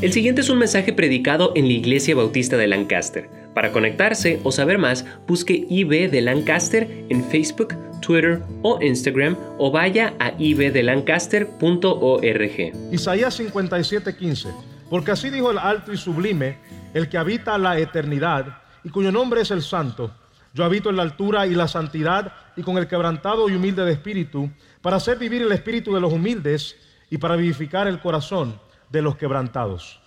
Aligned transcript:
El 0.00 0.12
siguiente 0.12 0.42
es 0.42 0.48
un 0.48 0.58
mensaje 0.58 0.92
predicado 0.92 1.50
en 1.56 1.66
la 1.66 1.72
Iglesia 1.72 2.14
Bautista 2.14 2.56
de 2.56 2.68
Lancaster. 2.68 3.28
Para 3.52 3.72
conectarse 3.72 4.38
o 4.44 4.52
saber 4.52 4.78
más, 4.78 5.04
busque 5.26 5.66
IB 5.68 6.08
de 6.08 6.20
Lancaster 6.20 6.88
en 7.08 7.24
Facebook, 7.24 7.74
Twitter 8.00 8.40
o 8.62 8.80
Instagram 8.80 9.36
o 9.58 9.72
vaya 9.72 10.14
a 10.20 10.34
ibdelancaster.org. 10.38 12.92
Isaías 12.92 13.40
57:15. 13.40 14.54
Porque 14.88 15.10
así 15.10 15.30
dijo 15.30 15.50
el 15.50 15.58
alto 15.58 15.92
y 15.92 15.96
sublime, 15.96 16.58
el 16.94 17.08
que 17.08 17.18
habita 17.18 17.58
la 17.58 17.80
eternidad 17.80 18.58
y 18.84 18.90
cuyo 18.90 19.10
nombre 19.10 19.40
es 19.40 19.50
el 19.50 19.62
santo. 19.62 20.12
Yo 20.54 20.64
habito 20.64 20.90
en 20.90 20.96
la 20.96 21.02
altura 21.02 21.48
y 21.48 21.56
la 21.56 21.66
santidad 21.66 22.32
y 22.56 22.62
con 22.62 22.78
el 22.78 22.86
quebrantado 22.86 23.48
y 23.48 23.56
humilde 23.56 23.84
de 23.84 23.94
espíritu, 23.94 24.48
para 24.80 24.98
hacer 24.98 25.18
vivir 25.18 25.42
el 25.42 25.50
espíritu 25.50 25.92
de 25.92 26.00
los 26.00 26.12
humildes 26.12 26.76
y 27.10 27.18
para 27.18 27.34
vivificar 27.34 27.88
el 27.88 27.98
corazón 27.98 28.67
de 28.90 29.02
los 29.02 29.16
quebrantados. 29.16 30.00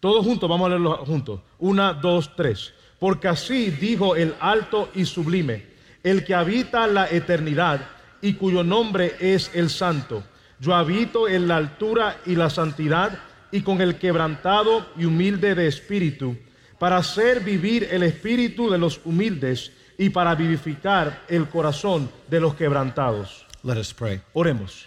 Todos 0.00 0.24
juntos, 0.24 0.48
vamos 0.48 0.66
a 0.66 0.68
leerlo 0.70 0.96
juntos. 1.04 1.40
Una, 1.58 1.92
dos, 1.92 2.34
tres. 2.36 2.72
Porque 2.98 3.28
así 3.28 3.70
dijo 3.70 4.16
el 4.16 4.34
alto 4.40 4.90
y 4.94 5.04
sublime, 5.04 5.66
el 6.02 6.24
que 6.24 6.34
habita 6.34 6.86
la 6.86 7.10
eternidad 7.10 7.80
y 8.22 8.34
cuyo 8.34 8.62
nombre 8.62 9.16
es 9.20 9.50
el 9.54 9.70
santo. 9.70 10.22
Yo 10.60 10.74
habito 10.74 11.28
en 11.28 11.48
la 11.48 11.56
altura 11.56 12.18
y 12.24 12.34
la 12.34 12.48
santidad 12.48 13.18
y 13.50 13.60
con 13.60 13.80
el 13.80 13.98
quebrantado 13.98 14.86
y 14.96 15.04
humilde 15.04 15.54
de 15.54 15.66
espíritu, 15.66 16.36
para 16.78 16.98
hacer 16.98 17.40
vivir 17.40 17.88
el 17.90 18.02
espíritu 18.02 18.70
de 18.70 18.78
los 18.78 19.00
humildes 19.04 19.72
y 19.98 20.10
para 20.10 20.34
vivificar 20.34 21.22
el 21.28 21.48
corazón 21.48 22.10
de 22.28 22.40
los 22.40 22.54
quebrantados. 22.54 23.46
Let 23.62 23.78
us 23.78 23.92
pray. 23.92 24.20
Oremos. 24.34 24.86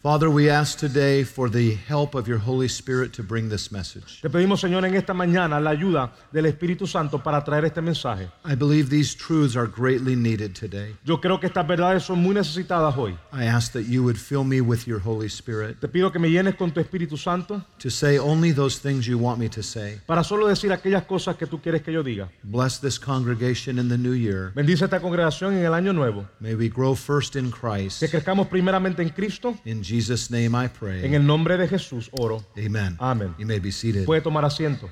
Father, 0.00 0.30
we 0.30 0.48
ask 0.48 0.78
today 0.78 1.24
for 1.24 1.50
the 1.50 1.74
help 1.88 2.14
of 2.14 2.28
your 2.28 2.38
Holy 2.38 2.68
Spirit 2.68 3.12
to 3.14 3.24
bring 3.24 3.48
this 3.48 3.72
message. 3.72 4.20
Te 4.22 4.28
pedimos, 4.28 4.60
Señor, 4.60 4.84
en 4.84 4.94
esta 4.94 5.12
mañana 5.12 5.58
la 5.60 5.70
ayuda 5.70 6.12
del 6.32 6.46
Espíritu 6.46 6.86
Santo 6.86 7.18
para 7.18 7.42
traer 7.42 7.64
este 7.64 7.82
mensaje. 7.82 8.28
I 8.44 8.54
believe 8.54 8.90
these 8.90 9.12
truths 9.16 9.56
are 9.56 9.66
greatly 9.66 10.14
needed 10.14 10.54
today. 10.54 10.94
Yo 11.04 11.20
creo 11.20 11.40
que 11.40 11.48
estas 11.48 11.66
verdades 11.66 12.04
son 12.04 12.20
muy 12.22 12.32
necesitadas 12.32 12.96
hoy. 12.96 13.18
I 13.32 13.46
ask 13.46 13.72
that 13.72 13.86
you 13.86 14.04
would 14.04 14.16
fill 14.16 14.44
me 14.44 14.60
with 14.60 14.86
your 14.86 15.00
Holy 15.00 15.26
Spirit 15.26 15.80
Te 15.80 15.88
pido 15.88 16.12
que 16.12 16.20
me 16.20 16.30
llenes 16.30 16.54
con 16.54 16.70
tu 16.70 16.78
Espíritu 16.78 17.16
Santo 17.18 17.64
to 17.80 17.90
say 17.90 18.18
only 18.18 18.52
those 18.52 18.78
things 18.78 19.04
you 19.04 19.18
want 19.18 19.40
me 19.40 19.48
to 19.48 19.64
say. 19.64 20.00
para 20.06 20.22
solo 20.22 20.46
decir 20.46 20.72
aquellas 20.72 21.06
cosas 21.06 21.34
que 21.36 21.48
tú 21.48 21.60
quieres 21.60 21.82
que 21.82 21.92
yo 21.92 22.04
diga. 22.04 22.30
Bless 22.44 22.78
this 22.78 23.00
congregation 23.00 23.80
in 23.80 23.88
the 23.88 23.98
new 23.98 24.14
year. 24.14 24.52
Bendice 24.54 24.84
esta 24.84 25.00
congregación 25.00 25.54
en 25.54 25.64
el 25.64 25.74
año 25.74 25.92
nuevo. 25.92 26.24
May 26.38 26.54
we 26.54 26.68
grow 26.68 26.94
first 26.94 27.34
in 27.34 27.50
Christ. 27.50 27.98
Que 27.98 28.08
crezcamos 28.08 28.46
primeramente 28.46 29.02
en 29.02 29.08
Cristo. 29.08 29.56
In 29.64 29.82
Jesus' 29.88 30.30
name 30.30 30.54
I 30.54 30.68
pray. 30.68 31.02
En 31.02 31.14
el 31.14 31.22
nombre 31.22 31.56
de 31.56 31.66
Jesús 31.66 32.10
oro. 32.12 32.44
Amen. 32.58 32.96
Amén. 33.00 33.34
You 33.38 33.46
may 33.46 33.58
be 33.58 33.70
seated. 33.70 34.04
Puede 34.04 34.22
tomar 34.22 34.44
asiento. 34.44 34.90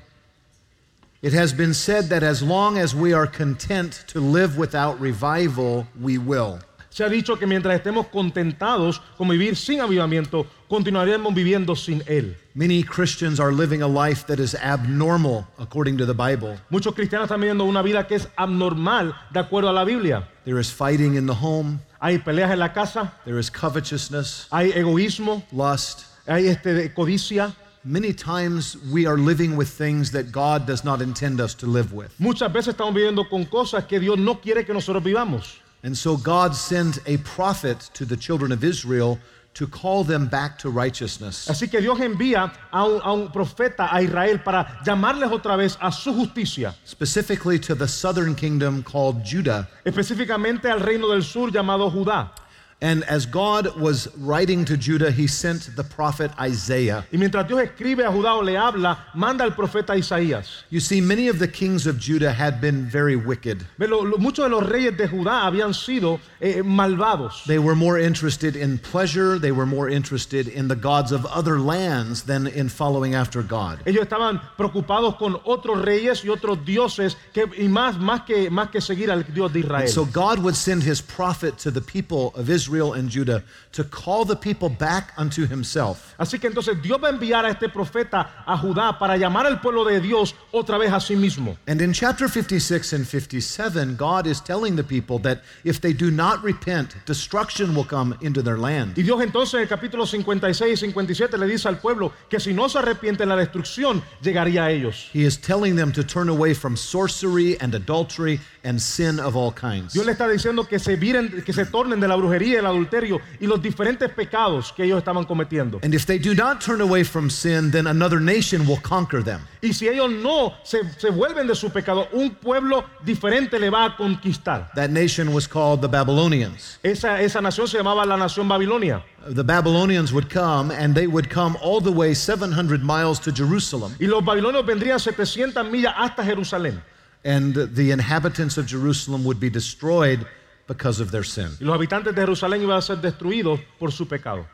It 1.21 1.33
has 1.33 1.53
been 1.53 1.73
said 1.73 2.09
that 2.09 2.23
as 2.23 2.41
long 2.41 2.77
as 2.77 2.95
we 2.95 3.13
are 3.13 3.27
content 3.27 4.03
to 4.07 4.19
live 4.19 4.57
without 4.57 4.99
revival, 4.99 5.87
we 5.99 6.17
will. 6.17 6.59
Se 6.97 7.03
ha 7.03 7.09
dicho 7.09 7.37
que 7.37 7.45
mientras 7.45 7.75
estemos 7.75 8.07
contentados 8.07 9.03
con 9.19 9.29
vivir 9.29 9.55
sin 9.55 9.81
avivamiento, 9.81 10.47
continuaremos 10.67 11.31
viviendo 11.31 11.75
sin 11.75 12.01
él. 12.07 12.35
Many 12.55 12.81
Christians 12.81 13.39
are 13.39 13.51
living 13.51 13.83
a 13.83 13.87
life 13.87 14.25
that 14.25 14.39
is 14.39 14.55
abnormal 14.55 15.45
according 15.59 15.95
to 15.99 16.07
the 16.07 16.13
Bible. 16.15 16.57
Muchos 16.71 16.95
cristianos 16.95 17.25
están 17.27 17.39
viviendo 17.39 17.65
una 17.65 17.83
vida 17.83 18.07
que 18.07 18.15
es 18.15 18.27
abnormal 18.35 19.13
de 19.31 19.39
acuerdo 19.39 19.69
a 19.69 19.73
la 19.73 19.83
Biblia. 19.83 20.27
There 20.43 20.59
is 20.59 20.71
fighting 20.71 21.13
in 21.13 21.27
the 21.27 21.35
home, 21.35 21.81
Hay 22.01 22.17
peleas 22.17 22.49
en 22.49 22.57
la 22.57 22.73
casa, 22.73 23.13
there 23.25 23.37
is 23.37 23.51
covetousness, 23.51 24.47
hay 24.51 24.71
egoísmo, 24.71 25.43
lust. 25.51 26.05
hay 26.25 26.47
este 26.47 26.91
codicia. 26.95 27.53
Many 27.83 28.11
times 28.11 28.75
we 28.91 29.05
are 29.05 29.19
living 29.19 29.55
with 29.55 29.69
things 29.69 30.11
that 30.13 30.31
God 30.31 30.65
does 30.65 30.83
not 30.83 31.03
intend 31.03 31.39
us 31.41 31.53
to 31.57 31.67
live 31.67 31.93
with. 31.93 32.09
Muchas 32.17 32.51
veces 32.51 32.73
estamos 32.73 32.95
viviendo 32.95 33.29
con 33.29 33.45
cosas 33.45 33.85
que 33.85 33.99
Dios 33.99 34.17
no 34.17 34.41
quiere 34.41 34.65
que 34.65 34.73
nosotros 34.73 35.03
vivamos. 35.03 35.61
And 35.87 35.97
so 35.97 36.17
God 36.17 36.53
sent 36.53 36.99
a 37.05 37.15
prophet 37.19 37.89
to 37.93 38.03
the 38.03 38.17
children 38.17 38.51
of 38.51 38.61
Israel 38.61 39.19
to 39.53 39.65
call 39.65 40.03
them 40.03 40.27
back 40.27 40.59
to 40.59 40.69
righteousness. 40.69 41.47
Así 41.49 41.71
que 41.71 41.79
Dios 41.79 41.97
envía 42.01 42.51
a 42.73 42.83
un, 42.83 42.99
a 43.01 43.13
un 43.13 43.31
profeta 43.31 43.87
a 43.89 44.01
Israel 44.01 44.39
para 44.43 44.81
llamarles 44.85 45.31
otra 45.31 45.55
vez 45.55 45.77
a 45.79 45.89
su 45.89 46.13
justicia, 46.13 46.75
Specifically 46.83 47.57
to 47.57 47.73
the 47.73 47.87
southern 47.87 48.35
kingdom 48.35 48.83
called 48.83 49.23
Judah. 49.23 49.65
específicamente 49.85 50.69
al 50.69 50.81
reino 50.81 51.07
del 51.07 51.23
sur 51.23 51.51
llamado 51.53 51.89
Judá. 51.89 52.33
And 52.79 53.03
as 53.05 53.25
God 53.25 53.75
was 53.79 54.07
writing 54.17 54.63
to 54.65 54.77
Judah, 54.77 55.09
he 55.09 55.25
sent 55.25 55.75
the 55.75 55.83
prophet 55.83 56.29
Isaiah. 56.39 57.03
Y 57.11 57.17
mientras 57.17 57.47
Dios 57.47 57.61
escribe 57.61 58.01
a 58.01 58.11
Judá 58.11 58.35
o 58.35 58.41
le 58.41 58.55
habla, 58.55 58.99
manda 59.15 59.45
al 59.45 59.51
profeta 59.51 59.97
Isaías. 59.97 60.63
You 60.69 60.79
see, 60.79 61.01
many 61.01 61.27
of 61.27 61.39
the 61.39 61.47
kings 61.47 61.87
of 61.87 61.97
Judah 61.97 62.31
had 62.31 62.61
been 62.61 62.85
very 62.85 63.15
wicked. 63.15 63.65
Lo- 63.79 64.05
muchos 64.19 64.47
de 64.47 64.55
los 64.55 64.69
reyes 64.69 64.95
de 64.95 65.07
Judá 65.07 65.45
habían 65.45 65.73
sido 65.73 66.19
eh, 66.39 66.61
malvados. 66.61 67.45
They 67.45 67.57
were 67.57 67.75
more 67.75 67.97
interested 67.97 68.55
in 68.55 68.77
pleasure, 68.77 69.39
they 69.39 69.51
were 69.51 69.65
more 69.65 69.89
interested 69.89 70.47
in 70.47 70.67
the 70.67 70.75
gods 70.75 71.11
of 71.11 71.25
other 71.25 71.59
lands 71.59 72.23
than 72.23 72.45
in 72.45 72.69
following 72.69 73.15
after 73.15 73.41
God. 73.41 73.79
Ellos 73.87 74.03
estaban 74.03 74.39
preocupados 74.55 75.17
con 75.17 75.41
otros 75.45 75.83
reyes 75.83 76.23
y 76.23 76.29
otros 76.29 76.63
dioses 76.63 77.15
que, 77.33 77.47
y 77.57 77.67
más, 77.67 77.97
más, 77.97 78.23
que, 78.23 78.51
más 78.51 78.69
que 78.69 78.81
seguir 78.81 79.09
al 79.09 79.23
Dios 79.23 79.51
de 79.51 79.61
Israel. 79.61 79.87
So 79.87 80.05
God 80.05 80.37
would 80.43 80.55
send 80.55 80.83
his 80.83 81.01
prophet 81.01 81.57
to 81.57 81.71
the 81.71 81.81
people 81.81 82.33
of 82.35 82.51
Israel 82.51 82.66
and 82.93 83.09
Judah 83.09 83.43
to 83.71 83.83
call 83.83 84.25
the 84.25 84.35
people 84.35 84.69
back 84.69 85.13
unto 85.17 85.47
himself. 85.47 86.15
Así 86.17 86.39
que 86.39 86.47
entonces 86.47 86.81
Dios 86.81 86.99
va 87.01 87.07
a 87.07 87.11
enviar 87.11 87.45
a 87.45 87.49
este 87.49 87.69
profeta 87.69 88.43
a 88.45 88.57
Judá 88.57 88.97
para 88.99 89.17
llamar 89.17 89.45
al 89.45 89.59
pueblo 89.61 89.85
de 89.85 89.99
Dios 89.99 90.35
otra 90.51 90.77
vez 90.77 90.91
a 90.91 90.99
sí 90.99 91.15
mismo. 91.15 91.57
And 91.67 91.81
in 91.81 91.93
chapter 91.93 92.27
56 92.27 92.93
and 92.93 93.07
57, 93.07 93.95
God 93.95 94.27
is 94.27 94.41
telling 94.41 94.75
the 94.75 94.83
people 94.83 95.19
that 95.19 95.41
if 95.63 95.79
they 95.81 95.93
do 95.93 96.11
not 96.11 96.43
repent, 96.43 96.95
destruction 97.05 97.73
will 97.75 97.85
come 97.85 98.17
into 98.21 98.41
their 98.41 98.57
land. 98.57 98.97
Y 98.97 99.03
Dios 99.03 99.21
entonces 99.21 99.55
en 99.55 99.61
el 99.61 99.67
capítulo 99.67 100.05
56 100.05 100.73
y 100.73 100.77
57 100.77 101.37
le 101.37 101.47
dice 101.47 101.67
al 101.67 101.79
pueblo 101.79 102.11
que 102.29 102.39
si 102.39 102.53
no 102.53 102.69
se 102.69 102.79
arrepiente 102.79 103.25
la 103.25 103.35
destrucción 103.35 104.01
llegaría 104.21 104.65
a 104.65 104.71
ellos. 104.71 105.09
He 105.13 105.25
is 105.25 105.37
telling 105.37 105.75
them 105.75 105.91
to 105.91 106.03
turn 106.03 106.29
away 106.29 106.53
from 106.53 106.75
sorcery 106.75 107.57
and 107.59 107.73
adultery 107.73 108.39
and 108.63 108.81
sin 108.81 109.19
of 109.19 109.35
all 109.35 109.51
kinds. 109.51 109.93
Dios 109.93 110.05
le 110.05 110.11
está 110.11 110.27
diciendo 110.27 110.67
que 110.67 110.79
se 110.79 110.95
viren, 110.95 111.43
que 111.43 111.53
se 111.53 111.65
tornen 111.65 111.99
de 111.99 112.07
la 112.07 112.15
brujería, 112.15 112.56
el 112.59 112.65
adulterio 112.65 113.19
y 113.39 113.47
los 113.47 113.61
diferentes 113.61 114.09
pecados 114.11 114.73
que 114.73 114.83
ellos 114.83 114.97
estaban 114.97 115.25
cometiendo. 115.25 115.79
And 115.83 115.93
if 115.93 116.05
they 116.05 116.17
do 116.17 116.33
not 116.33 116.61
turn 116.61 116.81
away 116.81 117.03
from 117.03 117.29
sin, 117.29 117.71
then 117.71 117.87
another 117.87 118.19
nation 118.19 118.67
will 118.67 118.81
conquer 118.81 119.23
them. 119.23 119.41
Y 119.61 119.73
si 119.73 119.87
ellos 119.87 120.09
no 120.11 120.53
se, 120.63 120.79
se 120.97 121.09
vuelven 121.09 121.47
de 121.47 121.55
su 121.55 121.69
pecado, 121.69 122.07
un 122.13 122.35
pueblo 122.35 122.85
diferente 123.03 123.59
le 123.59 123.69
va 123.69 123.85
a 123.85 123.97
conquistar. 123.97 124.71
That 124.75 124.89
nation 124.89 125.33
was 125.33 125.47
called 125.47 125.81
the 125.81 125.87
Babylonians. 125.87 126.79
Esa, 126.83 127.21
esa 127.21 127.41
nación 127.41 127.67
se 127.67 127.77
llamaba 127.77 128.05
la 128.05 128.17
nación 128.17 128.47
Babilonia. 128.47 129.03
The 129.29 129.43
Babylonians 129.43 130.13
would 130.13 130.29
come, 130.29 130.71
and 130.71 130.95
they 130.95 131.07
would 131.07 131.29
come 131.29 131.57
all 131.61 131.81
the 131.81 131.91
way 131.91 132.13
700 132.13 132.81
miles 132.83 133.19
to 133.19 133.31
Jerusalem. 133.31 133.95
Y 133.99 134.07
los 134.07 134.23
babilonios 134.23 134.65
vendrían 134.65 134.99
700 134.99 135.69
millas 135.69 135.93
hasta 135.95 136.23
Jerusalén. 136.23 136.81
And 137.25 137.55
the 137.75 137.91
inhabitants 137.91 138.57
of 138.57 138.67
Jerusalem 138.67 139.25
would 139.25 139.39
be 139.39 139.49
destroyed 139.49 140.25
because 140.67 141.01
of 141.01 141.11
their 141.11 141.25
sin. 141.25 141.49
Y 141.59 141.65
los 141.65 141.75
habitantes 141.75 142.13
de 142.13 142.21
Jerusalén 142.21 142.61
iban 142.61 142.77
a 142.77 142.81
ser 142.81 142.97
destruidos 142.97 143.59
por 143.79 143.91
su 143.91 144.07
pecado. 144.07 144.45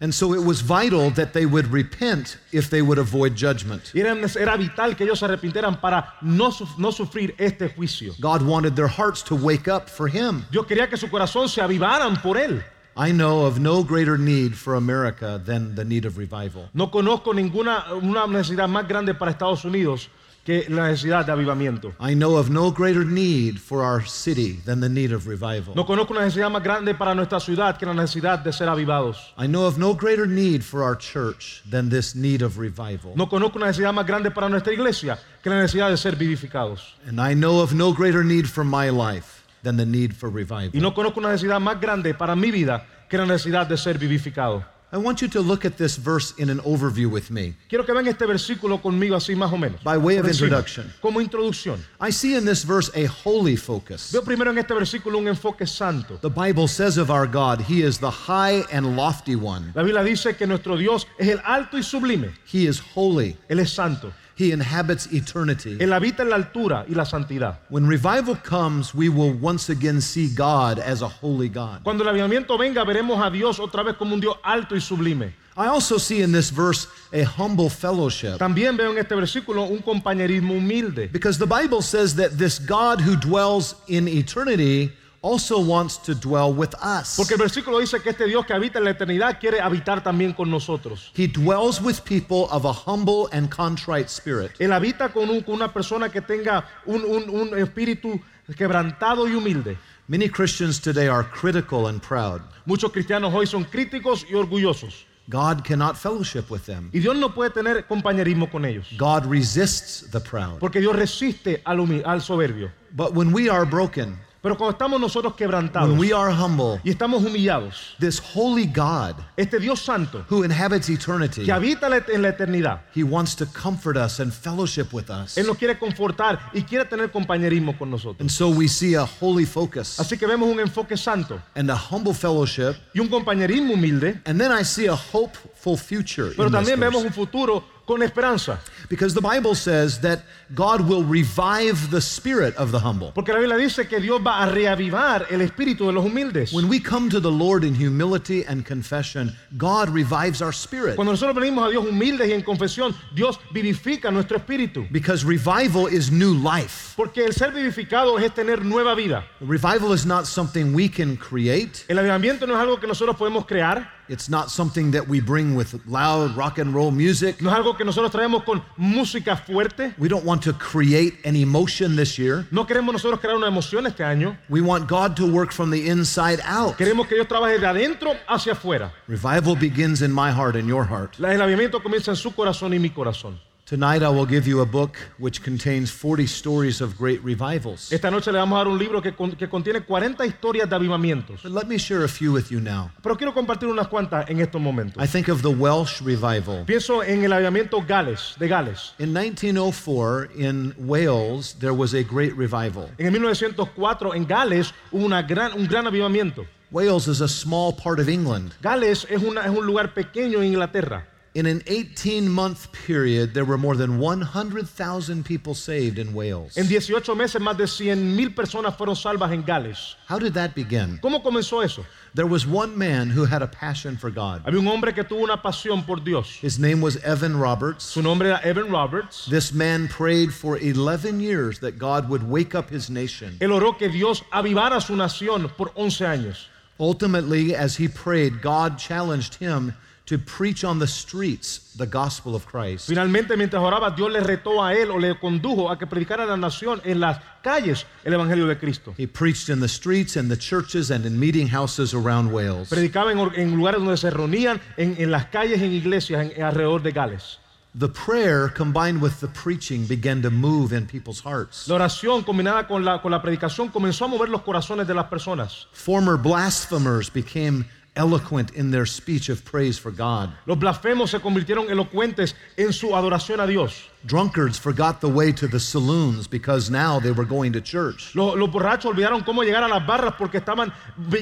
And 0.00 0.14
so 0.14 0.32
it 0.32 0.40
was 0.40 0.60
vital 0.60 1.10
that 1.10 1.32
they 1.32 1.44
would 1.44 1.66
repent 1.72 2.38
if 2.52 2.70
they 2.70 2.82
would 2.82 2.98
avoid 2.98 3.34
judgment. 3.34 3.90
Era, 3.96 4.14
era 4.14 4.56
vital 4.56 4.94
que 4.96 5.04
ellos 5.04 5.18
se 5.18 5.26
arrepintieran 5.26 5.80
para 5.80 6.14
no, 6.22 6.50
no 6.78 6.92
sufrir 6.92 7.34
este 7.36 7.68
juicio. 7.74 8.14
God 8.20 8.42
wanted 8.42 8.76
their 8.76 8.86
hearts 8.86 9.22
to 9.24 9.34
wake 9.34 9.66
up 9.66 9.90
for 9.90 10.06
Him. 10.06 10.44
Dios 10.52 10.66
quería 10.66 10.88
que 10.88 10.96
su 10.96 11.08
corazón 11.08 11.48
se 11.48 11.60
avivaran 11.60 12.22
por 12.22 12.36
él. 12.36 12.62
I 12.96 13.10
know 13.12 13.44
of 13.44 13.58
no 13.58 13.82
greater 13.82 14.16
need 14.16 14.56
for 14.56 14.76
America 14.76 15.40
than 15.44 15.74
the 15.74 15.84
need 15.84 16.04
of 16.04 16.16
revival. 16.16 16.68
No 16.74 16.90
conozco 16.90 17.34
ninguna 17.34 17.92
una 17.94 18.26
necesidad 18.28 18.68
más 18.68 18.86
grande 18.86 19.14
para 19.14 19.32
Estados 19.32 19.64
Unidos 19.64 20.10
que 20.44 20.64
la 20.70 20.88
necesidad 20.88 21.26
de 21.26 21.32
avivamiento. 21.32 21.92
I 22.00 22.14
know 22.14 22.36
of 22.38 22.48
no 22.48 22.70
greater 22.70 23.04
need 23.04 23.58
for 23.58 23.82
our 23.82 24.02
city 24.06 24.60
than 24.64 24.80
the 24.80 24.88
need 24.88 25.12
of 25.12 25.26
revival. 25.26 25.74
No 25.74 25.84
conozco 25.84 26.12
una 26.14 26.22
necesidad 26.22 26.50
más 26.50 26.62
grande 26.62 26.94
para 26.94 27.14
nuestra 27.14 27.38
ciudad 27.38 27.76
que 27.76 27.84
la 27.84 27.92
necesidad 27.92 28.38
de 28.38 28.52
ser 28.52 28.68
avivados. 28.68 29.34
I 29.38 29.46
know 29.46 29.66
of 29.66 29.76
no 29.76 29.94
greater 29.94 30.26
need 30.26 30.62
for 30.62 30.82
our 30.82 30.96
church 30.96 31.62
than 31.70 31.90
this 31.90 32.14
need 32.14 32.40
of 32.42 32.58
revival. 32.58 33.12
No 33.14 33.28
conozco 33.28 33.58
una 33.58 33.66
necesidad 33.66 33.92
más 33.92 34.06
grande 34.06 34.30
para 34.30 34.48
nuestra 34.48 34.72
iglesia 34.72 35.18
que 35.42 35.50
la 35.50 35.56
necesidad 35.60 35.90
de 35.90 35.96
ser 35.98 36.16
vivificados. 36.16 36.94
And 37.06 37.20
I 37.20 37.34
know 37.34 37.60
of 37.60 37.74
no 37.74 37.92
greater 37.92 38.24
need 38.24 38.46
for 38.46 38.64
my 38.64 38.88
life 38.90 39.44
than 39.62 39.76
the 39.76 39.84
need 39.84 40.14
for 40.14 40.30
Y 40.30 40.44
revival. 40.44 40.70
no 40.80 40.94
conozco 40.94 41.20
una 41.20 41.28
necesidad 41.30 41.60
más 41.60 41.78
grande 41.80 42.14
para 42.14 42.34
mi 42.34 42.50
vida 42.50 42.86
que 43.08 43.18
la 43.18 43.26
necesidad 43.26 43.66
de 43.66 43.76
ser 43.76 43.98
vivificado. 43.98 44.64
I 44.90 44.96
want 44.96 45.20
you 45.20 45.28
to 45.28 45.42
look 45.42 45.66
at 45.66 45.76
this 45.76 45.96
verse 45.96 46.32
in 46.38 46.48
an 46.48 46.60
overview 46.60 47.10
with 47.10 47.30
me. 47.30 47.54
Quiero 47.68 47.84
que 47.84 47.92
vean 47.92 48.06
este 48.08 48.26
versículo 48.26 48.80
conmigo 48.80 49.16
así 49.16 49.36
más 49.36 49.52
o 49.52 49.58
menos. 49.58 49.82
By 49.84 49.98
way 49.98 50.16
of 50.16 50.26
introduction. 50.26 50.90
Como 51.02 51.20
introducción. 51.20 51.78
I 52.00 52.08
see 52.08 52.36
in 52.36 52.46
this 52.46 52.64
verse 52.64 52.90
a 52.94 53.04
holy 53.04 53.54
focus. 53.54 54.10
Veo 54.12 54.22
primero 54.22 54.50
en 54.50 54.56
este 54.56 54.72
versículo 54.72 55.18
un 55.18 55.28
enfoque 55.28 55.66
santo. 55.66 56.16
The 56.22 56.30
Bible 56.30 56.68
says 56.68 56.96
of 56.96 57.10
our 57.10 57.26
God, 57.26 57.60
He 57.60 57.82
is 57.82 57.98
the 57.98 58.10
high 58.10 58.64
and 58.72 58.96
lofty 58.96 59.36
one. 59.36 59.72
La 59.74 59.82
Biblia 59.82 60.02
dice 60.02 60.34
que 60.38 60.46
nuestro 60.46 60.78
Dios 60.78 61.06
es 61.18 61.28
el 61.28 61.40
alto 61.44 61.76
y 61.76 61.82
sublime. 61.82 62.32
He 62.50 62.66
is 62.66 62.80
holy. 62.80 63.36
Él 63.50 63.60
es 63.60 63.70
santo. 63.70 64.10
He 64.38 64.52
inhabits 64.52 65.08
eternity. 65.12 65.78
Él 65.80 65.92
habita 65.92 66.22
en 66.22 66.30
la 66.30 66.36
altura 66.36 66.84
y 66.88 66.94
la 66.94 67.04
santidad. 67.04 67.58
When 67.70 67.88
revival 67.88 68.36
comes, 68.36 68.94
we 68.94 69.08
will 69.08 69.32
once 69.32 69.68
again 69.68 70.00
see 70.00 70.28
God 70.28 70.78
as 70.78 71.02
a 71.02 71.08
holy 71.08 71.48
God. 71.48 71.82
Cuando 71.82 72.04
el 72.04 72.10
avivamiento 72.10 72.56
venga, 72.56 72.84
veremos 72.84 73.20
a 73.20 73.30
Dios 73.30 73.58
otra 73.58 73.82
vez 73.82 73.96
como 73.96 74.14
un 74.14 74.20
Dios 74.20 74.36
alto 74.44 74.76
y 74.76 74.80
sublime. 74.80 75.34
I 75.56 75.66
also 75.66 75.98
see 75.98 76.22
in 76.22 76.30
this 76.30 76.50
verse 76.50 76.86
a 77.12 77.24
humble 77.24 77.68
fellowship. 77.68 78.38
También 78.38 78.76
veo 78.76 78.92
en 78.92 78.98
este 78.98 79.16
versículo 79.16 79.64
un 79.64 79.82
compañerismo 79.82 80.54
humilde. 80.54 81.10
Because 81.12 81.36
the 81.36 81.46
Bible 81.46 81.82
says 81.82 82.14
that 82.14 82.38
this 82.38 82.60
God 82.60 83.00
who 83.00 83.16
dwells 83.16 83.74
in 83.88 84.06
eternity 84.06 84.92
also 85.22 85.58
wants 85.60 85.98
to 85.98 86.14
dwell 86.14 86.52
with 86.52 86.74
us. 86.82 87.16
Porque 87.16 87.34
el 87.34 87.38
versículo 87.40 87.78
dice 87.80 88.00
que 88.00 88.10
este 88.10 88.26
Dios 88.26 88.46
que 88.46 88.52
habita 88.54 88.78
en 88.78 88.84
la 88.84 88.90
eternidad 88.90 89.38
quiere 89.40 89.60
habitar 89.60 90.02
también 90.02 90.32
con 90.32 90.50
nosotros. 90.50 91.10
He 91.14 91.26
dwells 91.26 91.80
with 91.80 92.00
people 92.04 92.46
of 92.50 92.64
a 92.64 92.72
humble 92.72 93.28
and 93.32 93.48
contrite 93.50 94.08
spirit. 94.08 94.52
Él 94.60 94.72
habita 94.72 95.12
con, 95.12 95.28
un- 95.28 95.42
con 95.42 95.54
una 95.56 95.72
persona 95.72 96.08
que 96.08 96.20
tenga 96.20 96.64
un, 96.86 97.04
un- 97.04 97.28
un 97.30 97.58
espíritu 97.58 98.20
quebrantado 98.56 99.28
y 99.28 99.34
humilde. 99.34 99.76
Many 100.08 100.28
Christians 100.28 100.80
today 100.80 101.08
are 101.08 101.22
critical 101.24 101.86
and 101.88 102.00
proud. 102.00 102.40
Muchos 102.64 102.90
cristianos 102.92 103.34
hoy 103.34 103.46
son 103.46 103.64
críticos 103.64 104.24
y 104.30 104.34
orgullosos. 104.34 105.04
God 105.28 105.62
cannot 105.62 105.96
fellowship 105.96 106.48
with 106.50 106.62
them. 106.64 106.88
Y 106.94 107.00
Dios 107.00 107.14
no 107.16 107.34
puede 107.34 107.50
tener 107.50 107.84
compañerismo 107.86 108.50
con 108.50 108.64
ellos. 108.64 108.86
God 108.96 109.26
resists 109.26 110.08
the 110.10 110.20
proud. 110.20 110.58
Porque 110.58 110.80
Dios 110.80 110.96
resiste 110.96 111.60
al, 111.66 111.80
al 112.06 112.22
soberbio. 112.22 112.70
But 112.92 113.12
when 113.14 113.34
we 113.34 113.50
are 113.50 113.66
broken, 113.66 114.18
Pero 114.40 114.56
cuando 114.56 114.72
estamos 114.72 115.00
nosotros 115.00 115.34
quebrantados 115.34 115.90
when 115.90 115.98
we 115.98 116.12
are 116.12 116.32
humble, 116.32 116.80
y 116.84 116.90
estamos 116.90 117.24
humillados, 117.24 117.96
this 117.98 118.20
holy 118.34 118.66
God 118.66 119.16
este 119.36 119.58
Dios 119.58 119.80
santo 119.80 120.24
who 120.30 120.44
inhabits 120.44 120.88
eternity, 120.88 121.44
que 121.44 121.52
habita 121.52 121.88
en 122.08 122.22
la 122.22 122.28
eternidad, 122.28 122.82
he 122.94 123.02
wants 123.02 123.34
to 123.34 123.46
comfort 123.46 123.96
us 123.96 124.20
and 124.20 124.32
fellowship 124.32 124.92
with 124.92 125.10
us. 125.10 125.36
Él 125.36 125.46
nos 125.46 125.56
quiere 125.58 125.76
confortar 125.78 126.50
y 126.54 126.62
quiere 126.62 126.84
tener 126.84 127.10
compañerismo 127.10 127.76
con 127.76 127.90
nosotros. 127.90 128.20
And 128.20 128.30
so 128.30 128.48
we 128.48 128.68
see 128.68 128.94
a 128.94 129.04
holy 129.20 129.44
focus 129.44 129.98
Así 129.98 130.16
que 130.16 130.26
vemos 130.26 130.48
un 130.48 130.60
enfoque 130.60 130.96
santo 130.96 131.40
and 131.56 131.68
a 131.70 131.76
humble 131.76 132.14
fellowship. 132.14 132.76
y 132.94 133.00
un 133.00 133.08
compañerismo 133.08 133.74
humilde, 133.74 134.20
And 134.24 134.40
then 134.40 134.52
I 134.52 134.62
see 134.64 134.86
a 134.86 134.94
hopeful 134.94 135.76
future. 135.76 136.32
pero 136.36 136.48
también 136.50 136.78
vemos 136.78 137.02
un 137.02 137.12
futuro 137.12 137.64
con 137.88 138.02
esperanza. 138.02 138.60
Because 138.90 139.14
the 139.14 139.20
Bible 139.20 139.54
says 139.54 140.00
that 140.00 140.20
God 140.54 140.82
will 140.82 141.02
revive 141.02 141.90
the 141.90 142.00
spirit 142.00 142.54
of 142.56 142.70
the 142.70 142.78
humble. 142.78 143.12
Porque 143.14 143.32
la 143.32 143.40
Biblia 143.40 143.56
dice 143.56 143.88
que 143.88 143.98
Dios 143.98 144.20
va 144.24 144.42
a 144.42 144.46
reavivar 144.46 145.26
el 145.30 145.40
espíritu 145.40 145.86
de 145.86 145.92
los 145.92 146.04
humildes. 146.04 146.52
When 146.52 146.68
we 146.68 146.80
come 146.80 147.08
to 147.08 147.18
the 147.18 147.30
Lord 147.30 147.64
in 147.64 147.74
humility 147.74 148.44
and 148.44 148.64
confession, 148.64 149.34
God 149.56 149.88
revives 149.88 150.42
our 150.42 150.52
spirit. 150.52 150.96
Cuando 150.96 151.12
nosotros 151.12 151.34
venimos 151.34 151.66
a 151.66 151.70
Dios 151.70 151.86
humildes 151.86 152.28
y 152.28 152.32
en 152.32 152.42
confesión, 152.42 152.94
Dios 153.14 153.38
vivifica 153.52 154.10
nuestro 154.10 154.36
espíritu. 154.36 154.86
Because 154.92 155.24
revival 155.24 155.86
is 155.86 156.10
new 156.10 156.34
life. 156.34 156.94
Porque 156.96 157.24
el 157.24 157.32
ser 157.32 157.52
vivificado 157.52 158.18
es 158.18 158.32
tener 158.34 158.64
nueva 158.64 158.94
vida. 158.94 159.24
Revival 159.40 159.94
is 159.94 160.04
not 160.04 160.26
something 160.26 160.74
we 160.74 160.88
can 160.88 161.16
create. 161.16 161.84
El 161.88 161.98
avivamiento 161.98 162.46
no 162.46 162.54
es 162.54 162.60
algo 162.60 162.78
que 162.78 162.86
nosotros 162.86 163.16
podemos 163.16 163.46
crear, 163.46 163.97
It's 164.08 164.28
not 164.28 164.50
something 164.50 164.92
that 164.92 165.06
we 165.08 165.20
bring 165.20 165.54
with 165.54 165.74
loud 165.86 166.36
rock 166.36 166.58
and 166.58 166.74
roll 166.74 166.90
music. 166.90 167.42
no 167.42 167.50
es 167.50 167.56
algo 167.56 167.76
que 167.76 167.84
nosotros 167.84 168.10
traemos 168.10 168.44
con 168.44 168.62
música 168.76 169.36
fuerte. 169.36 169.94
We 169.98 170.08
don't 170.08 170.24
want 170.24 170.42
to 170.44 170.52
create 170.52 171.18
an 171.24 171.36
emotion 171.36 171.96
this 171.96 172.18
year. 172.18 172.46
No 172.50 172.66
queremos 172.66 172.92
nosotros 172.92 173.20
crear 173.20 173.36
una 173.36 173.48
emoción 173.48 173.86
este 173.86 174.04
año. 174.04 174.36
We 174.48 174.60
want 174.60 174.88
God 174.88 175.16
to 175.16 175.26
work 175.26 175.52
from 175.52 175.70
the 175.70 175.88
inside 175.88 176.40
out. 176.44 176.76
Queremos 176.76 177.06
que 177.06 177.16
Dios 177.16 177.28
trabaje 177.28 177.58
de 177.58 177.66
adentro 177.66 178.14
hacia 178.26 178.52
afuera. 178.52 178.92
Revival 179.06 179.56
begins 179.56 180.02
in 180.02 180.12
my 180.12 180.30
heart 180.30 180.56
and 180.56 180.68
your 180.68 180.84
heart. 180.84 181.18
El 181.18 181.40
avivamiento 181.40 181.82
comienza 181.82 182.10
en 182.10 182.16
su 182.16 182.32
corazón 182.32 182.72
y 182.74 182.78
mi 182.78 182.90
corazón. 182.90 183.38
Tonight 183.68 184.02
I 184.02 184.08
will 184.08 184.24
give 184.24 184.48
you 184.48 184.62
a 184.62 184.64
book 184.64 184.96
which 185.18 185.42
contains 185.42 185.90
40 185.90 186.26
stories 186.26 186.80
of 186.80 186.96
great 186.96 187.20
revivals. 187.22 187.92
Esta 187.92 188.10
noche 188.10 188.32
le 188.32 188.38
vamos 188.38 188.56
a 188.56 188.60
dar 188.64 188.68
un 188.68 188.78
libro 188.78 189.02
que, 189.02 189.12
con- 189.14 189.32
que 189.32 189.46
contiene 189.46 189.82
40 189.82 190.24
historias 190.24 190.70
de 190.70 190.74
avivamientos. 190.74 191.42
But 191.42 191.52
let 191.52 191.66
me 191.66 191.76
share 191.76 192.02
a 192.04 192.08
few 192.08 192.32
with 192.32 192.50
you 192.50 192.60
now. 192.60 192.90
Pero 193.02 193.14
quiero 193.18 193.34
compartir 193.34 193.68
unas 193.68 193.86
cuantas 193.88 194.24
en 194.30 194.40
estos 194.40 194.58
momentos. 194.58 195.02
I 195.02 195.06
think 195.06 195.28
of 195.28 195.42
the 195.42 195.50
Welsh 195.50 196.00
revival. 196.00 196.64
Pienso 196.64 197.02
en 197.02 197.24
el 197.24 197.32
avivamiento 197.34 197.82
Gales, 197.86 198.36
de 198.38 198.48
Gales. 198.48 198.94
In 198.98 199.12
1904, 199.12 200.30
in 200.34 200.74
Wales, 200.78 201.52
there 201.60 201.74
was 201.74 201.92
a 201.92 202.02
great 202.02 202.32
revival. 202.38 202.88
En 202.96 203.04
el 203.04 203.12
1904 203.12 204.14
en 204.14 204.24
Gales 204.26 204.72
hubo 204.90 205.04
una 205.04 205.20
gran, 205.20 205.52
un 205.52 205.66
gran 205.66 205.86
avivamiento. 205.86 206.46
Wales 206.70 207.06
is 207.06 207.20
a 207.20 207.28
small 207.28 207.72
part 207.74 207.98
of 208.00 208.08
England. 208.08 208.54
Gales 208.62 209.06
es, 209.10 209.22
una- 209.22 209.42
es 209.44 209.50
un 209.50 209.66
lugar 209.66 209.92
pequeño 209.92 210.38
en 210.40 210.52
Inglaterra. 210.54 211.06
In 211.38 211.46
an 211.46 211.62
18 211.68 212.28
month 212.28 212.72
period, 212.72 213.32
there 213.32 213.44
were 213.44 213.56
more 213.56 213.76
than 213.76 214.00
100,000 214.00 215.24
people 215.24 215.54
saved 215.54 215.96
in 216.00 216.12
Wales. 216.12 216.58
En 216.58 216.66
18 216.66 217.16
meses 217.16 217.40
más 217.40 217.56
de 217.56 217.68
100 217.68 217.96
mil 217.96 218.30
personas 218.30 218.76
fueron 218.76 218.96
salvas 218.96 219.30
en 219.30 219.44
Gales. 219.44 219.94
How 220.08 220.18
did 220.18 220.34
that 220.34 220.56
begin? 220.56 220.98
¿Cómo 221.00 221.22
comenzó 221.22 221.64
eso? 221.64 221.86
There 222.14 222.26
was 222.26 222.44
one 222.44 222.76
man 222.76 223.08
who 223.08 223.24
had 223.24 223.42
a 223.42 223.46
passion 223.46 223.96
for 223.96 224.10
God. 224.10 224.42
Había 224.46 224.58
un 224.58 224.66
hombre 224.66 224.92
que 224.92 225.04
tuvo 225.04 225.22
una 225.22 225.40
pasión 225.40 225.86
por 225.86 226.00
Dios. 226.00 226.38
His 226.40 226.58
name 226.58 226.80
was 226.80 226.96
Evan 227.04 227.38
Roberts. 227.38 227.84
Su 227.84 228.02
nombre 228.02 228.30
era 228.30 228.40
Evan 228.42 228.72
Roberts. 228.72 229.26
This 229.26 229.52
man 229.52 229.86
prayed 229.86 230.34
for 230.34 230.58
11 230.58 231.20
years 231.20 231.60
that 231.60 231.78
God 231.78 232.08
would 232.08 232.28
wake 232.28 232.56
up 232.56 232.68
his 232.68 232.90
nation. 232.90 233.36
Él 233.40 233.52
oró 233.52 233.78
que 233.78 233.88
Dios 233.88 234.24
avivara 234.32 234.80
su 234.82 234.96
nación 234.96 235.48
por 235.56 235.70
11 235.76 236.04
años. 236.04 236.46
Ultimately, 236.80 237.54
as 237.54 237.76
he 237.76 237.86
prayed, 237.86 238.42
God 238.42 238.76
challenged 238.76 239.36
him 239.36 239.74
to 240.08 240.18
preach 240.18 240.64
on 240.64 240.78
the 240.78 240.86
streets 240.86 241.72
the 241.76 241.86
gospel 241.86 242.34
of 242.34 242.46
Christ. 242.46 242.88
Finalmente, 242.88 243.36
mientras 243.36 243.62
oraba, 243.62 243.94
Dios 243.94 244.10
le 244.10 244.20
retó 244.20 244.62
a 244.64 244.74
él 244.74 244.90
o 244.90 244.98
le 244.98 245.14
condujo 245.18 245.70
a 245.70 245.78
que 245.78 245.86
predicara 245.86 246.24
a 246.24 246.26
la 246.26 246.36
nación 246.36 246.80
en 246.84 246.98
las 247.00 247.18
calles 247.42 247.84
el 248.04 248.14
Evangelio 248.14 248.46
de 248.46 248.56
Cristo. 248.58 248.94
He 248.96 249.06
preached 249.06 249.48
in 249.48 249.60
the 249.60 249.68
streets 249.68 250.16
and 250.16 250.30
the 250.30 250.36
churches 250.36 250.90
and 250.90 251.04
in 251.04 251.18
meeting 251.20 251.48
houses 251.48 251.92
around 251.92 252.32
Wales. 252.32 252.70
Predicaba 252.70 253.12
en, 253.12 253.56
lugares 253.56 253.80
donde 253.80 253.96
se 253.96 254.10
reunían, 254.10 254.60
en, 254.76 254.96
en 254.98 255.10
las 255.10 255.26
calles, 255.26 255.60
en 255.60 255.72
iglesias, 255.72 256.32
en- 256.34 256.42
alrededor 256.42 256.82
de 256.82 256.92
Gales. 256.92 257.38
The 257.74 257.88
prayer 257.88 258.48
combined 258.48 259.00
with 259.02 259.20
the 259.20 259.28
preaching 259.28 259.86
began 259.86 260.22
to 260.22 260.30
move 260.30 260.72
in 260.72 260.86
people's 260.86 261.20
hearts. 261.20 261.68
La 261.68 261.76
oración 261.76 262.24
combinada 262.24 262.66
con 262.66 262.82
la, 262.84 263.00
con 263.02 263.12
la 263.12 263.20
predicación 263.22 263.68
comenzó 263.68 264.06
a 264.06 264.08
mover 264.08 264.30
los 264.30 264.40
corazones 264.42 264.86
de 264.88 264.94
las 264.94 265.04
personas. 265.06 265.66
Former 265.72 266.16
blasphemers 266.16 267.12
became 267.12 267.66
eloquent 267.98 268.52
in 268.54 268.70
their 268.70 268.86
speech 268.86 269.28
of 269.28 269.44
praise 269.44 269.78
for 269.78 269.90
God. 269.90 270.30
Los 270.46 270.56
blasfemos 270.56 271.10
se 271.10 271.18
convirtieron 271.18 271.68
elocuentes 271.68 272.34
en 272.56 272.72
su 272.72 272.88
adoración 272.96 273.40
a 273.40 273.46
Dios. 273.46 273.88
Drunkards 274.06 274.58
forgot 274.58 275.00
the 275.00 275.08
way 275.08 275.32
to 275.32 275.46
the 275.46 275.60
saloons 275.60 276.26
because 276.26 276.70
now 276.70 276.98
they 276.98 277.10
were 277.10 277.26
going 277.26 277.52
to 277.52 277.60
church. 277.60 278.14
Los, 278.14 278.36
los 278.36 278.48
borrachos 278.48 278.94
olvidaron 278.94 279.24
cómo 279.24 279.42
llegar 279.42 279.64
a 279.64 279.68
las 279.68 279.86
barras 279.86 280.14
porque 280.16 280.38
estaban 280.38 280.72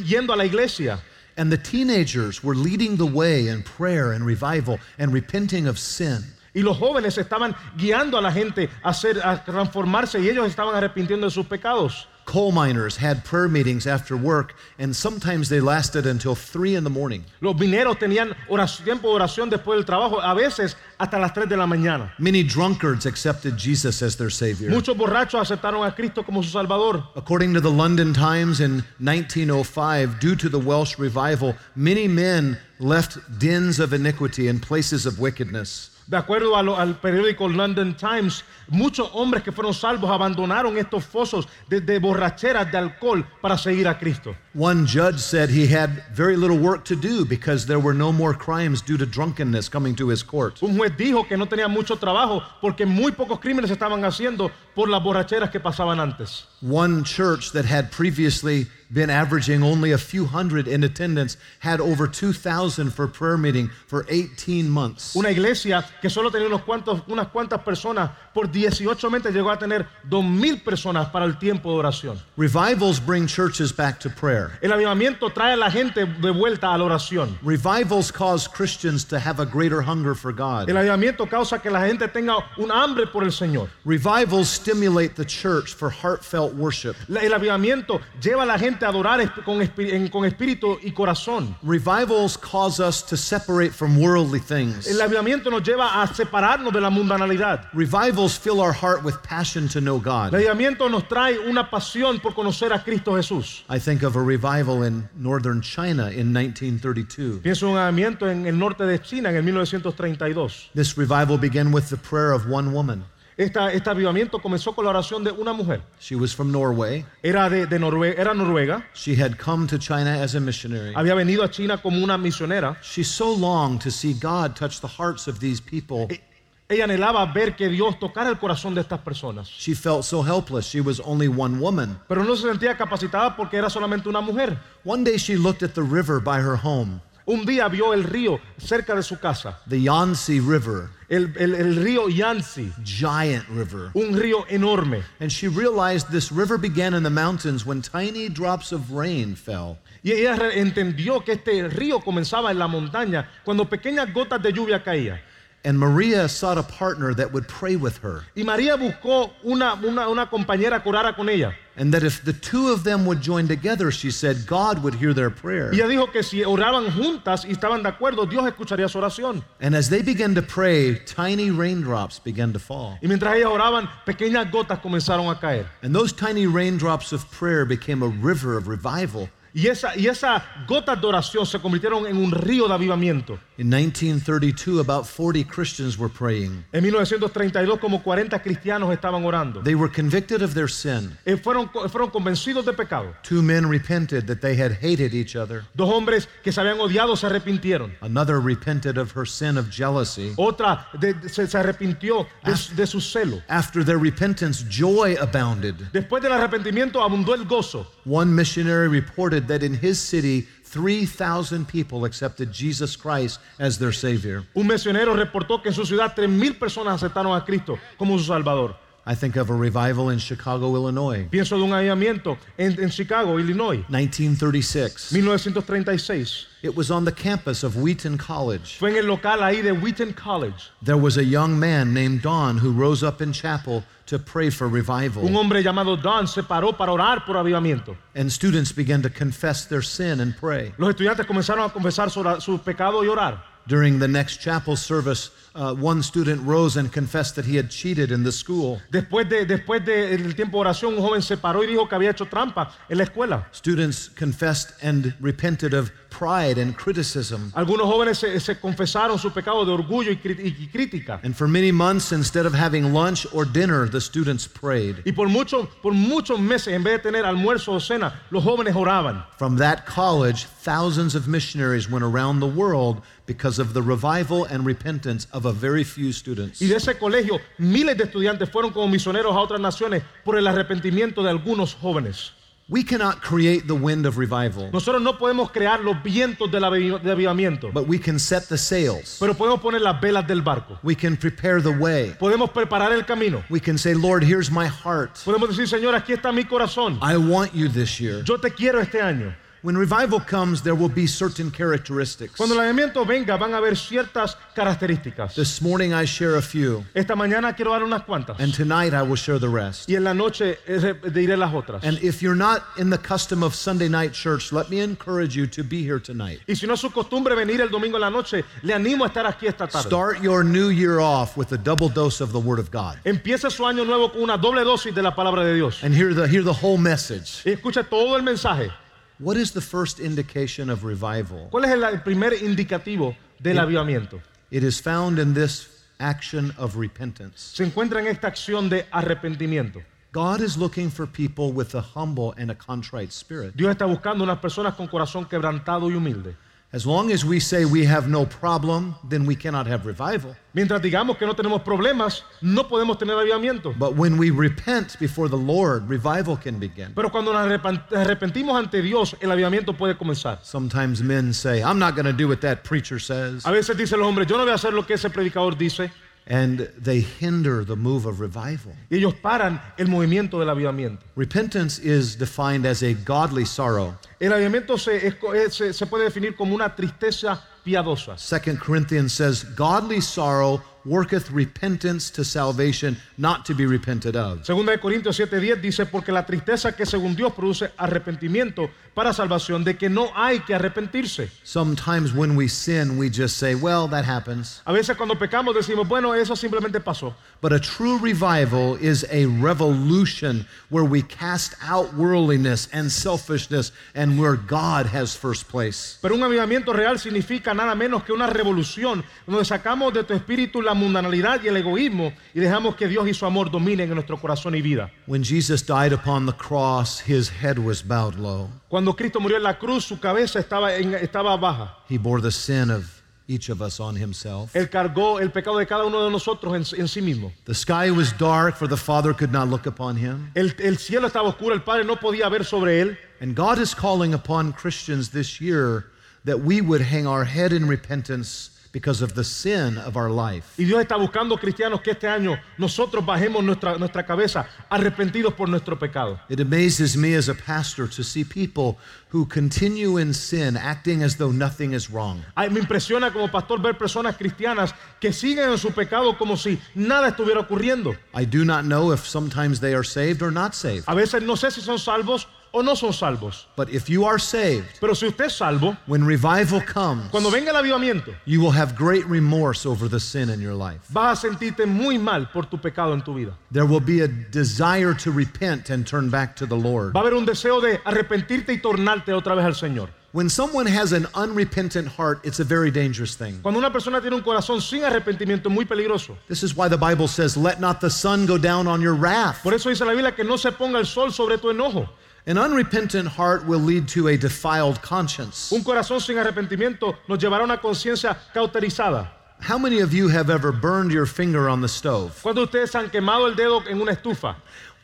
yendo 0.05 0.33
a 0.33 0.37
la 0.37 0.45
iglesia. 0.45 1.01
And 1.39 1.51
the 1.51 1.59
teenagers 1.59 2.45
were 2.45 2.55
leading 2.55 2.97
the 2.97 3.07
way 3.07 3.49
in 3.49 3.63
prayer 3.63 4.13
and 4.13 4.25
revival 4.25 4.79
and 4.99 5.13
repenting 5.13 5.67
of 5.67 5.79
sin. 5.79 6.25
Y 6.55 6.63
los 6.63 6.79
jóvenes 6.79 7.19
estaban 7.19 7.55
guiando 7.77 8.17
a 8.17 8.23
la 8.23 8.33
gente 8.33 8.71
a, 8.83 8.91
hacer, 8.91 9.21
a 9.23 9.45
transformarse 9.45 10.19
y 10.21 10.31
ellos 10.31 10.47
estaban 10.47 10.75
arrepintiendo 10.75 11.27
de 11.27 11.31
sus 11.31 11.45
pecados. 11.45 12.09
Coal 12.27 12.51
miners 12.51 12.97
had 12.97 13.25
prayer 13.25 13.49
meetings 13.49 13.87
after 13.87 14.17
work, 14.17 14.55
and 14.81 14.95
sometimes 14.95 15.49
they 15.49 15.61
lasted 15.61 16.07
until 16.07 16.35
3 16.35 16.75
in 16.75 16.83
the 16.83 16.91
morning. 16.91 17.25
Los 17.41 17.55
mineros 17.55 17.99
tenían 18.01 18.35
oración- 18.51 18.85
tiempo 18.85 19.09
de 19.09 19.15
oración 19.25 19.49
después 19.49 19.77
del 19.77 19.85
trabajo, 19.85 20.21
a 20.21 20.35
veces 20.35 20.75
hasta 20.99 21.19
las 21.21 21.33
3 21.33 21.49
de 21.49 21.57
la 21.57 21.67
mañana. 21.67 22.13
Many 22.19 22.43
drunkards 22.43 23.07
accepted 23.07 23.57
Jesus 23.57 24.03
as 24.03 24.17
their 24.17 24.31
Savior. 24.31 24.71
Muchos 24.71 24.97
borrachos 24.97 25.41
aceptaron 25.41 25.87
a 25.87 25.95
Cristo 25.95 26.25
como 26.25 26.43
su 26.43 26.51
Salvador. 26.51 27.05
According 27.15 27.55
to 27.55 27.61
the 27.61 27.71
London 27.71 28.13
Times 28.13 28.59
in 28.61 28.83
1905, 28.99 30.19
due 30.19 30.35
to 30.35 30.49
the 30.49 30.59
Welsh 30.59 30.99
revival, 30.99 31.55
many 31.77 32.09
men 32.09 32.59
left 32.81 33.19
dens 33.39 33.79
of 33.79 33.93
iniquity 33.93 34.49
and 34.49 34.61
places 34.61 35.07
of 35.07 35.21
wickedness. 35.21 35.91
De 36.07 36.17
acuerdo 36.17 36.63
lo- 36.63 36.77
al 36.79 36.95
periódico 37.01 37.49
London 37.49 37.97
Times, 37.97 38.45
muchos 38.69 39.11
hombres 39.13 39.43
que 39.43 39.51
fueron 39.51 39.75
salvos 39.75 40.09
abandonaron 40.09 40.79
estos 40.79 41.05
fosos 41.05 41.49
de, 41.69 41.81
de 41.81 41.99
borracheras, 41.99 42.71
de 42.71 42.79
alcohol, 42.79 43.25
para 43.43 43.59
seguir 43.59 43.89
a 43.89 43.99
Cristo. 43.99 44.37
One 44.55 44.87
judge 44.87 45.19
said 45.19 45.51
he 45.51 45.67
had 45.67 45.91
very 46.15 46.37
little 46.37 46.59
work 46.59 46.85
to 46.85 46.95
do 46.95 47.25
because 47.25 47.67
there 47.67 47.81
were 47.81 47.93
no 47.97 48.13
more 48.13 48.35
crimes 48.35 48.81
due 48.83 48.97
to 48.97 49.05
drunkenness 49.05 49.69
coming 49.69 49.97
to 49.97 50.09
his 50.11 50.23
court. 50.23 50.63
Un 50.63 50.77
juez 50.77 50.97
dijo 50.97 51.27
que 51.27 51.37
no 51.37 51.47
tenía 51.47 51.69
mucho 51.69 51.97
trabajo 51.97 52.41
porque 52.61 52.87
muy 52.87 53.11
pocos 53.13 53.41
crímenes 53.41 53.71
estaban 53.71 54.05
haciendo 54.05 54.51
por 54.77 54.89
las 54.89 55.03
borracheras 55.03 55.51
que 55.51 55.59
pasaban 55.59 55.99
antes. 55.99 56.45
One 56.63 57.03
church 57.03 57.51
that 57.53 57.65
had 57.67 57.91
previously 57.91 58.69
been 58.91 59.11
averaging 59.11 59.63
only 59.63 59.93
a 59.93 59.99
few 59.99 60.27
hundred 60.27 60.69
in 60.69 60.85
attendance 60.85 61.37
had 61.61 61.81
over 61.81 62.07
2,000 62.07 62.91
for 62.91 63.07
prayer 63.07 63.37
meeting 63.37 63.71
for 63.87 64.07
18 64.09 64.69
months. 64.69 65.15
Una 65.17 65.31
iglesia 65.31 65.85
que 66.01 66.11
solo 66.11 66.31
tenía 66.31 66.47
unos 66.47 66.63
cuantos, 66.63 67.03
unas 67.09 67.29
cuantas 67.29 67.63
personas, 67.63 68.11
por 68.33 68.51
18 68.51 69.11
meses 69.11 69.35
llegó 69.35 69.51
a 69.51 69.59
tener 69.59 69.87
2.000 70.09 70.63
personas 70.63 71.09
para 71.09 71.25
el 71.25 71.39
tiempo 71.39 71.73
de 71.73 71.79
oración. 71.79 72.19
Revivals 72.37 73.01
bring 73.01 73.27
churches 73.27 73.73
back 73.73 73.99
to 73.99 74.11
prayer. 74.11 74.59
El 74.61 74.73
avivamiento 74.73 75.31
trae 75.33 75.55
a 75.55 75.57
la 75.57 75.71
gente 75.71 76.05
de 76.05 76.31
vuelta 76.31 76.75
a 76.75 76.79
la 76.79 76.85
oración. 76.85 77.39
Revivals 77.43 78.13
cause 78.13 78.47
Christians 78.47 79.05
to 79.05 79.19
have 79.19 79.41
a 79.41 79.47
greater 79.47 79.81
hunger 79.81 80.15
for 80.15 80.33
God. 80.33 80.69
El 80.69 80.77
avivamiento 80.77 81.29
causa 81.29 81.61
que 81.61 81.71
la 81.71 81.87
gente 81.87 82.09
tenga 82.09 82.37
un 82.59 82.71
hambre 82.71 83.07
por 83.07 83.25
el 83.25 83.33
Señor. 83.33 83.69
Revivals 83.85 84.49
stimulate 84.49 85.17
the 85.17 85.25
church 85.25 85.75
for 85.75 85.91
heartfelt 85.91 86.55
worship. 86.55 86.95
El 87.09 87.33
avivamiento 87.33 88.01
lleva 88.21 88.43
a 88.43 88.47
la 88.47 88.59
gente 88.59 88.76
a 88.85 88.89
adorar 88.89 89.21
con, 89.45 89.63
espíritu 89.63 90.79
y 90.83 90.91
corazón. 90.91 91.57
Revivals 91.63 92.37
cause 92.37 92.81
us 92.81 93.03
to 93.03 93.17
separate 93.17 93.73
from 93.73 93.99
worldly 93.99 94.41
things. 94.41 94.87
El 94.87 95.01
avivamiento 95.01 95.51
nos 95.51 95.63
lleva 95.63 96.03
a 96.03 96.07
separarnos 96.09 96.73
de 96.73 96.81
la 96.81 96.91
mundanalidad. 96.91 97.69
Revivals 97.73 98.37
fill 98.37 98.61
our 98.61 98.73
heart 98.73 99.03
with 99.05 99.15
passion 99.23 99.69
to 99.69 99.81
know 99.81 99.97
El 99.97 100.01
God. 100.01 100.35
avivamiento 100.35 100.91
nos 100.91 101.05
trae 101.09 101.39
una 101.39 101.71
pasión 101.71 102.21
por 102.21 102.35
conocer 102.35 102.73
a 102.73 102.83
Cristo 102.83 103.13
Jesús. 103.13 103.63
I 103.69 103.79
think 103.79 104.03
of 104.03 104.17
a 104.17 104.23
revival 104.23 104.83
in 104.83 105.09
northern 105.17 105.61
China 105.61 106.11
in 106.11 106.33
1932. 106.33 107.41
Pienso 107.43 107.67
en 107.67 107.73
un 107.73 107.79
avivamiento 107.79 108.29
en 108.29 108.47
el 108.47 108.59
norte 108.59 108.85
de 108.85 108.99
China 109.01 109.31
en 109.31 109.37
el 109.37 109.43
1932. 109.43 110.71
This 110.75 110.97
revival 110.97 111.39
began 111.39 111.73
with 111.73 111.89
the 111.89 111.97
prayer 111.97 112.33
of 112.33 112.49
one 112.49 112.73
woman. 112.73 113.05
Esta- 113.37 113.71
este 113.73 113.91
avivamiento 113.91 114.39
comenzó 114.41 114.75
con 114.75 114.85
la 114.87 114.91
oración 114.91 115.23
de 115.23 115.31
una 115.31 115.53
mujer. 115.53 115.83
She 116.01 116.15
was 116.17 116.35
from 116.35 116.51
Norway. 116.51 117.05
Era 117.23 117.51
de, 117.51 117.67
de 117.67 117.79
Norue- 117.79 118.15
era 118.19 118.33
noruega. 118.33 118.83
She 118.95 119.15
had 119.15 119.37
come 119.37 119.67
to 119.67 119.79
China 119.79 120.23
as 120.23 120.35
a 120.35 120.41
missionary. 120.41 120.95
Había 120.95 121.15
venido 121.15 121.43
a 121.45 121.51
China 121.51 121.77
como 121.77 122.03
una 122.03 122.17
misionera. 122.17 122.79
She 122.83 123.05
so 123.05 123.35
longed 123.35 123.83
to 123.83 123.91
see 123.91 124.15
God 124.15 124.55
touch 124.57 124.81
the 124.81 124.89
hearts 124.89 125.29
of 125.29 125.39
these 125.39 125.61
people. 125.61 126.07
E- 126.11 126.21
Ella 126.69 126.85
anhelaba 126.85 127.27
ver 127.33 127.55
que 127.55 127.69
Dios 127.69 127.97
tocara 128.01 128.29
el 128.31 128.39
corazón 128.39 128.75
de 128.75 128.81
estas 128.81 128.99
personas. 129.01 129.47
She 129.49 129.73
felt 129.75 130.03
so 130.03 130.23
helpless. 130.23 130.67
She 130.67 130.81
was 130.81 130.99
only 131.05 131.29
one 131.29 131.61
woman. 131.61 131.97
Pero 132.09 132.25
no 132.25 132.35
se 132.37 132.49
sentía 132.49 132.77
capacitada 132.77 133.37
porque 133.37 133.57
era 133.59 133.69
solamente 133.71 134.09
una 134.09 134.21
mujer. 134.21 134.59
One 134.85 135.05
day 135.05 135.17
she 135.19 135.37
looked 135.37 135.63
at 135.63 135.75
the 135.75 135.83
river 135.83 136.19
by 136.21 136.41
her 136.41 136.57
home, 136.57 137.01
Un 137.27 137.45
día 137.45 137.67
vio 137.69 137.93
el 137.93 138.05
río 138.05 138.39
cerca 138.57 138.95
de 138.95 139.03
su 139.03 139.19
casa. 139.19 139.59
the 139.69 139.81
Yangtze 139.81 140.41
River, 140.41 140.91
El, 141.09 141.33
el- 141.37 141.55
el 141.55 141.77
río 141.77 142.09
Yangtze. 142.09 142.73
giant 142.85 143.45
river. 143.49 143.91
Un 143.95 144.15
río 144.17 144.45
enorme. 144.49 145.03
And 145.21 145.31
she 145.31 145.49
realized 145.49 146.09
this 146.11 146.31
river 146.31 146.57
began 146.57 146.95
in 146.95 147.03
the 147.03 147.11
mountains 147.11 147.67
when 147.67 147.83
tiny 147.83 148.29
drops 148.29 148.73
of 148.73 148.91
rain 148.93 149.35
fell. 149.35 149.77
Y 150.05 150.13
ella 150.13 150.37
entendió 150.55 151.25
que 151.25 151.33
este 151.33 151.69
río 151.69 152.01
comenzaba 152.01 152.53
en 152.53 152.59
la 152.61 152.69
montaña 152.69 153.29
cuando 153.45 153.65
pequeñas 153.69 154.13
gotas 154.15 154.41
de 154.41 154.53
lluvia 154.53 154.83
caían. 154.85 155.21
And 155.67 155.77
Maria 155.81 156.29
sought 156.29 156.59
a 156.59 156.63
partner 156.63 157.13
that 157.15 157.33
would 157.33 157.49
pray 157.49 157.75
with 157.75 157.99
her. 157.99 158.23
Y 158.37 158.45
María 158.45 158.77
buscó 158.77 159.33
una, 159.45 159.75
una, 159.75 160.09
una 160.09 160.31
compañera 160.31 160.81
que 160.81 160.93
orara 160.93 161.17
con 161.17 161.29
ella. 161.29 161.57
And 161.77 161.93
that 161.93 162.05
if 162.05 162.25
the 162.25 162.33
two 162.33 162.69
of 162.69 162.85
them 162.85 163.05
would 163.05 163.21
join 163.21 163.49
together, 163.49 163.91
she 163.91 164.13
said, 164.13 164.47
God 164.47 164.83
would 164.85 164.95
hear 164.95 165.13
their 165.13 165.29
prayer. 165.29 165.73
Y 165.73 165.81
ella 165.81 165.89
dijo 165.89 166.13
que 166.13 166.23
si 166.23 166.45
oraban 166.45 166.89
juntas 166.93 167.45
y 167.45 167.51
estaban 167.51 167.83
de 167.83 167.89
acuerdo, 167.89 168.31
Dios 168.31 168.47
escucharía 168.47 168.89
su 168.89 169.01
oración. 169.01 169.43
And 169.61 169.75
as 169.75 169.91
they 169.91 170.03
began 170.03 170.37
to 170.37 170.43
pray, 170.43 171.01
tiny 171.05 171.51
raindrops 171.51 172.21
began 172.21 172.53
to 172.53 172.61
fall. 172.61 172.97
Y 173.03 173.09
mientras 173.09 173.35
ellas 173.35 173.51
oraban, 173.51 173.91
pequeñas 174.07 174.49
gotas 174.53 174.79
comenzaron 174.79 175.29
a 175.29 175.41
caer. 175.41 175.67
And 175.83 175.93
those 175.93 176.13
tiny 176.13 176.47
raindrops 176.47 177.13
of 177.13 177.29
prayer 177.33 177.67
became 177.67 178.05
a 178.05 178.09
river 178.09 178.57
of 178.57 178.69
revival. 178.69 179.29
Y, 179.57 179.69
esa, 179.69 179.97
y 179.97 180.07
esas 180.07 180.43
gotas 180.69 181.01
de 181.01 181.07
oración 181.07 181.47
se 181.47 181.59
convirtieron 181.59 182.07
en 182.07 182.19
un 182.19 182.31
río 182.31 182.69
de 182.69 182.75
avivamiento. 182.75 183.39
In 183.57 183.71
1932, 183.71 184.79
about 184.87 185.07
40 185.07 185.45
Christians 185.49 185.97
were 185.99 186.11
praying. 186.13 186.63
En 186.75 186.83
1932, 186.85 187.79
como 187.79 188.03
40 188.03 188.39
cristianos 188.43 188.93
estaban 188.93 189.25
orando. 189.25 189.63
They 189.63 189.75
were 189.75 189.91
convicted 189.91 190.43
of 190.43 190.53
their 190.53 190.69
sin. 190.69 191.17
Eh, 191.25 191.39
fueron, 191.39 191.71
fueron 191.89 192.11
convencidos 192.11 192.67
de 192.67 192.75
pecado. 192.75 193.15
Two 193.23 193.41
men 193.43 193.67
repented 193.71 194.27
that 194.27 194.41
they 194.43 194.61
had 194.61 194.73
hated 194.73 195.15
each 195.15 195.35
other. 195.37 195.65
Dos 195.75 195.89
hombres 195.89 196.29
que 196.45 196.53
se 196.53 196.61
habían 196.61 196.79
odiado 196.79 197.17
se 197.17 197.27
arrepintieron. 197.27 197.97
Another 198.03 198.39
repented 198.39 198.99
of 198.99 199.17
her 199.17 199.27
sin 199.27 199.57
of 199.57 199.71
jealousy. 199.71 200.35
Otra 200.37 200.87
de- 201.01 201.15
de- 201.15 201.29
se, 201.31 201.47
se 201.47 201.57
arrepintió 201.57 202.27
de, 202.45 202.53
de 202.77 202.87
su 202.87 203.01
celo. 203.01 203.41
After 203.49 203.83
their 203.83 203.97
repentance, 203.99 204.67
joy 204.69 205.17
abounded. 205.19 205.77
Después 205.95 206.23
del 206.23 206.33
arrepentimiento 206.33 207.03
abundó 207.03 207.35
el 207.35 207.47
gozo. 207.47 207.91
One 208.05 208.31
missionary 208.31 208.89
reported 208.89 209.46
that 209.49 209.63
in 209.63 209.75
his 209.75 209.99
city, 209.99 210.47
3,000 210.65 211.67
people 211.67 212.05
accepted 212.05 212.53
Jesus 212.53 212.97
Christ 212.97 213.41
as 213.59 213.79
their 213.79 213.93
Savior. 213.93 214.45
Un 214.55 214.67
misionero 214.67 215.15
reportó 215.15 215.63
que 215.63 215.69
en 215.69 215.75
su 215.75 215.87
ciudad 215.87 216.15
3.000 216.15 216.59
personas 216.59 217.03
aceptaron 217.03 217.35
a 217.35 217.45
Cristo 217.45 217.79
como 217.97 218.19
su 218.19 218.25
Salvador. 218.25 218.86
I 219.09 219.15
think 219.15 219.37
of 219.37 219.51
a 219.51 219.55
revival 219.55 220.11
in 220.11 220.19
Chicago, 220.19 220.75
Illinois, 220.75 221.29
Pienso 221.31 221.57
de 221.57 221.63
un 221.63 221.71
avivamiento 221.71 222.37
en, 222.59 222.77
en 222.83 222.91
Chicago, 222.91 223.39
Illinois, 223.39 223.85
1936. 223.89 225.13
1936. 225.13 226.47
It 226.63 226.75
was 226.75 226.91
on 226.91 227.05
the 227.05 227.13
campus 227.13 227.63
of 227.63 227.77
Wheaton 227.77 228.19
College. 228.19 228.79
Fue 228.79 228.91
en 228.91 228.97
el 228.97 229.05
local 229.05 229.39
ahí 229.39 229.63
de 229.63 229.73
Wheaton 229.73 230.13
College. 230.15 230.71
There 230.83 230.97
was 230.97 231.19
a 231.19 231.25
young 231.25 231.57
man 231.57 231.95
named 231.95 232.23
Don 232.23 232.59
who 232.59 232.73
rose 232.73 233.05
up 233.05 233.23
in 233.23 233.33
chapel 233.33 233.85
to 234.07 234.19
pray 234.19 234.51
for 234.51 234.67
revival. 234.67 235.25
Un 235.25 235.37
hombre 235.37 235.63
llamado 235.63 235.97
Don 236.03 236.27
se 236.27 236.43
paró 236.43 236.77
para 236.77 236.91
orar 236.91 237.25
por 237.25 237.37
avivamiento. 237.37 237.97
And 238.17 238.33
students 238.33 238.73
began 238.73 239.03
to 239.03 239.11
confess 239.11 239.67
their 239.67 239.83
sin 239.83 240.19
and 240.19 240.37
pray. 240.37 240.73
Los 240.79 240.95
estudiantes 240.95 241.27
comenzaron 241.27 241.65
a 241.65 241.73
confesar 241.73 242.11
su, 242.11 242.25
su 242.41 242.59
pecado 242.59 243.05
y 243.05 243.09
orar. 243.09 243.41
During 243.69 243.99
the 243.99 244.07
next 244.07 244.41
chapel 244.41 244.77
service, 244.77 245.31
uh, 245.57 245.75
one 245.75 246.03
student 246.03 246.43
rose 246.47 246.77
and 246.77 246.93
confessed 246.93 247.35
that 247.35 247.45
he 247.47 247.57
had 247.57 247.71
cheated 247.71 248.13
in 248.13 248.23
the 248.23 248.33
school. 248.33 248.81
Después, 248.93 249.29
de, 249.29 249.47
después 249.47 249.85
del 249.85 250.35
tiempo 250.35 250.59
de 250.59 250.69
oración, 250.69 250.95
un 250.95 251.03
joven 251.03 251.23
se 251.23 251.37
paró 251.37 251.65
y 251.65 251.67
dijo 251.67 251.89
que 251.89 251.97
había 251.97 252.11
hecho 252.11 252.27
trampa 252.27 252.73
en 252.89 252.99
la 252.99 253.05
escuela. 253.05 253.47
Students 253.53 254.09
confessed 254.11 254.73
and 254.83 255.15
repented 255.21 255.73
of 255.73 255.91
pride 256.11 256.59
and 256.59 256.77
criticism. 256.77 257.53
Algunos 257.55 257.87
jóvenes 257.87 258.19
se, 258.19 258.39
se 258.41 258.59
confesaron 258.59 259.19
su 259.19 259.31
pecado 259.31 259.65
de 259.65 259.73
orgullo 259.73 260.11
y, 260.11 260.19
y 260.25 260.69
crítica. 260.69 261.21
And 261.23 261.35
for 261.35 261.49
many 261.49 261.73
months, 261.73 262.13
instead 262.13 262.47
of 262.47 262.55
having 262.55 262.93
lunch 262.93 263.27
or 263.33 263.45
dinner, 263.45 263.89
the 263.89 264.01
students 264.01 264.47
prayed. 264.47 265.03
Y 265.05 265.13
por, 265.13 265.29
mucho, 265.29 265.69
por 265.83 265.93
muchos 265.93 266.39
meses, 266.39 266.75
en 266.75 266.83
vez 266.83 267.03
de 267.03 267.11
tener 267.11 267.25
almuerzo 267.25 267.73
o 267.73 267.81
cena, 267.81 268.23
los 268.31 268.45
jóvenes 268.45 268.75
oraban. 268.75 269.25
From 269.39 269.57
that 269.57 269.87
college, 269.87 270.45
thousands 270.45 271.15
of 271.15 271.29
missionaries 271.29 271.91
went 271.91 272.05
around 272.05 272.41
the 272.41 272.47
world 272.47 273.03
because 273.27 273.59
of 273.59 273.75
the 273.75 273.83
revival 273.83 274.45
and 274.45 274.65
repentance 274.65 275.27
of 275.33 275.46
a 275.49 275.53
very 275.53 275.85
few 275.85 276.13
students. 276.13 276.61
Y 276.61 276.67
de 276.67 276.77
ese 276.77 276.99
colegio, 276.99 277.41
miles 277.59 277.97
de 277.97 278.05
estudiantes 278.05 278.49
fueron 278.51 278.73
como 278.73 278.89
misioneros 278.89 279.35
a 279.35 279.39
otras 279.41 279.61
naciones 279.61 280.03
por 280.25 280.37
el 280.39 280.47
arrepentimiento 280.47 281.23
de 281.23 281.31
algunos 281.31 281.75
jóvenes. 281.75 282.33
We 282.69 282.83
cannot 282.85 283.21
create 283.21 283.69
the 283.69 283.75
wind 283.75 284.07
of 284.07 284.17
revival, 284.19 284.71
Nosotros 284.73 285.01
no 285.01 285.17
podemos 285.19 285.53
crear 285.53 285.79
los 285.85 286.03
vientos 286.03 286.51
del 286.51 286.65
avi- 286.65 287.01
de 287.01 287.13
avivamiento, 287.13 287.71
but 287.73 287.87
we 287.87 287.97
can 288.01 288.19
set 288.19 288.49
the 288.49 288.59
sails. 288.59 289.19
pero 289.21 289.35
podemos 289.35 289.61
poner 289.61 289.81
las 289.83 290.01
velas 290.01 290.27
del 290.27 290.43
barco. 290.43 290.77
We 290.83 290.97
can 290.97 291.17
prepare 291.17 291.63
the 291.63 291.69
way. 291.69 292.17
Podemos 292.19 292.51
preparar 292.51 292.91
el 292.91 293.07
camino. 293.07 293.45
We 293.51 293.61
can 293.61 293.79
say, 293.79 293.95
Lord, 293.95 294.25
here's 294.25 294.51
my 294.51 294.67
heart. 294.67 295.17
Podemos 295.25 295.49
decir, 295.51 295.69
Señor, 295.69 295.95
aquí 295.95 296.13
está 296.13 296.33
mi 296.33 296.43
corazón. 296.43 296.99
I 297.01 297.17
want 297.17 297.53
you 297.55 297.69
this 297.69 298.01
year. 298.01 298.25
Yo 298.25 298.37
te 298.41 298.51
quiero 298.51 298.81
este 298.81 299.01
año. 299.01 299.33
When 299.67 299.77
revival 299.77 300.21
comes, 300.21 300.63
there 300.63 300.77
will 300.77 300.89
be 300.89 301.09
certain 301.09 301.51
characteristics. 301.51 302.37
Cuando 302.37 302.55
el 302.55 302.61
avivamiento 302.61 303.05
venga, 303.05 303.37
van 303.37 303.53
a 303.53 303.57
haber 303.57 303.77
ciertas 303.77 304.37
características. 304.55 305.35
This 305.35 305.61
morning 305.61 305.93
I 305.93 306.05
share 306.05 306.37
a 306.37 306.41
few, 306.41 306.85
Esta 306.95 307.17
mañana 307.17 307.53
quiero 307.57 307.73
dar 307.73 307.83
unas 307.83 308.05
cuantas. 308.05 308.39
and 308.39 308.55
tonight 308.55 308.95
I 308.95 309.03
will 309.03 309.17
share 309.17 309.41
the 309.41 309.49
rest. 309.49 309.89
Y 309.89 309.97
en 309.97 310.05
la 310.05 310.15
noche 310.15 310.61
eh, 310.69 310.95
diré 311.11 311.37
las 311.37 311.53
otras. 311.53 311.83
And 311.83 311.99
if 311.99 312.23
you're 312.23 312.37
not 312.37 312.63
in 312.77 312.91
the 312.91 312.97
custom 312.97 313.43
of 313.43 313.57
Sunday 313.57 313.89
night 313.89 314.13
church, 314.13 314.53
let 314.53 314.71
me 314.71 314.79
encourage 314.79 315.35
you 315.35 315.49
to 315.49 315.65
be 315.65 315.83
here 315.83 315.99
tonight. 315.99 316.43
Y 316.47 316.55
si 316.55 316.69
no 316.69 316.75
es 316.75 316.81
su 316.81 316.91
costumbre 316.91 317.35
venir 317.35 317.61
el 317.61 317.69
domingo 317.69 317.97
en 317.97 318.03
la 318.03 318.11
noche, 318.11 318.45
le 318.63 318.73
animo 318.73 319.05
a 319.05 319.09
estar 319.09 319.27
aquí 319.27 319.49
esta 319.49 319.67
tarde. 319.67 319.89
Start 319.89 320.23
your 320.23 320.45
new 320.45 320.69
year 320.69 321.01
off 321.01 321.37
with 321.37 321.51
a 321.51 321.59
double 321.59 321.89
dose 321.89 322.21
of 322.21 322.31
the 322.31 322.39
Word 322.39 322.61
of 322.61 322.71
God. 322.71 323.01
Empiece 323.05 323.51
su 323.51 323.65
año 323.65 323.85
nuevo 323.85 324.13
con 324.13 324.23
una 324.23 324.39
doble 324.39 324.63
dosis 324.63 324.95
de 324.95 325.03
la 325.03 325.13
palabra 325.13 325.43
de 325.43 325.55
Dios. 325.57 325.83
And 325.83 325.93
hear 325.93 326.15
the, 326.15 326.29
hear 326.29 326.45
the 326.45 326.53
whole 326.53 326.79
message. 326.79 327.43
Y 327.45 327.51
escucha 327.51 327.83
todo 327.83 328.15
el 328.15 328.23
mensaje. 328.23 328.71
What 329.19 329.39
is 329.39 329.53
the 329.53 329.63
first 329.63 329.99
indication 329.99 330.69
of 330.69 330.85
revival? 330.85 331.49
¿Cuál 331.51 331.65
es 331.65 331.71
el, 331.71 332.03
primer 332.03 332.35
indicativo 332.35 333.17
del 333.39 333.59
avivamiento? 333.59 334.21
It 334.51 334.63
is 334.63 334.81
found 334.81 335.19
in 335.19 335.33
this 335.33 335.69
action 335.99 336.53
of 336.59 336.77
repentance. 336.77 337.55
Se 337.55 337.65
encuentra 337.65 338.01
en 338.01 338.09
esta 338.09 338.29
acción 338.29 338.69
de 338.69 338.85
arrepentimiento. 338.91 339.83
God 340.13 340.41
is 340.41 340.57
looking 340.57 340.91
for 340.91 341.07
people 341.07 341.53
with 341.53 341.75
a 341.75 341.81
humble 341.81 342.35
and 342.37 342.51
a 342.51 342.55
contrite 342.55 343.11
spirit. 343.11 343.55
Dios 343.55 343.71
está 343.71 343.87
buscando 343.87 344.23
unas 344.23 344.39
personas 344.39 344.75
con 344.75 344.87
corazón 344.87 345.25
quebrantado 345.27 345.91
y 345.91 345.95
humilde. 345.95 346.37
As 346.73 346.85
long 346.85 347.13
as 347.13 347.25
we 347.25 347.39
say 347.39 347.65
we 347.65 347.85
have 347.85 348.09
no 348.09 348.27
problem, 348.27 348.97
then 349.09 349.25
we 349.25 349.37
cannot 349.37 349.67
have 349.69 349.87
revival. 349.87 350.37
Mientras 350.53 350.83
digamos 350.83 351.17
que 351.17 351.25
no 351.25 351.35
tenemos 351.35 351.63
problemas, 351.63 352.23
no 352.43 352.65
podemos 352.65 352.99
tener 352.99 353.17
avivamiento. 353.17 353.73
But 353.79 353.95
when 353.95 354.19
we 354.19 354.31
repent 354.31 354.99
before 354.99 355.29
the 355.29 355.37
Lord, 355.37 355.89
revival 355.89 356.37
can 356.37 356.59
begin. 356.59 356.93
Pero 356.95 357.11
cuando 357.11 357.33
nos 357.33 357.47
arrepentimos 357.47 358.57
ante 358.57 358.83
Dios, 358.83 359.15
el 359.21 359.31
avivamiento 359.31 359.77
puede 359.77 359.97
comenzar. 359.97 360.41
Sometimes 360.43 361.03
men 361.03 361.33
say, 361.33 361.63
I'm 361.63 361.79
not 361.79 361.95
going 361.95 362.07
to 362.07 362.13
do 362.13 362.27
what 362.27 362.41
that 362.41 362.65
preacher 362.65 362.99
says. 362.99 363.47
A 363.47 363.53
veces 363.53 363.77
dicen 363.77 364.01
los 364.01 364.09
hombres, 364.09 364.27
yo 364.27 364.37
no 364.37 364.43
voy 364.43 364.53
a 364.53 364.57
hacer 364.57 364.73
lo 364.73 364.83
que 364.83 364.95
ese 364.95 365.09
predicador 365.09 365.57
dice. 365.57 365.93
And 366.29 366.69
they 366.77 367.01
hinder 367.03 367.65
the 367.65 367.77
move 367.77 368.05
of 368.05 368.19
revival. 368.21 368.73
Y 368.91 368.97
ellos 368.97 369.15
paran 369.15 369.61
el 369.79 369.87
movimiento 369.87 370.41
del 370.41 370.49
avivamiento. 370.51 371.05
Repentance 371.15 371.79
is 371.79 372.17
defined 372.17 372.67
as 372.67 372.83
a 372.83 372.95
godly 372.95 373.45
sorrow. 373.45 373.97
El 374.21 374.33
avivamiento 374.33 374.77
se, 374.77 375.13
se- 375.51 375.73
se 375.73 375.87
puede 375.87 376.05
definir 376.05 376.35
como 376.37 376.55
una 376.55 376.75
tristeza 376.75 377.41
piadosa. 377.65 378.17
2 378.17 378.59
Corinthians 378.59 379.13
says, 379.13 379.45
Godly 379.57 380.01
sorrow 380.01 380.61
worketh 380.85 381.31
repentance 381.31 382.11
to 382.11 382.25
salvation, 382.25 382.97
not 383.19 383.45
to 383.45 383.55
be 383.55 383.67
repented 383.67 384.17
of. 384.17 384.45
Segunda 384.45 384.73
de 384.73 384.79
Corintios 384.79 385.17
7:10 385.19 385.61
dice, 385.61 385.87
porque 385.87 386.13
la 386.13 386.25
tristeza 386.27 386.75
que 386.77 386.87
según 386.87 387.15
Dios 387.15 387.33
produce 387.35 387.71
arrepentimiento 387.77 388.69
para 388.97 389.13
salvación, 389.13 389.63
de 389.63 389.77
que 389.77 389.91
no 389.91 390.11
hay 390.15 390.41
que 390.41 390.55
arrepentirse. 390.55 391.29
Sometimes 391.45 392.15
when 392.15 392.35
we 392.35 392.49
sin, 392.49 392.97
we 392.97 393.11
just 393.11 393.37
say, 393.37 393.55
Well, 393.55 393.87
that 393.89 394.07
happens. 394.07 394.63
A 394.65 394.73
veces 394.73 394.97
cuando 394.97 395.17
pecamos 395.17 395.55
decimos, 395.55 395.87
bueno, 395.87 396.15
eso 396.15 396.35
simplemente 396.35 396.81
pasó. 396.81 397.15
But 397.43 397.53
a 397.53 397.61
true 397.61 397.99
revival 397.99 398.79
is 398.81 399.05
a 399.13 399.27
revolution 399.27 400.47
where 400.71 400.87
we 400.87 401.03
cast 401.03 401.55
out 401.63 401.93
worldliness 401.93 402.71
and 402.73 402.91
selfishness 402.91 403.71
and 403.95 404.19
where 404.19 404.35
God 404.35 404.87
has 404.87 405.15
first 405.15 405.47
place. 405.47 405.99
Pero 406.01 406.15
un 406.15 406.23
avivamiento 406.23 406.73
real 406.73 406.99
significa 406.99 407.53
nada 407.53 407.75
menos 407.75 408.03
que 408.03 408.13
una 408.15 408.27
revolución, 408.27 409.05
donde 409.27 409.45
sacamos 409.45 409.93
de 409.93 410.05
tu 410.05 410.15
espíritu 410.15 410.63
la 410.63 410.73
mundanalidad 410.73 411.43
y 411.45 411.49
el 411.49 411.59
egoísmo 411.59 412.15
y 412.33 412.41
dejamos 412.41 412.77
que 412.77 412.89
Dios 412.89 413.07
y 413.07 413.13
su 413.13 413.27
amor 413.27 413.51
dominen 413.51 413.91
en 413.91 413.95
nuestro 413.95 414.19
corazón 414.19 414.55
y 414.55 414.63
vida. 414.63 414.91
When 415.07 415.23
Jesus 415.23 415.63
died 415.63 415.93
upon 415.93 416.25
the 416.25 416.33
cross, 416.33 417.03
his 417.07 417.31
head 417.43 417.59
was 417.59 417.83
bowed 417.83 418.15
low. 418.15 418.49
Cuando 418.69 418.86
Cristo 418.95 419.19
murió 419.21 419.37
en 419.39 419.43
la 419.43 419.59
cruz, 419.59 419.85
su 419.85 419.99
cabeza 419.99 420.39
estaba, 420.39 420.75
en- 420.77 420.95
estaba 420.95 421.37
baja. 421.37 421.77
He 421.89 421.99
bore 421.99 422.21
the 422.23 422.31
sin 422.31 422.71
of 422.71 422.85
each 423.29 423.49
of 423.49 423.61
us 423.61 423.81
on 423.81 423.97
himself. 423.97 424.55
Él 424.55 424.69
cargó 424.71 425.19
el 425.21 425.31
pecado 425.33 425.59
de 425.59 425.67
cada 425.67 425.85
uno 425.85 426.05
de 426.05 426.11
nosotros 426.11 426.55
en, 426.55 426.81
en 426.81 426.87
sí 426.87 427.01
mismo. 427.03 427.33
The 427.45 427.55
sky 427.55 427.91
was 427.91 428.13
dark, 428.17 428.57
for 428.57 428.69
the 428.69 428.77
Father 428.77 429.13
could 429.13 429.33
not 429.33 429.49
look 429.49 429.67
upon 429.67 429.97
him. 429.97 430.31
El, 430.37 430.53
el 430.61 430.77
cielo 430.79 431.09
estaba 431.09 431.29
oscuro, 431.29 431.53
el 431.55 431.63
Padre 431.63 431.85
no 431.85 431.97
podía 431.97 432.29
ver 432.31 432.45
sobre 432.45 432.81
él. 432.81 432.97
And 433.21 433.35
God 433.35 433.59
is 433.59 433.75
calling 433.75 434.15
upon 434.15 434.53
Christians 434.53 435.11
this 435.11 435.41
year 435.41 435.87
that 436.25 436.39
we 436.41 436.61
would 436.61 436.83
hang 436.83 437.07
our 437.07 437.25
head 437.25 437.53
in 437.53 437.67
repentance 437.67 438.51
because 438.77 439.01
of 439.01 439.15
the 439.15 439.25
sin 439.25 439.79
of 439.79 439.97
our 439.97 440.11
life. 440.11 440.53
Y 440.59 440.65
Dios 440.65 440.83
está 440.83 440.97
buscando 440.97 441.39
cristianos 441.39 441.81
que 441.81 441.93
este 441.93 442.07
año 442.07 442.39
nosotros 442.59 443.03
bajemos 443.07 443.43
nuestra, 443.43 443.79
nuestra 443.79 444.05
cabeza 444.05 444.47
arrepentidos 444.69 445.33
por 445.33 445.49
nuestro 445.49 445.79
pecado. 445.79 446.21
It 446.29 446.41
amazes 446.41 446.95
me 446.95 447.15
as 447.15 447.31
a 447.31 447.35
pastor 447.35 447.89
to 447.89 448.05
see 448.05 448.23
people 448.23 448.77
who 449.09 449.25
continue 449.25 449.97
in 449.97 450.13
sin, 450.13 450.59
acting 450.59 451.03
as 451.03 451.17
though 451.17 451.33
nothing 451.33 451.73
is 451.73 451.89
wrong. 451.89 452.23
Ay, 452.37 452.51
me 452.51 452.61
impresiona 452.61 453.11
como 453.11 453.29
pastor 453.29 453.63
ver 453.63 453.79
personas 453.79 454.15
cristianas 454.19 454.75
que 455.01 455.11
siguen 455.11 455.53
en 455.53 455.57
su 455.57 455.71
pecado 455.71 456.19
como 456.19 456.37
si 456.37 456.61
nada 456.75 457.09
estuviera 457.09 457.41
ocurriendo. 457.41 457.97
I 458.15 458.27
do 458.27 458.45
not 458.45 458.67
know 458.67 458.93
if 458.93 459.07
sometimes 459.07 459.59
they 459.59 459.73
are 459.73 459.85
saved 459.85 460.21
or 460.21 460.31
not 460.31 460.53
saved. 460.53 460.85
A 460.87 460.95
veces 460.95 461.23
no 461.23 461.35
sé 461.35 461.51
si 461.51 461.63
son 461.63 461.79
salvos 461.79 462.29
o 462.53 462.63
no 462.63 462.75
son 462.75 462.93
salvos. 462.93 463.47
But 463.57 463.71
if 463.71 463.89
you 463.89 464.05
are 464.05 464.19
saved, 464.19 464.79
Pero 464.81 464.95
si 464.95 465.07
usted 465.07 465.27
es 465.27 465.37
salvo, 465.37 465.77
when 465.87 466.05
revival 466.05 466.61
comes, 466.61 467.11
cuando 467.11 467.31
venga 467.31 467.51
el 467.51 467.57
avivamiento, 467.57 468.15
you 468.25 468.41
will 468.41 468.53
have 468.53 468.75
great 468.75 469.05
remorse 469.07 469.67
over 469.67 469.89
the 469.89 470.01
sin 470.01 470.31
in 470.31 470.41
your 470.41 470.55
life. 470.55 470.81
vas 470.91 471.25
a 471.25 471.29
sentirte 471.29 471.67
muy 471.67 471.99
mal 471.99 472.27
por 472.33 472.45
tu 472.47 472.59
pecado 472.59 472.93
en 472.93 473.03
tu 473.03 473.15
vida. 473.15 473.33
There 473.51 473.67
will 473.67 473.81
be 473.81 474.01
a 474.03 474.09
desire 474.09 474.95
to 474.95 475.11
repent 475.11 475.71
and 475.71 475.87
turn 475.87 476.11
back 476.11 476.37
to 476.37 476.47
the 476.47 476.57
Lord. 476.57 476.93
Va 476.95 477.01
a 477.01 477.03
haber 477.03 477.15
un 477.15 477.27
deseo 477.27 477.61
de 477.61 477.79
arrepentirte 477.85 478.53
y 478.53 478.59
tornarte 478.59 479.13
otra 479.13 479.35
vez 479.35 479.45
al 479.45 479.55
Señor. 479.55 479.89
When 480.13 480.31
someone 480.31 480.67
has 480.67 480.93
an 480.93 481.07
unrepentant 481.15 481.89
heart, 481.89 482.25
it's 482.25 482.41
a 482.41 482.45
very 482.45 482.71
dangerous 482.71 483.17
thing. 483.17 483.39
Cuando 483.43 483.59
una 483.59 483.71
persona 483.71 484.01
tiene 484.01 484.17
un 484.17 484.23
corazón 484.23 484.63
sin 484.63 484.83
arrepentimiento 484.83 485.51
es 485.51 485.55
muy 485.55 485.67
peligroso. 485.67 486.17
This 486.27 486.43
is 486.43 486.57
why 486.57 486.69
the 486.69 486.79
Bible 486.79 487.07
says, 487.07 487.37
Let 487.37 487.61
not 487.61 487.83
the 487.83 487.91
sun 487.91 488.25
go 488.25 488.39
down 488.39 488.67
on 488.67 488.81
your 488.81 488.95
wrath. 488.95 489.43
Por 489.43 489.53
eso 489.53 489.69
dice 489.69 489.85
la 489.85 489.93
Biblia 489.93 490.15
que 490.15 490.25
no 490.25 490.39
se 490.39 490.53
ponga 490.53 490.79
el 490.79 490.87
sol 490.87 491.13
sobre 491.13 491.37
tu 491.37 491.51
enojo. 491.51 491.87
An 492.29 492.39
unrepentant 492.39 493.07
heart 493.07 493.47
will 493.47 493.61
lead 493.61 493.87
to 493.87 494.09
a 494.09 494.17
defiled 494.17 494.83
conscience. 494.83 495.53
Un 495.53 495.63
corazón 495.63 496.01
sin 496.01 496.17
arrepentimiento 496.17 496.97
nos 497.07 497.21
llevará 497.21 497.43
a 497.43 497.45
una 497.45 497.59
conciencia 497.59 498.17
cauterizada. 498.35 499.09
How 499.39 499.57
many 499.57 499.79
of 499.79 499.95
you 499.95 500.09
have 500.09 500.29
ever 500.29 500.51
burned 500.51 500.91
your 500.91 501.07
finger 501.07 501.49
on 501.49 501.61
the 501.61 501.69
stove? 501.69 502.21
Cuando 502.25 502.43
ustedes 502.45 502.75
han 502.75 502.91
quemado 502.91 503.29
el 503.29 503.37
dedo 503.37 503.63
en 503.69 503.81
una 503.81 503.93
estufa, 503.93 504.35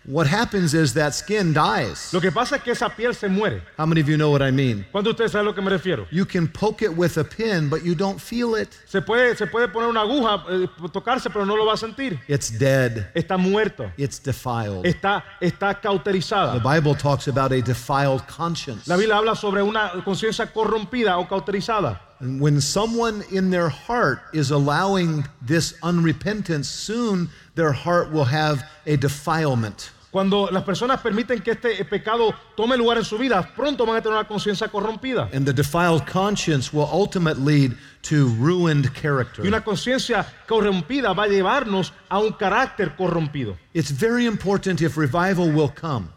What 0.04 0.26
happens 0.26 0.74
is 0.74 0.94
that 0.94 1.14
skin 1.14 1.52
dies. 1.52 2.12
lo 2.12 2.20
que 2.20 2.32
pasa 2.32 2.56
es 2.56 2.62
que 2.62 2.72
esa 2.72 2.88
piel 2.88 3.14
se 3.14 3.28
muere. 3.28 3.62
How 3.78 3.86
many 3.86 4.00
of 4.00 4.08
you 4.08 4.16
know 4.16 4.30
what 4.30 4.42
I 4.42 4.50
mean? 4.50 4.84
¿Cuándo 4.92 5.10
ustedes 5.10 5.30
saben 5.30 5.46
a 5.46 5.50
lo 5.50 5.54
que 5.54 5.62
me 5.62 5.70
refiero? 5.70 6.06
You 6.10 6.24
can 6.26 6.48
poke 6.48 6.82
it 6.82 6.90
with 6.96 7.16
a 7.18 7.24
pin, 7.24 7.68
but 7.68 7.84
you 7.84 7.94
don't 7.94 8.20
feel 8.20 8.56
it. 8.56 8.68
Se 8.86 9.00
puede, 9.00 9.36
se 9.36 9.46
puede 9.46 9.68
poner 9.68 9.88
una 9.88 10.00
aguja, 10.02 10.44
eh, 10.50 10.68
tocarse, 10.92 11.30
pero 11.30 11.44
no 11.44 11.56
lo 11.56 11.66
va 11.66 11.74
a 11.74 11.76
sentir. 11.76 12.18
It's 12.26 12.50
dead. 12.50 13.12
Está 13.14 13.38
muerto. 13.38 13.90
It's 13.96 14.18
defiled. 14.18 14.84
Está, 14.84 15.22
está 15.40 15.74
The 15.74 15.88
cauterizada. 15.88 16.58
Bible 16.62 16.94
talks 16.96 17.28
about 17.28 17.52
a 17.52 17.62
defiled 17.62 18.26
conscience. 18.26 18.88
La 18.88 18.96
Biblia 18.96 19.16
habla 19.18 19.36
sobre 19.36 19.62
una 19.62 19.92
conciencia 20.04 20.52
corrompida 20.52 21.18
o 21.18 21.28
cauterizada. 21.28 22.00
And 22.22 22.40
when 22.40 22.60
someone 22.60 23.24
in 23.32 23.50
their 23.50 23.68
heart 23.68 24.20
is 24.32 24.52
allowing 24.52 25.26
this 25.44 25.72
unrepentance, 25.82 26.66
soon 26.66 27.28
their 27.56 27.72
heart 27.72 28.12
will 28.12 28.24
have 28.24 28.62
a 28.86 28.96
defilement. 28.96 29.90
Cuando 30.12 30.46
las 30.52 30.62
personas 30.62 31.00
permiten 31.00 31.42
que 31.42 31.52
este 31.52 31.80
eh, 31.80 31.84
pecado 31.84 32.32
tome 32.56 32.76
lugar 32.76 32.98
en 32.98 33.04
su 33.04 33.18
vida, 33.18 33.42
pronto 33.56 33.84
van 33.84 33.96
a 33.96 34.00
tener 34.00 34.18
una 34.18 34.28
conciencia 34.28 34.68
corrompida. 34.68 35.30
And 35.32 35.44
the 35.44 35.52
defiled 35.52 36.06
conscience 36.06 36.72
will 36.72 36.88
ultimately 36.92 37.68
lead 37.68 37.76
to 38.02 38.28
ruined 38.38 38.94
character. 38.94 39.42
Y 39.42 39.48
una 39.48 39.64
conciencia 39.64 40.24
corrompida 40.46 41.12
va 41.14 41.24
a 41.24 41.28
llevarnos 41.28 41.92
a 42.08 42.20
un 42.20 42.34
carácter 42.34 42.94
corrompido. 42.94 43.56
It's 43.74 43.90
very 43.90 44.26
important 44.26 44.80
if 44.80 44.96
revival 44.96 45.50
will 45.50 45.70
come 45.70 46.08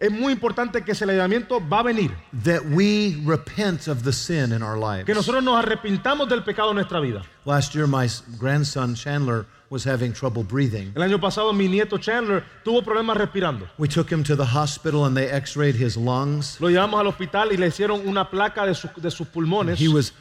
Es 0.00 0.12
muy 0.12 0.32
importante 0.32 0.82
que 0.84 0.92
ese 0.92 1.04
levantamiento 1.06 1.60
va 1.68 1.80
a 1.80 1.82
venir. 1.82 2.12
that 2.44 2.62
we 2.70 3.20
repent 3.26 3.88
of 3.88 4.04
the 4.04 4.12
sin 4.12 4.52
in 4.52 4.62
our 4.62 4.78
lives. 4.78 5.04
Que 5.04 5.14
nosotros 5.14 5.42
nos 5.42 5.56
arrepintamos 5.58 6.28
del 6.28 6.44
pecado 6.44 6.70
en 6.70 6.76
nuestra 6.76 7.00
vida. 7.00 7.22
Last 7.44 7.74
year, 7.74 7.88
my 7.88 8.06
grandson 8.38 8.94
Chandler 8.94 9.44
was 9.70 9.84
having 9.84 10.12
trouble 10.12 10.44
breathing. 10.44 10.92
El 10.94 11.02
año 11.02 11.18
pasado 11.20 11.52
mi 11.52 11.66
nieto 11.66 11.98
Chandler 11.98 12.44
tuvo 12.64 12.82
problemas 12.84 13.16
respirando. 13.16 13.68
We 13.76 13.88
took 13.88 14.08
him 14.10 14.22
to 14.22 14.36
the 14.36 14.44
hospital 14.46 15.04
and 15.04 15.16
they 15.16 15.26
x 15.30 15.56
rayed 15.56 15.74
his 15.74 15.96
lungs. 15.96 16.60
Lo 16.60 16.68
llevamos 16.70 17.00
al 17.00 17.08
hospital 17.08 17.50
y 17.52 17.56
le 17.56 17.66
hicieron 17.66 18.06
una 18.06 18.30
placa 18.30 18.64
de, 18.66 18.74
su- 18.74 18.88
de 18.96 19.10
sus 19.10 19.26
pulmones. 19.26 19.80
He 19.80 19.88
was 19.88 20.12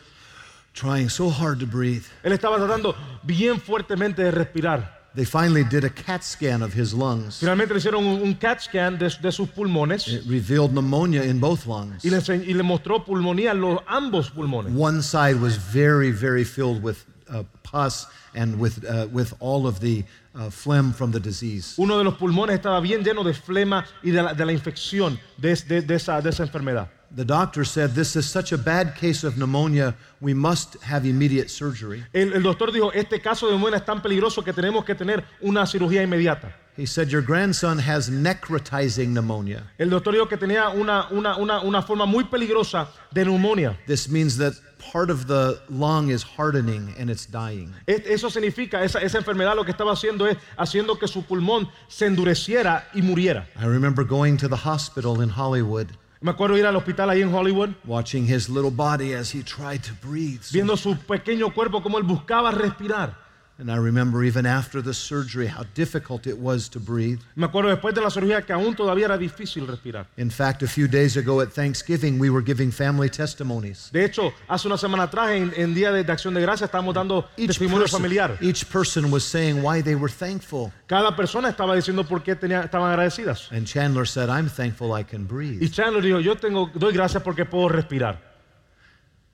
trying 0.73 1.07
so 1.09 1.29
hard 1.29 1.59
to 1.59 1.67
breathe. 1.67 2.03
Él 2.23 2.33
estaba 2.33 2.57
tratando 2.57 2.95
bien 3.23 3.61
fuertemente 3.61 4.23
de 4.23 4.31
respirar. 4.31 4.96
They 5.15 5.25
finally 5.25 5.63
did 5.63 5.83
a 5.83 5.89
CAT 5.89 6.23
scan 6.23 6.61
of 6.61 6.73
his 6.73 6.93
lungs. 6.93 7.39
Finalmente 7.39 7.73
le 7.73 7.79
hicieron 7.79 8.05
un, 8.05 8.21
un 8.21 8.35
CAT 8.35 8.61
scan 8.61 8.97
de, 8.99 9.09
de 9.21 9.31
sus 9.31 9.49
pulmones 9.49 10.07
It 10.07 10.23
revealed 10.27 10.73
pneumonia 10.73 11.23
in 11.23 11.39
both 11.39 11.65
lungs. 11.65 12.03
y 12.05 12.09
le, 12.09 12.19
y 12.45 12.53
le 12.53 12.61
mostró 12.63 13.03
pulmonía 13.03 13.51
en 13.51 13.61
los 13.61 13.79
ambos 13.87 14.29
pulmones. 14.29 14.71
One 14.75 15.01
side 15.01 15.39
was 15.41 15.57
very, 15.57 16.11
very 16.11 16.43
filled 16.43 16.83
with 16.83 17.03
uh, 17.29 17.43
pus 17.63 18.05
and 18.35 18.59
with, 18.59 18.85
uh, 18.85 19.07
with 19.11 19.33
all 19.39 19.65
of 19.65 19.79
the 19.79 20.03
uh, 20.35 20.51
phlegm 20.51 20.93
from 20.93 21.11
the 21.11 21.19
disease. 21.19 21.73
Uno 21.79 21.97
de 21.97 22.03
los 22.03 22.13
pulmones 22.15 22.55
estaba 22.55 22.79
bien 22.79 23.03
lleno 23.03 23.23
de 23.23 23.33
flema 23.33 23.85
y 24.03 24.11
de 24.11 24.21
la, 24.21 24.33
de 24.35 24.45
la 24.45 24.51
infección 24.51 25.19
de, 25.37 25.55
de- 25.67 25.81
de 25.81 25.95
esa, 25.95 26.21
de 26.21 26.29
esa 26.29 26.43
enfermedad. 26.43 26.89
The 27.15 27.25
doctor 27.25 27.63
said, 27.63 27.95
This 27.95 28.15
is 28.15 28.29
such 28.29 28.51
a 28.51 28.57
bad 28.57 28.95
case 28.95 29.23
of 29.23 29.37
pneumonia, 29.37 29.95
we 30.19 30.33
must 30.33 30.81
have 30.83 31.05
immediate 31.05 31.49
surgery. 31.49 32.03
El, 32.13 32.33
el 32.33 32.41
doctor 32.41 32.71
dijo, 32.71 32.91
este 32.93 33.21
caso 33.21 33.47
de 33.47 33.53
pneumonia 33.53 33.77
es 33.77 33.85
tan 33.85 34.01
peligroso 34.01 34.43
que 34.43 34.53
tenemos 34.53 34.85
que 34.85 34.93
tener 34.95 35.23
una 35.41 35.65
cirugía 35.65 36.03
inmediata. 36.03 36.53
He 36.75 36.85
said, 36.85 37.09
Your 37.09 37.23
grandson 37.23 37.79
has 37.79 38.09
necrotizing 38.09 39.13
pneumonia. 39.13 39.63
El 39.79 39.89
doctor 39.89 40.13
dijo 40.13 40.29
que 40.29 40.37
tenía 40.37 40.69
una, 40.69 41.07
una, 41.09 41.37
una, 41.37 41.61
una 41.61 41.81
forma 41.81 42.05
muy 42.05 42.25
peligrosa 42.25 42.87
de 43.11 43.23
pneumonia. 43.25 43.77
This 43.87 44.09
means 44.09 44.37
that 44.37 44.53
part 44.91 45.09
of 45.09 45.25
the 45.27 45.59
lung 45.69 46.09
is 46.09 46.23
hardening 46.23 46.93
and 46.99 47.09
it's 47.09 47.25
dying. 47.25 47.73
Eso 47.87 48.29
significa, 48.29 48.83
esa, 48.83 48.99
esa 48.99 49.17
enfermedad 49.17 49.55
lo 49.55 49.63
que 49.63 49.71
estaba 49.71 49.93
haciendo 49.93 50.27
es 50.27 50.37
haciendo 50.55 50.99
que 50.99 51.07
su 51.07 51.23
pulmón 51.23 51.67
se 51.87 52.05
endureciera 52.05 52.87
y 52.93 53.01
muriera. 53.01 53.47
I 53.59 53.65
remember 53.65 54.03
going 54.03 54.37
to 54.37 54.47
the 54.47 54.57
hospital 54.57 55.21
in 55.21 55.29
Hollywood, 55.29 55.87
Me 56.19 56.31
acuerdo 56.31 56.57
ir 56.57 56.65
al 56.65 56.75
hospital 56.75 57.09
ahí 57.11 57.21
en 57.21 57.33
Hollywood, 57.33 57.69
watching 57.85 58.25
his 58.25 58.49
little 58.49 58.71
body 58.71 59.13
as 59.13 59.33
he 59.33 59.43
tried 59.43 59.81
to 59.81 59.93
breathe. 60.01 60.41
Viendo 60.51 60.75
su 60.75 60.97
pequeño 60.97 61.53
cuerpo 61.53 61.83
como 61.83 61.99
él 61.99 62.03
buscaba 62.03 62.49
respirar. 62.51 63.26
And 63.59 63.71
I 63.71 63.77
remember 63.77 64.23
even 64.23 64.45
after 64.45 64.83
the 64.83 64.93
surgery 64.93 65.47
how 65.47 65.63
difficult 65.73 66.27
it 66.27 66.37
was 66.37 66.69
to 66.69 66.79
breathe. 66.79 67.19
Me 67.35 67.45
acuerdo 67.47 67.69
después 67.69 67.95
de 67.95 68.01
la 68.01 68.09
cirugía 68.11 68.45
que 68.45 68.53
aún 68.53 68.75
todavía 68.75 69.05
era 69.05 69.17
difícil 69.17 69.65
respirar. 69.65 70.05
In 70.17 70.29
fact, 70.29 70.61
a 70.61 70.67
few 70.67 70.87
days 70.87 71.17
ago 71.17 71.41
at 71.41 71.49
Thanksgiving, 71.51 72.19
we 72.19 72.29
were 72.29 72.43
giving 72.45 72.71
family 72.71 73.09
testimonies. 73.09 73.89
De 73.91 74.05
hecho, 74.05 74.31
hace 74.47 74.67
una 74.67 74.77
semana 74.77 75.03
atrás, 75.03 75.31
en, 75.31 75.51
en 75.55 75.73
Día 75.73 75.91
de, 75.91 76.03
de 76.03 76.11
Acción 76.11 76.35
de 76.35 76.41
Gracias, 76.41 76.67
estábamos 76.69 76.93
dando 76.93 77.27
Each 77.35 77.47
testimonio 77.47 77.85
person, 77.85 78.01
familiar. 78.01 78.37
each 78.41 78.65
person 78.69 79.09
was 79.11 79.23
saying 79.23 79.63
why 79.63 79.81
they 79.81 79.95
were 79.95 80.11
thankful. 80.13 80.71
Cada 80.85 81.15
persona 81.15 81.49
estaba 81.49 81.75
diciendo 81.75 82.03
por 82.07 82.21
qué 82.21 82.35
tenía, 82.35 82.61
estaban 82.61 82.91
agradecidas. 82.91 83.51
And 83.51 83.65
Chandler 83.65 84.05
said, 84.07 84.29
I'm 84.29 84.49
thankful 84.49 84.93
I 84.93 85.03
can 85.03 85.21
Y 85.23 85.25
breathe. 85.25 85.71
Chandler 85.71 86.03
dijo, 86.03 86.19
yo 86.19 86.35
tengo, 86.35 86.69
doy 86.75 86.93
gracias 86.93 87.23
porque 87.23 87.43
puedo 87.45 87.69
respirar. 87.69 88.26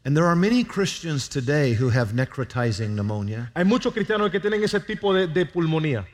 And 0.06 0.18
there 0.18 0.26
are 0.26 0.36
many 0.36 0.66
Christians 0.66 1.30
today 1.30 1.74
who 1.74 1.90
have 1.90 2.12
necrotizing 2.12 2.90
pneumonia. 2.90 3.50
Hay 3.56 3.64
muchos 3.64 3.94
cristianos 3.94 4.30
que 4.32 4.40
tienen 4.42 4.62
ese 4.62 4.86
tipo 4.86 5.14
de, 5.14 5.28
de 5.28 5.46
pulmonía. 5.46 6.06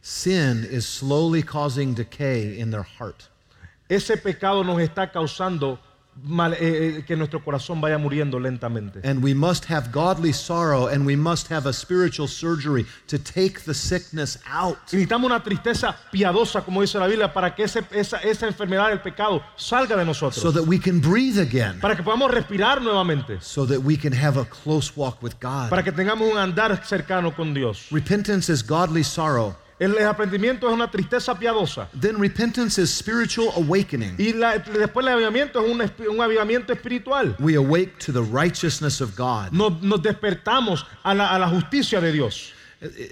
Sin 0.00 0.64
is 0.64 0.86
slowly 0.86 1.42
causing 1.42 1.92
decay 1.92 2.58
in 2.58 2.70
their 2.70 2.82
heart. 2.82 3.28
Ese 3.88 4.16
pecado 4.16 4.62
nos 4.62 4.78
está 4.78 5.12
causando 5.12 5.78
mal- 6.22 6.54
eh, 6.54 6.58
eh, 6.98 7.04
que 7.06 7.16
nuestro 7.16 7.42
corazón 7.42 7.80
vaya 7.80 7.98
muriendo 7.98 8.38
lentamente. 8.38 9.00
And 9.08 9.22
we 9.22 9.34
must 9.34 9.70
have 9.70 9.90
godly 9.92 10.32
sorrow 10.32 10.88
and 10.88 11.06
we 11.06 11.16
must 11.16 11.50
have 11.50 11.68
a 11.68 11.72
spiritual 11.72 12.28
surgery 12.28 12.86
to 13.08 13.18
take 13.18 13.60
the 13.66 13.74
sickness 13.74 14.38
out. 14.48 14.76
Y 14.92 14.96
necesitamos 14.96 15.26
una 15.30 15.42
tristeza 15.42 15.96
piadosa, 16.10 16.62
como 16.64 16.80
dice 16.82 16.98
la 16.98 17.06
Biblia, 17.06 17.32
para 17.32 17.54
que 17.54 17.64
ese- 17.64 17.84
esa, 17.90 18.18
esa 18.18 18.46
enfermedad 18.46 18.88
del 18.88 19.00
pecado 19.00 19.42
salga 19.56 19.96
de 19.96 20.04
nosotros. 20.04 20.40
so 20.42 20.52
that 20.52 20.66
we 20.66 20.78
can 20.78 21.00
breathe 21.00 21.38
again, 21.38 21.80
para 21.80 21.96
que 21.96 22.02
podamos 22.02 22.30
respirar 22.30 22.80
nuevamente. 22.80 23.38
so 23.40 23.66
that 23.66 23.80
we 23.80 23.96
can 23.96 24.12
have 24.12 24.38
a 24.38 24.44
close 24.44 24.92
walk 24.96 25.22
with 25.22 25.34
God. 25.40 25.68
Para 25.70 25.82
que 25.82 25.92
tengamos 25.92 26.30
un 26.30 26.38
andar 26.38 26.84
cercano 26.86 27.34
con 27.34 27.52
Dios. 27.54 27.86
Repentance 27.90 28.48
is 28.52 28.62
godly 28.66 29.02
sorrow. 29.02 29.56
El 29.84 29.98
arrepentimiento 29.98 30.66
es 30.68 30.72
una 30.74 30.90
tristeza 30.90 31.38
piadosa. 31.38 31.88
Then 32.00 32.18
repentance 32.18 32.78
is 32.80 32.90
spiritual 32.90 33.50
awakening. 33.56 34.14
Y 34.18 34.32
la- 34.32 34.58
después 34.58 35.04
el 35.06 35.12
avivamiento 35.12 35.60
es 35.64 35.70
un, 35.70 36.08
un 36.10 36.20
avivamiento 36.20 36.72
espiritual. 36.72 37.36
We 37.38 37.56
awake 37.56 37.98
to 38.06 38.12
the 38.12 38.22
righteousness 38.22 39.00
of 39.00 39.14
God. 39.16 39.52
Nos, 39.52 39.82
nos 39.82 40.00
despertamos 40.02 40.86
a 41.02 41.14
la, 41.14 41.28
a 41.34 41.38
la 41.38 41.48
justicia 41.48 42.00
de 42.00 42.12
Dios. 42.12 42.52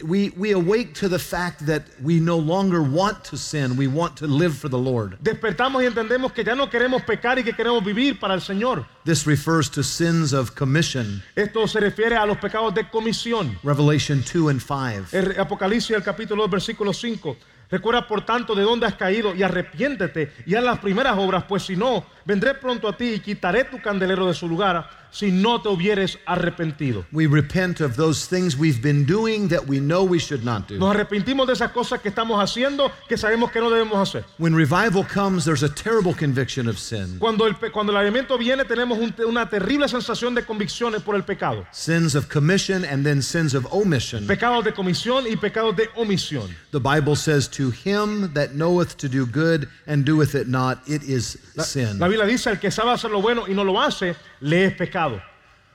We, 0.05 0.31
we 0.37 0.53
awake 0.53 0.93
to 0.95 1.09
the 1.09 1.19
fact 1.19 1.67
that 1.67 1.85
we 2.03 2.21
no 2.21 2.37
longer 2.37 2.83
want 2.83 3.25
to 3.25 3.37
sin, 3.37 3.77
we 3.77 3.87
want 3.87 4.17
to 4.17 4.27
live 4.27 4.55
for 4.57 4.69
the 4.69 4.79
Lord. 4.79 5.17
Despertamos 5.23 5.83
y 5.83 5.87
entendemos 5.87 6.33
que 6.33 6.45
ya 6.45 6.55
no 6.55 6.69
queremos 6.69 7.03
pecar 7.03 7.39
y 7.39 7.43
que 7.43 7.53
queremos 7.53 7.83
vivir 7.85 8.21
para 8.21 8.35
el 8.35 8.41
Señor. 8.41 8.85
This 9.05 9.27
refers 9.27 9.71
to 9.71 9.83
sins 9.83 10.33
of 10.33 10.55
commission, 10.55 11.23
Esto 11.37 11.67
se 11.67 11.81
refiere 11.81 12.17
a 12.17 12.27
los 12.27 12.39
pecados 12.39 12.75
de 12.75 12.89
comisión. 12.91 13.59
Revelation 13.63 14.23
2 14.23 14.49
and 14.51 14.61
5. 14.61 15.17
El 15.17 15.41
Apocalipsis, 15.41 15.97
el 15.97 16.03
capítulo 16.03 16.43
2, 16.43 16.51
versículo 16.51 16.93
5. 16.93 17.37
Recuerda 17.73 18.07
por 18.07 18.27
tanto 18.27 18.55
de 18.55 18.65
dónde 18.65 18.85
has 18.85 18.97
caído 18.97 19.35
y 19.35 19.43
arrepiéntete 19.43 20.31
y 20.45 20.55
haz 20.55 20.63
las 20.63 20.79
primeras 20.79 21.17
obras, 21.17 21.45
pues 21.45 21.63
si 21.63 21.75
no, 21.75 22.05
vendré 22.25 22.55
pronto 22.55 22.89
a 22.89 22.97
ti 22.97 23.15
y 23.15 23.21
quitaré 23.21 23.65
tu 23.65 23.81
candelero 23.81 24.27
de 24.27 24.35
su 24.35 24.49
lugar 24.49 25.03
si 25.13 25.31
no 25.31 25.61
te 25.61 25.69
hubieres 25.69 26.19
arrepentido. 26.27 27.05
We 27.13 27.27
repent 27.27 27.81
of 27.81 27.97
those 27.97 28.27
things 28.27 28.57
we've 28.57 28.81
been 28.81 29.05
doing 29.05 29.49
that 29.49 29.67
we 29.69 29.79
know 29.79 30.03
we 30.03 30.19
should 30.19 30.43
not 30.43 30.67
do. 30.69 30.79
Nos 30.79 30.95
arrepentimos 30.95 31.47
de 31.47 31.53
esas 31.53 31.71
cosas 31.71 32.01
que 32.01 32.09
estamos 32.09 32.43
haciendo 32.43 32.91
que 33.09 33.17
sabemos 33.17 33.53
que 33.53 33.61
no 33.61 33.71
debemos 33.71 33.99
hacer. 33.99 34.25
When 34.39 34.55
revival 34.55 35.05
comes, 35.05 35.45
there's 35.45 35.63
a 35.63 35.69
terrible 35.69 36.15
conviction 36.15 36.67
of 36.67 36.79
sin. 36.79 37.19
Cuando 37.19 37.47
el, 37.47 37.55
cuando 37.71 37.93
el 37.93 37.99
avivamiento 37.99 38.39
viene 38.39 38.65
tenemos 38.65 38.99
un 38.99 39.15
una 39.27 39.49
terrible 39.49 39.87
sensación 39.89 40.35
de 40.35 40.45
convicciones 40.45 41.03
por 41.03 41.15
el 41.15 41.25
pecado. 41.25 41.67
Sins 41.73 42.15
of 42.15 42.29
commission 42.29 42.85
and 42.85 43.05
then 43.05 43.21
sins 43.21 43.55
of 43.55 43.67
omission. 43.71 44.27
Pecados 44.27 44.65
de 44.65 44.73
comisión 44.73 45.27
y 45.31 45.37
pecados 45.37 45.77
de 45.77 45.91
omisión. 45.97 46.49
The 46.71 46.81
Bible 46.81 47.17
says, 47.17 47.49
To 47.51 47.71
him 47.71 48.33
that 48.33 48.55
knoweth 48.55 48.97
to 48.97 49.09
do 49.09 49.27
good 49.27 49.69
and 49.87 50.07
doeth 50.07 50.35
it 50.35 50.49
not, 50.49 50.79
it 50.89 51.03
is 51.03 51.37
sin. 51.59 51.99
La 51.99 52.09
Biblia 52.13 52.27
dice, 52.27 52.51
el 52.51 52.59
que 52.61 52.71
sabe 52.71 52.91
hacer 52.91 53.11
lo 53.11 53.23
bueno 53.23 53.45
y 53.49 53.55
no 53.55 53.65
lo 53.65 53.81
hace, 53.81 54.15
le 54.41 54.67
es 54.67 54.75
pecado. 54.75 55.21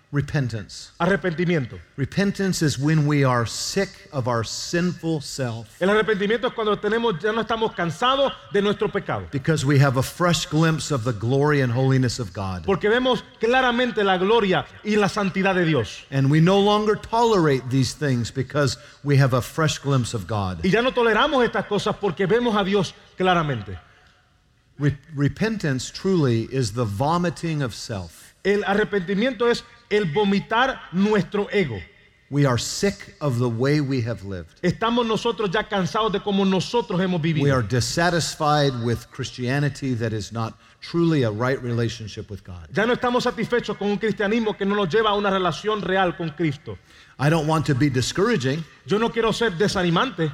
Repentance. 0.10 0.92
Arrepentimiento. 1.02 1.78
Repentance 1.98 2.62
is 2.62 2.80
when 2.80 3.06
we 3.08 3.26
are 3.26 3.46
sick 3.46 3.90
of 4.14 4.26
our 4.30 4.46
sinful 4.46 5.20
self 5.20 5.68
El 5.82 5.90
arrepentimiento 5.90 6.48
es 6.48 6.54
cuando 6.54 6.78
tenemos, 6.78 7.20
ya 7.22 7.34
no 7.34 7.42
estamos 7.42 7.74
cansados 7.76 8.32
de 8.54 8.62
nuestro 8.62 8.88
pecado. 8.88 9.28
because 9.32 9.66
we 9.66 9.78
have 9.80 9.98
a 9.98 10.02
fresh 10.04 10.46
glimpse 10.46 10.92
of 10.92 11.04
the 11.04 11.12
glory 11.12 11.60
and 11.60 11.74
holiness 11.74 12.20
of 12.20 12.32
God. 12.34 12.64
Porque 12.66 12.88
vemos 12.88 13.22
claramente 13.42 14.02
la 14.04 14.18
gloria 14.18 14.66
y 14.86 14.96
la 14.96 15.10
santidad 15.10 15.56
de 15.56 15.66
Dios. 15.66 16.06
And 16.10 16.32
we 16.32 16.40
no 16.40 16.58
longer 16.58 16.96
tolerate 16.96 17.70
these 17.70 17.94
things 17.94 18.32
because 18.32 18.78
we 19.04 19.18
have 19.18 19.34
a 19.34 19.42
fresh 19.42 19.80
glimpse 19.80 20.14
of 20.14 20.26
God. 20.26 20.64
Y 20.64 20.70
ya 20.70 20.82
no 20.82 20.92
toleramos 20.92 21.44
estas 21.44 21.66
cosas 21.66 21.98
porque 21.98 22.28
vemos 22.28 22.56
a 22.56 22.64
Dios 22.64 22.94
claramente. 23.18 23.78
Re- 24.80 24.98
repentance 25.16 25.90
truly 25.92 26.44
is 26.52 26.74
the 26.74 26.86
vomiting 26.86 27.62
of 27.62 27.74
self. 27.74 28.36
El 28.44 28.64
arrepentimiento 28.64 29.50
es 29.50 29.64
el 29.90 30.06
vomitar 30.06 30.80
nuestro 30.94 31.48
ego. 31.52 31.80
We 32.30 32.46
are 32.46 32.58
sick 32.58 33.16
of 33.22 33.40
the 33.40 33.48
way 33.48 33.80
we 33.80 34.02
have 34.02 34.26
lived. 34.26 34.62
Estamos 34.62 35.08
nosotros 35.08 35.50
ya 35.50 35.64
cansados 35.64 36.12
de 36.12 36.20
cómo 36.20 36.46
nosotros 36.46 37.00
hemos 37.00 37.22
vivido. 37.22 37.44
We 37.44 37.52
are 37.52 37.64
dissatisfied 37.64 38.74
with 38.84 39.10
Christianity 39.12 39.94
that 39.94 40.12
is 40.12 40.34
not 40.34 40.54
truly 40.82 41.24
a 41.24 41.32
right 41.32 41.62
relationship 41.64 42.30
with 42.30 42.44
God. 42.44 42.68
Ya 42.74 42.86
no 42.86 42.94
estamos 42.94 43.24
satisfechos 43.24 43.78
con 43.78 43.90
un 43.90 43.98
cristianismo 43.98 44.58
que 44.58 44.66
no 44.66 44.76
nos 44.76 44.90
lleva 44.90 45.12
a 45.12 45.16
una 45.16 45.30
relación 45.30 45.82
real 45.82 46.18
con 46.18 46.32
Cristo. 46.32 46.78
I 47.18 47.30
don't 47.30 47.48
want 47.48 47.66
to 47.68 47.74
be 47.74 47.90
discouraging, 47.90 48.64
Yo 48.86 48.98
no 48.98 49.10
quiero 49.10 49.32
ser 49.32 49.52
desanimante, 49.52 50.30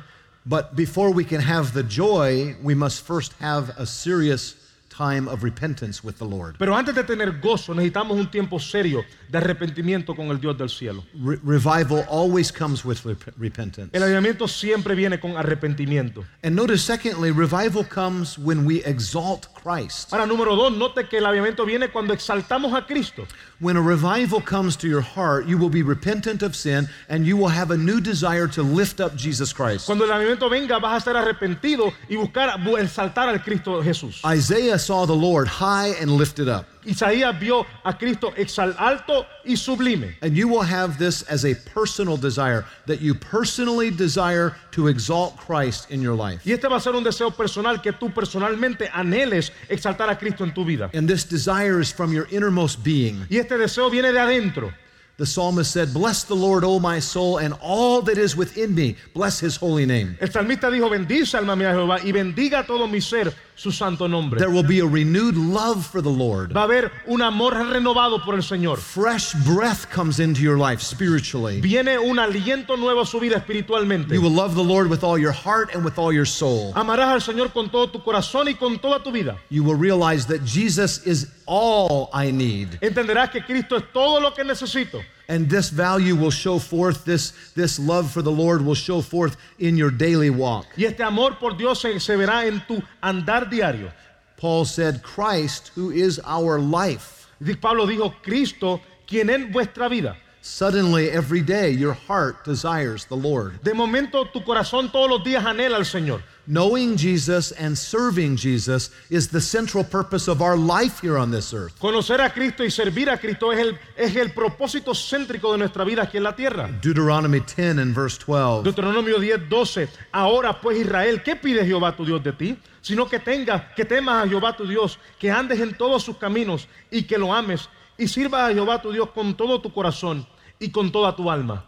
but 0.45 0.75
before 0.75 1.11
we 1.11 1.23
can 1.25 1.41
have 1.41 1.73
the 1.73 1.83
joy, 1.83 2.55
we 2.61 2.75
must 2.75 3.01
first 3.05 3.33
have 3.39 3.69
a 3.77 3.85
serious 3.85 4.55
time 4.89 5.27
of 5.27 5.41
repentance 5.43 6.03
with 6.03 6.19
the 6.19 6.25
Lord. 6.25 6.55
pero 6.59 6.75
antes 6.75 6.93
de 6.93 7.03
tener 7.03 7.39
gozo 7.41 7.73
necesitamos 7.73 8.15
un 8.15 8.29
tiempo 8.29 8.59
serio 8.59 9.03
de 9.27 9.37
arrepentimiento 9.39 10.15
con 10.15 10.27
el 10.29 10.37
Dios 10.39 10.55
del 10.55 10.69
cielo. 10.69 11.03
Re- 11.15 11.39
revival 11.43 12.05
always 12.11 12.51
comes 12.51 12.85
with 12.85 13.03
rep- 13.03 13.33
repentance. 13.39 13.89
El 13.91 14.03
avivamiento 14.03 14.47
siempre 14.47 14.93
viene 14.93 15.19
con 15.19 15.35
arrepentimiento. 15.35 16.23
And 16.43 16.55
notice, 16.55 16.83
secondly, 16.83 17.31
revival 17.31 17.83
comes 17.83 18.37
when 18.37 18.65
we 18.65 18.83
exalt 18.85 19.47
Christ. 19.63 20.11
Ahora, 20.11 20.25
número 20.25 20.55
dos, 20.55 20.73
note 20.73 21.07
que 21.07 21.17
el 21.17 21.25
avivamiento 21.25 21.65
viene 21.65 21.89
cuando 21.89 22.13
exaltamos 22.13 22.73
a 22.73 22.85
Cristo. 22.85 23.25
When 23.59 23.77
a 23.77 23.81
revival 23.81 24.41
comes 24.41 24.75
to 24.77 24.87
your 24.87 25.01
heart, 25.01 25.47
you 25.47 25.57
will 25.57 25.69
be 25.69 25.81
repentant 25.81 26.43
of 26.43 26.53
sin 26.53 26.89
and 27.07 27.25
you 27.25 27.37
will 27.37 27.47
have 27.47 27.71
a 27.71 27.77
new 27.77 28.01
desire 28.01 28.47
to 28.49 28.61
lift 28.61 28.99
up 28.99 29.15
Jesus 29.15 29.53
Christ. 29.53 29.85
Cuando 29.85 30.03
el 30.03 30.11
avivamiento 30.11 30.49
venga, 30.49 30.79
vas 30.79 30.95
a 30.95 30.97
estar 31.09 31.15
arrepentido 31.15 31.93
y 32.09 32.17
buscar 32.17 32.59
exaltar 32.77 33.29
al 33.29 33.41
Cristo 33.41 33.81
Jesús. 33.81 34.21
Isaiah 34.25 34.77
saw 34.77 35.05
the 35.05 35.15
Lord 35.15 35.47
high 35.47 35.95
and 36.01 36.11
lifted 36.11 36.49
up. 36.49 36.65
Isaías 36.85 37.39
vio 37.39 37.65
a 37.83 37.97
Cristo 37.97 38.33
exal 38.35 38.75
alto 38.77 39.25
y 39.45 39.55
sublime. 39.55 40.15
And 40.21 40.35
you 40.35 40.47
will 40.47 40.61
have 40.63 40.97
this 40.97 41.23
as 41.23 41.45
a 41.45 41.55
personal 41.73 42.17
desire, 42.17 42.65
that 42.85 43.01
you 43.01 43.13
personally 43.13 43.89
desire 43.91 44.55
to 44.71 44.87
exalt 44.87 45.37
Christ 45.37 45.91
in 45.91 46.01
your 46.01 46.15
life. 46.15 46.41
Y 46.45 46.53
este 46.53 46.67
va 46.67 46.77
a 46.77 46.81
ser 46.81 46.95
un 46.95 47.03
deseo 47.03 47.31
personal 47.31 47.81
que 47.81 47.91
tú 47.93 48.13
personalmente 48.13 48.89
anheles 48.93 49.51
exaltar 49.69 50.09
a 50.09 50.17
Cristo 50.17 50.43
en 50.43 50.53
tu 50.53 50.65
vida. 50.65 50.89
And 50.93 51.07
this 51.07 51.23
desire 51.23 51.79
is 51.79 51.91
from 51.91 52.13
your 52.13 52.27
innermost 52.31 52.83
being. 52.83 53.25
Y 53.29 53.37
este 53.37 53.57
deseo 53.57 53.89
viene 53.89 54.11
de 54.11 54.19
adentro. 54.19 54.73
The 55.17 55.27
psalmist 55.27 55.71
said, 55.71 55.93
Bless 55.93 56.23
the 56.23 56.35
Lord, 56.35 56.63
O 56.63 56.79
my 56.79 56.97
soul, 56.97 57.37
and 57.37 57.53
all 57.61 58.01
that 58.01 58.17
is 58.17 58.35
within 58.35 58.73
me. 58.73 58.95
Bless 59.13 59.39
his 59.39 59.55
holy 59.55 59.85
name. 59.85 60.17
El 60.19 60.29
salmista 60.29 60.71
dijo, 60.71 60.89
bendice 60.89 61.35
alma 61.35 61.55
mía 61.55 61.71
Jehová 61.71 61.99
y 62.03 62.11
bendiga 62.11 62.65
todo 62.65 62.87
mi 62.87 62.99
ser 62.99 63.31
su 63.55 63.71
santo 63.71 64.07
nombre. 64.07 64.39
There 64.39 64.51
will 64.51 64.67
be 64.67 64.79
a 64.79 64.85
renewed 64.85 65.35
love 65.35 65.85
for 65.85 66.01
the 66.01 66.09
Lord. 66.09 66.53
Va 66.53 66.61
a 66.61 66.63
haber 66.63 66.91
un 67.07 67.21
amor 67.21 67.53
renovado 67.53 68.23
por 68.23 68.35
el 68.35 68.41
Señor. 68.41 68.77
Fresh 68.77 69.33
breath 69.45 69.89
comes 69.89 70.19
into 70.19 70.41
your 70.41 70.57
life 70.57 70.81
spiritually. 70.81 71.61
Viene 71.61 71.97
un 71.97 72.17
aliento 72.19 72.77
nuevo 72.77 73.01
a 73.01 73.05
su 73.05 73.19
vida 73.19 73.37
espiritualmente. 73.37 74.13
You 74.13 74.21
will 74.21 74.33
love 74.33 74.55
the 74.55 74.63
Lord 74.63 74.89
with 74.89 75.03
all 75.03 75.17
your 75.17 75.33
heart 75.33 75.73
and 75.73 75.83
with 75.83 75.97
all 75.97 76.11
your 76.11 76.25
soul. 76.25 76.73
Amarás 76.75 77.13
al 77.13 77.21
Señor 77.21 77.53
con 77.53 77.69
todo 77.69 77.89
tu 77.89 78.01
corazón 78.03 78.47
y 78.47 78.55
con 78.55 78.79
toda 78.79 79.01
tu 79.03 79.11
vida. 79.11 79.37
You 79.49 79.63
will 79.63 79.77
realize 79.77 80.25
that 80.27 80.43
Jesus 80.43 81.05
is 81.05 81.27
all 81.45 82.09
I 82.13 82.31
need. 82.31 82.79
Entenderás 82.81 83.29
que 83.31 83.41
Cristo 83.41 83.77
es 83.77 83.83
todo 83.93 84.19
lo 84.19 84.33
que 84.33 84.43
necesito. 84.43 85.01
And 85.27 85.49
this 85.49 85.69
value 85.69 86.15
will 86.15 86.31
show 86.31 86.59
forth, 86.59 87.05
this, 87.05 87.31
this 87.55 87.79
love 87.79 88.11
for 88.11 88.21
the 88.21 88.31
Lord 88.31 88.63
will 88.63 88.75
show 88.75 89.01
forth 89.01 89.37
in 89.57 89.77
your 89.77 89.89
daily 89.89 90.29
walk. 90.29 90.65
Y 90.77 90.83
este 90.83 90.99
amor 90.99 91.35
por 91.39 91.51
Dios 91.51 91.81
se, 91.81 91.99
se 91.99 92.15
verá 92.15 92.45
en 92.45 92.61
tu 92.67 92.81
andar 93.01 93.49
diario. 93.49 93.91
Paul 94.37 94.65
said, 94.65 95.01
Christ, 95.01 95.71
who 95.75 95.91
is 95.91 96.19
our 96.25 96.59
life. 96.59 97.29
Pablo 97.61 97.85
dijo, 97.85 98.13
Cristo, 98.21 98.81
quien 99.07 99.29
es 99.29 99.51
vuestra 99.51 99.87
vida. 99.89 100.17
Suddenly, 100.41 101.09
every 101.09 101.41
day, 101.41 101.69
your 101.69 101.93
heart 101.93 102.43
desires 102.43 103.05
the 103.05 103.15
Lord. 103.15 103.63
De 103.63 103.73
momento 103.73 104.25
tu 104.25 104.41
corazón 104.41 104.91
todos 104.91 105.09
los 105.09 105.23
días 105.23 105.45
anhela 105.45 105.77
al 105.77 105.85
Señor. 105.85 106.21
Knowing 106.45 106.97
Jesus 106.97 107.53
and 107.53 107.77
serving 107.77 108.35
Jesus 108.35 108.91
is 109.09 109.29
the 109.29 109.39
central 109.39 109.81
purpose 109.81 110.27
of 110.27 110.41
our 110.41 110.57
life 110.57 110.99
here 110.99 111.17
on 111.17 111.31
this 111.31 111.53
earth. 111.53 111.79
Conocer 111.79 112.19
a 112.19 112.33
Cristo 112.33 112.65
y 112.65 112.69
servir 112.69 113.09
a 113.09 113.17
Cristo 113.17 113.53
es 113.53 113.59
el, 113.59 113.79
es 113.95 114.13
el 114.17 114.33
propósito 114.33 114.93
céntrico 114.93 115.53
de 115.53 115.59
nuestra 115.59 115.85
vida 115.85 116.03
aquí 116.03 116.17
en 116.17 116.23
la 116.23 116.35
tierra. 116.35 116.67
Deuteronomy 116.81 117.39
10 117.39 117.79
and 117.79 117.95
verse 117.95 118.17
12. 118.17 118.63
Deuteronomio 118.63 119.19
10, 119.19 119.47
12. 119.47 119.87
Ahora 120.11 120.59
pues 120.59 120.79
Israel, 120.79 121.23
¿qué 121.23 121.37
pide 121.37 121.65
Jehová 121.65 121.95
tu 121.95 122.03
Dios 122.03 122.21
de 122.21 122.33
ti? 122.33 122.57
Sino 122.81 123.07
que 123.07 123.19
tengas, 123.19 123.73
que 123.73 123.85
temas 123.85 124.25
a 124.25 124.27
Jehová 124.27 124.57
tu 124.57 124.67
Dios, 124.67 124.99
que 125.17 125.31
andes 125.31 125.61
en 125.61 125.77
todos 125.77 126.03
sus 126.03 126.17
caminos 126.17 126.67
y 126.91 127.03
que 127.03 127.17
lo 127.17 127.33
ames 127.33 127.69
y 127.97 128.09
sirvas 128.09 128.51
a 128.51 128.53
Jehová 128.53 128.81
tu 128.81 128.91
Dios 128.91 129.11
con 129.11 129.33
todo 129.37 129.61
tu 129.61 129.71
corazón 129.71 130.27
y 130.59 130.71
con 130.71 130.91
toda 130.91 131.15
tu 131.15 131.31
alma. 131.31 131.63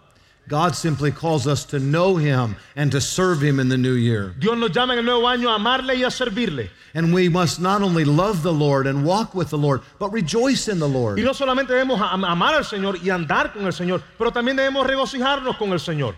God 0.48 0.76
simply 0.76 1.12
calls 1.12 1.48
us 1.48 1.66
to 1.66 1.80
know 1.80 2.18
Him 2.18 2.56
and 2.76 2.92
to 2.92 3.02
serve 3.02 3.42
Him 3.42 3.60
in 3.60 3.68
the 3.68 3.78
new 3.78 3.94
year. 3.94 4.36
Dios 4.40 4.58
nos 4.58 4.70
llama 4.72 4.94
en 4.94 5.00
el 5.00 5.06
nuevo 5.06 5.28
año 5.28 5.50
a 5.50 5.56
amarle 5.56 5.96
y 5.96 6.04
a 6.04 6.12
servirle. 6.12 6.70
And 6.94 7.14
we 7.14 7.30
must 7.30 7.60
not 7.60 7.82
only 7.82 8.06
love 8.06 8.44
the 8.44 8.54
Lord 8.54 8.88
and 8.88 9.04
walk 9.06 9.34
with 9.34 9.50
the 9.50 9.58
Lord, 9.58 9.82
but 10.00 10.12
rejoice 10.12 10.68
in 10.68 10.80
the 10.80 10.88
Y 10.88 10.94
Lord. 10.94 11.20
no 11.20 11.34
solamente 11.34 11.74
debemos 11.74 12.00
amar 12.00 12.54
al 12.54 12.64
Señor 12.64 12.98
y 13.04 13.10
andar 13.10 13.54
con 13.54 13.66
el 13.66 13.74
Señor, 13.74 14.02
pero 14.18 14.32
también 14.32 14.56
debemos 14.56 14.86
regocijarnos 14.86 15.58
con 15.58 15.74
el 15.74 15.80
Señor. 15.80 16.16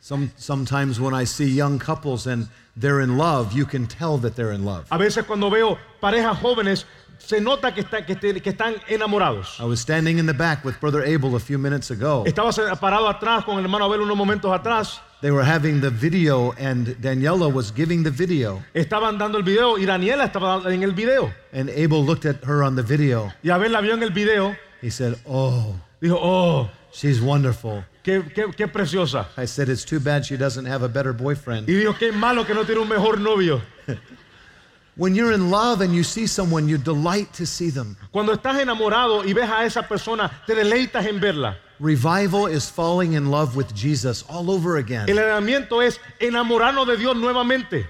Some, 0.00 0.30
sometimes 0.36 0.98
when 0.98 1.14
I 1.14 1.24
see 1.24 1.46
young 1.46 1.78
couples 1.78 2.26
and 2.26 2.48
they're 2.74 3.00
in 3.02 3.18
love, 3.18 3.52
you 3.52 3.66
can 3.66 3.86
tell 3.86 4.16
that 4.18 4.34
they're 4.34 4.52
in 4.52 4.64
love. 4.64 4.86
A 4.90 4.98
veces 4.98 5.24
cuando 5.26 5.50
veo 5.50 5.78
parejas 6.00 6.38
jóvenes, 6.38 6.86
se 7.20 7.40
nota 7.40 7.72
que, 7.72 7.82
está- 7.82 8.04
que 8.04 8.16
te- 8.16 8.40
que 8.40 8.50
están 8.50 8.74
enamorados. 8.88 9.58
I 9.60 9.64
was 9.64 9.78
standing 9.80 10.18
in 10.18 10.26
the 10.26 10.32
back 10.34 10.64
with 10.64 10.74
Brother 10.80 11.02
Abel 11.04 11.36
a 11.36 11.40
few 11.40 11.58
minutes 11.58 11.90
ago. 11.90 12.24
Estaba 12.26 12.52
se- 12.52 12.62
parado 12.80 13.08
atrás 13.08 13.44
con 13.44 13.58
el 13.58 13.64
hermano 13.64 13.84
Abel 13.84 14.00
unos 14.00 14.16
momentos 14.16 14.50
atrás. 14.52 15.00
They 15.20 15.30
were 15.30 15.44
having 15.44 15.80
the 15.82 15.90
video, 15.90 16.52
and 16.58 16.96
Daniela 17.00 17.52
was 17.52 17.70
giving 17.74 18.02
the 18.02 18.10
video. 18.10 18.62
Estaban 18.74 19.18
dando 19.18 19.36
el 19.38 19.44
video 19.44 19.76
y 19.78 19.84
Daniela 19.84 20.24
estaba 20.24 20.62
en 20.72 20.82
el 20.82 20.92
video. 20.92 21.30
And 21.52 21.68
Abel 21.68 22.02
looked 22.04 22.24
at 22.24 22.42
her 22.44 22.62
on 22.62 22.74
the 22.74 22.82
video. 22.82 23.30
Y 23.44 23.50
Abel 23.50 23.70
la 23.72 23.80
vio 23.82 23.92
en 23.94 24.02
el 24.02 24.10
video. 24.10 24.56
He 24.80 24.90
said, 24.90 25.16
Oh, 25.28 25.76
Dijo, 26.00 26.16
oh, 26.18 26.70
she's 26.90 27.20
wonderful. 27.20 27.84
qué, 28.02 28.22
qué, 28.34 28.46
qué 28.56 28.66
preciosa. 28.66 29.26
I 29.36 29.44
said, 29.46 29.68
It's 29.68 29.84
too 29.84 30.00
bad 30.00 30.24
she 30.24 30.38
doesn't 30.38 30.64
have 30.64 30.82
a 30.82 30.88
better 30.88 31.12
boyfriend. 31.12 31.68
Y 31.68 31.74
dijo, 31.74 31.94
qué 31.98 32.12
malo 32.12 32.46
que 32.46 32.54
no 32.54 32.64
tiene 32.64 32.80
un 32.80 32.88
mejor 32.88 33.20
novio. 33.20 33.60
When 34.96 35.14
you're 35.14 35.32
in 35.32 35.50
love 35.50 35.80
and 35.80 35.94
you 35.94 36.02
see 36.02 36.26
someone, 36.26 36.68
you 36.68 36.76
delight 36.76 37.32
to 37.34 37.46
see 37.46 37.70
them. 37.70 37.96
Cuando 38.12 38.34
estás 38.34 38.60
enamorado 38.60 39.24
y 39.24 39.32
ves 39.32 39.48
a 39.48 39.64
esa 39.64 39.82
persona, 39.82 40.30
te 40.46 40.54
deleitas 40.54 41.06
en 41.06 41.20
verla. 41.20 41.56
Revival 41.78 42.46
is 42.46 42.68
falling 42.68 43.14
in 43.14 43.30
love 43.30 43.56
with 43.56 43.74
Jesus 43.74 44.22
all 44.28 44.50
over 44.50 44.76
again. 44.76 45.08
El 45.08 45.16
enamoramiento 45.16 45.82
es 45.82 45.98
enamorarnos 46.20 46.86
de 46.86 46.96
Dios 46.98 47.16
nuevamente. 47.16 47.86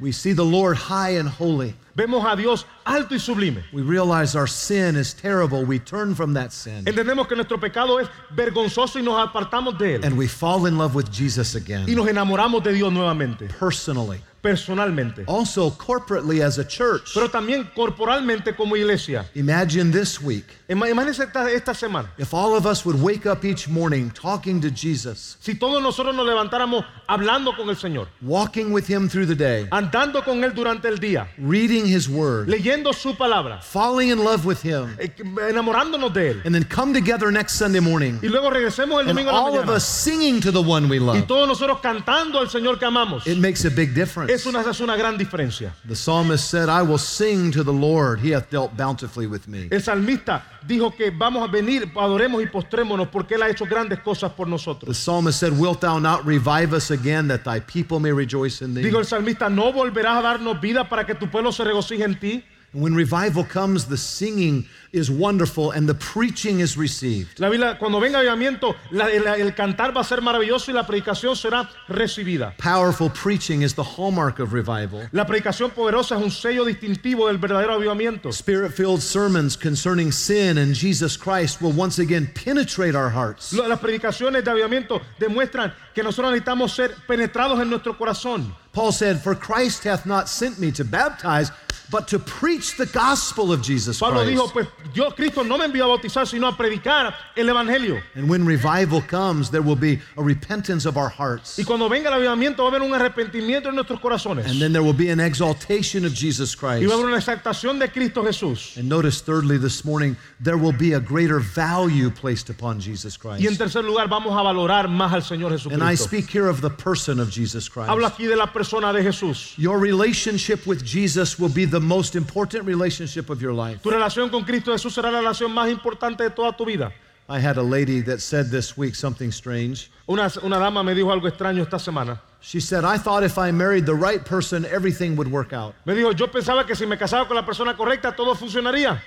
We 0.00 0.12
see 0.12 0.32
the 0.32 0.44
Lord 0.44 0.76
high 0.76 1.16
and 1.16 1.28
holy. 1.28 1.74
Vemos 1.96 2.24
a 2.24 2.36
Dios 2.36 2.64
alto 2.86 3.16
y 3.16 3.18
sublime. 3.18 3.64
We 3.72 3.82
realize 3.82 4.36
our 4.36 4.46
sin 4.46 4.94
is 4.94 5.12
terrible. 5.12 5.64
We 5.64 5.80
turn 5.80 6.14
from 6.14 6.34
that 6.34 6.52
sin. 6.52 6.84
Entendemos 6.84 7.26
que 7.26 7.34
nuestro 7.34 7.58
pecado 7.58 7.98
es 7.98 8.08
vergonzoso 8.32 9.00
y 9.00 9.02
nos 9.02 9.18
apartamos 9.18 9.76
de 9.76 9.96
él. 9.96 10.04
And 10.04 10.16
we 10.16 10.28
fall 10.28 10.66
in 10.66 10.78
love 10.78 10.94
with 10.94 11.10
Jesus 11.10 11.56
again. 11.56 11.88
Y 11.88 11.94
nos 11.96 12.06
enamoramos 12.06 12.62
de 12.62 12.72
Dios 12.72 12.92
nuevamente, 12.92 13.48
personally. 13.58 14.20
Personalmente. 14.42 15.24
Also, 15.26 15.70
corporately 15.70 16.40
as 16.42 16.58
a 16.58 16.64
church. 16.64 17.12
Pero 17.14 17.28
también 17.28 17.68
corporalmente 17.74 18.54
como 18.56 18.76
iglesia. 18.76 19.26
Imagine 19.34 19.90
this 19.90 20.20
week 20.20 20.44
Ima- 20.68 20.88
Imagínense 20.88 21.24
esta, 21.24 21.50
esta 21.50 21.74
semana. 21.74 22.08
if 22.18 22.32
all 22.34 22.54
of 22.54 22.66
us 22.66 22.84
would 22.84 23.00
wake 23.00 23.26
up 23.26 23.44
each 23.44 23.68
morning 23.68 24.10
talking 24.10 24.60
to 24.60 24.70
Jesus, 24.70 25.36
Si 25.40 25.54
todos 25.54 25.82
nosotros 25.82 26.14
nos 26.14 26.26
levantáramos 26.26 26.84
hablando 27.08 27.56
con 27.56 27.68
el 27.70 27.76
Señor, 27.76 28.08
walking 28.22 28.72
with 28.72 28.86
Him 28.88 29.08
through 29.08 29.26
the 29.26 29.34
day, 29.34 29.66
andando 29.72 30.22
con 30.24 30.42
Él 30.44 30.52
durante 30.54 30.88
el 30.88 30.98
día, 30.98 31.28
reading 31.38 31.86
His 31.86 32.08
Word, 32.08 32.48
leyendo 32.48 32.92
su 32.92 33.14
palabra, 33.14 33.60
falling 33.62 34.10
in 34.10 34.18
love 34.22 34.44
with 34.44 34.62
Him, 34.62 34.94
eh, 34.98 35.10
enamorándonos 35.48 36.12
de 36.12 36.30
Él. 36.32 36.42
and 36.44 36.54
then 36.54 36.64
come 36.64 36.92
together 36.92 37.30
next 37.32 37.54
Sunday 37.54 37.80
morning, 37.80 38.18
Y 38.22 38.28
luego 38.28 38.50
regresemos 38.50 39.00
el 39.00 39.08
and 39.08 39.08
domingo 39.08 39.30
a 39.30 39.32
la 39.32 39.38
all 39.40 39.58
of 39.58 39.68
us 39.68 39.84
singing 39.86 40.40
to 40.40 40.50
the 40.52 40.60
one 40.62 40.88
we 40.88 40.98
love. 40.98 41.16
Y 41.16 41.22
todos 41.22 41.48
nosotros 41.48 41.80
cantando 41.80 42.38
al 42.40 42.48
Señor 42.50 42.78
que 42.78 42.86
amamos. 42.86 43.26
It 43.26 43.38
makes 43.38 43.64
a 43.64 43.70
big 43.70 43.94
Es 44.28 44.44
difference. 44.44 44.48
una, 44.48 44.70
es 44.70 44.80
una 44.80 44.96
gran 44.96 45.16
diferencia. 45.16 45.74
The 45.86 45.96
psalmist 45.96 46.50
said, 46.50 46.68
I 46.68 46.82
will 46.82 46.98
sing 46.98 47.50
to 47.52 47.64
the 47.64 47.72
Lord. 47.72 48.20
He 48.20 48.30
hath 48.34 48.50
dealt 48.50 48.76
bountifully 48.76 49.26
with 49.26 49.48
me. 49.48 49.68
El 49.70 49.80
salmista 49.82 50.42
dijo 50.66 50.94
que 50.94 51.10
vamos 51.10 51.42
a 51.48 51.50
venir, 51.50 51.90
adoremos 51.96 52.42
y 52.42 52.46
postrémonos 52.46 53.08
porque 53.08 53.36
Él 53.36 53.42
ha 53.42 53.48
hecho 53.48 53.64
grandes 53.64 54.00
cosas 54.00 54.30
por 54.32 54.46
The 54.46 54.50
nosotros. 54.50 54.96
psalmist 54.98 55.40
said, 55.40 55.52
Wilt 55.58 55.80
thou 55.80 55.98
not 55.98 56.24
revive 56.26 56.74
us 56.74 56.90
again 56.90 57.26
that 57.28 57.42
thy 57.44 57.58
people 57.60 57.98
may 58.00 58.12
rejoice 58.12 58.60
in 58.62 58.74
thee? 58.74 58.82
Dijo 58.82 58.98
el 58.98 59.06
salmista, 59.06 59.48
no 59.48 59.72
volverás 59.72 60.18
a 60.18 60.22
darnos 60.22 60.60
vida 60.60 60.88
para 60.88 61.04
que 61.06 61.14
tu 61.14 61.28
pueblo 61.30 61.50
se 61.50 61.64
regocije 61.64 62.04
en 62.04 62.18
ti. 62.20 62.44
When 62.72 62.94
revival 62.94 63.44
comes, 63.44 63.86
the 63.86 63.96
singing 63.96 64.66
is 64.92 65.10
wonderful 65.10 65.70
and 65.70 65.88
the 65.88 65.94
preaching 65.94 66.60
is 66.60 66.76
received. 66.76 67.40
La 67.40 67.48
Biblia, 67.48 67.76
cuando 67.78 67.98
venga 67.98 68.18
avivamiento, 68.18 68.74
la- 68.90 69.06
el, 69.10 69.26
el 69.26 69.54
cantar 69.54 69.94
va 69.96 70.02
a 70.02 70.04
ser 70.04 70.20
maravilloso 70.20 70.70
y 70.70 70.74
la 70.74 70.86
predicación 70.86 71.34
será 71.34 71.68
recibida. 71.88 72.54
Powerful 72.58 73.08
preaching 73.10 73.62
is 73.62 73.74
the 73.74 73.82
hallmark 73.82 74.38
of 74.38 74.52
revival. 74.52 75.08
La 75.12 75.24
predicación 75.26 75.70
poderosa 75.70 76.16
es 76.16 76.22
un 76.22 76.30
sello 76.30 76.64
distintivo 76.66 77.28
del 77.28 77.38
verdadero 77.38 77.72
avivamiento. 77.74 78.32
Spirit 78.32 78.72
filled 78.72 79.00
sermons 79.02 79.56
concerning 79.56 80.12
sin 80.12 80.58
and 80.58 80.74
Jesus 80.74 81.16
Christ 81.16 81.62
will 81.62 81.72
once 81.72 81.98
again 81.98 82.26
penetrate 82.34 82.94
our 82.94 83.08
hearts. 83.10 83.52
Las 83.54 83.78
predicaciones 83.80 84.44
de 84.44 84.50
avivamiento 84.50 85.00
demuestran 85.18 85.72
que 85.94 86.02
nosotros 86.02 86.32
necesitamos 86.32 86.74
ser 86.74 86.94
penetrados 87.06 87.60
en 87.60 87.70
nuestro 87.70 87.96
corazón. 87.96 88.54
Paul 88.72 88.92
said, 88.92 89.20
For 89.20 89.34
Christ 89.34 89.84
hath 89.84 90.04
not 90.06 90.28
sent 90.28 90.58
me 90.60 90.70
to 90.72 90.84
baptize, 90.84 91.50
but 91.90 92.08
to 92.08 92.18
preach 92.18 92.76
the 92.76 92.86
gospel 92.86 93.52
of 93.52 93.62
Jesus 93.62 93.98
Pablo 93.98 94.22
Christ. 94.22 94.30
dijo, 94.30 94.52
pues 94.52 94.68
Dios, 94.92 95.14
Cristo 95.14 95.42
no 95.42 95.58
me 95.58 95.64
envió 95.64 95.84
a 95.84 95.88
bautizar, 95.88 96.26
sino 96.26 96.46
a 96.46 96.56
predicar 96.56 97.14
el 97.36 97.48
evangelio. 97.48 98.00
And 98.14 98.28
when 98.28 98.44
revival 98.44 99.02
comes, 99.02 99.50
there 99.50 99.62
will 99.62 99.76
be 99.76 100.00
a 100.16 100.22
repentance 100.22 100.86
of 100.86 100.96
our 100.96 101.08
hearts. 101.08 101.58
Y 101.58 101.64
cuando 101.64 101.88
venga 101.88 102.08
el 102.08 102.14
avivamiento 102.14 102.58
va 102.58 102.70
a 102.70 102.76
haber 102.76 102.82
un 102.82 102.94
arrepentimiento 102.94 103.68
en 103.68 103.74
nuestros 103.74 104.00
corazones. 104.00 104.46
And 104.46 104.60
then 104.60 104.72
there 104.72 104.82
will 104.82 104.96
be 104.96 105.10
an 105.10 105.20
exaltation 105.20 106.04
of 106.04 106.14
Jesus 106.14 106.54
Christ. 106.54 106.82
Y 106.82 106.86
va 106.86 106.94
a 106.94 106.96
haber 106.96 107.06
una 107.06 107.18
exaltación 107.18 107.78
de 107.78 107.88
Cristo 107.88 108.22
Jesús. 108.22 108.76
And 108.76 108.88
notice, 108.88 109.20
thirdly, 109.20 109.58
this 109.58 109.84
morning, 109.84 110.16
there 110.40 110.56
will 110.56 110.76
be 110.76 110.92
a 110.92 111.00
greater 111.00 111.40
value 111.40 112.10
placed 112.10 112.50
upon 112.50 112.80
Jesus 112.80 113.16
Christ. 113.16 113.40
Y 113.40 113.46
en 113.46 113.56
tercer 113.56 113.84
lugar 113.84 114.08
vamos 114.08 114.36
a 114.38 114.42
valorar 114.42 114.88
más 114.88 115.12
al 115.12 115.22
Señor 115.22 115.48
And 115.72 115.82
I 115.82 115.94
speak 115.94 116.28
here 116.28 116.48
of 116.48 116.60
the 116.60 116.70
person 116.70 117.18
of 117.18 117.30
Jesus 117.30 117.68
Christ. 117.68 117.88
Hablo 117.88 118.06
aquí 118.06 118.26
de 118.26 118.36
la 118.36 118.46
persona 118.52 118.92
de 118.92 119.02
Jesús. 119.02 119.56
Your 119.56 119.78
relationship 119.78 120.66
with 120.66 120.84
Jesus 120.84 121.38
will 121.38 121.48
be 121.48 121.64
the 121.64 121.77
most 121.80 122.14
important 122.16 122.64
relationship 122.64 123.30
of 123.30 123.40
your 123.40 123.52
life. 123.52 123.82
Tu 123.82 123.90
relación 123.90 124.30
con 124.30 124.44
Cristo 124.44 124.72
Jesús 124.72 124.92
será 124.94 125.10
la 125.10 125.20
relación 125.20 125.52
más 125.52 125.70
importante 125.70 126.22
de 126.24 126.30
toda 126.30 126.56
tu 126.56 126.64
vida. 126.64 126.92
I 127.30 127.40
had 127.40 127.58
a 127.58 127.62
lady 127.62 128.00
that 128.02 128.20
said 128.20 128.50
this 128.50 128.76
week 128.78 128.94
something 128.94 129.30
strange. 129.30 129.90
Una, 130.08 130.30
una 130.42 130.58
dama 130.58 130.82
me 130.82 130.94
dijo 130.94 131.12
algo 131.12 131.28
extraño 131.30 131.62
esta 131.62 131.78
semana. 131.78 132.18
She 132.40 132.58
said, 132.60 132.84
I 132.84 132.96
thought 132.96 133.22
if 133.22 133.36
I 133.36 133.50
married 133.50 133.84
the 133.84 133.94
right 133.94 134.24
person, 134.24 134.64
everything 134.64 135.14
would 135.16 135.30
work 135.30 135.52
out. 135.52 135.74
Me 135.84 135.94
dijo, 135.94 136.16
yo 136.16 136.28
pensaba 136.28 136.66
que 136.66 136.74
si 136.74 136.86
me 136.86 136.96
casaba 136.96 137.26
con 137.26 137.36
la 137.36 137.44
persona 137.44 137.76
correcta 137.76 138.16
todo 138.16 138.34
funcionaría. 138.34 138.98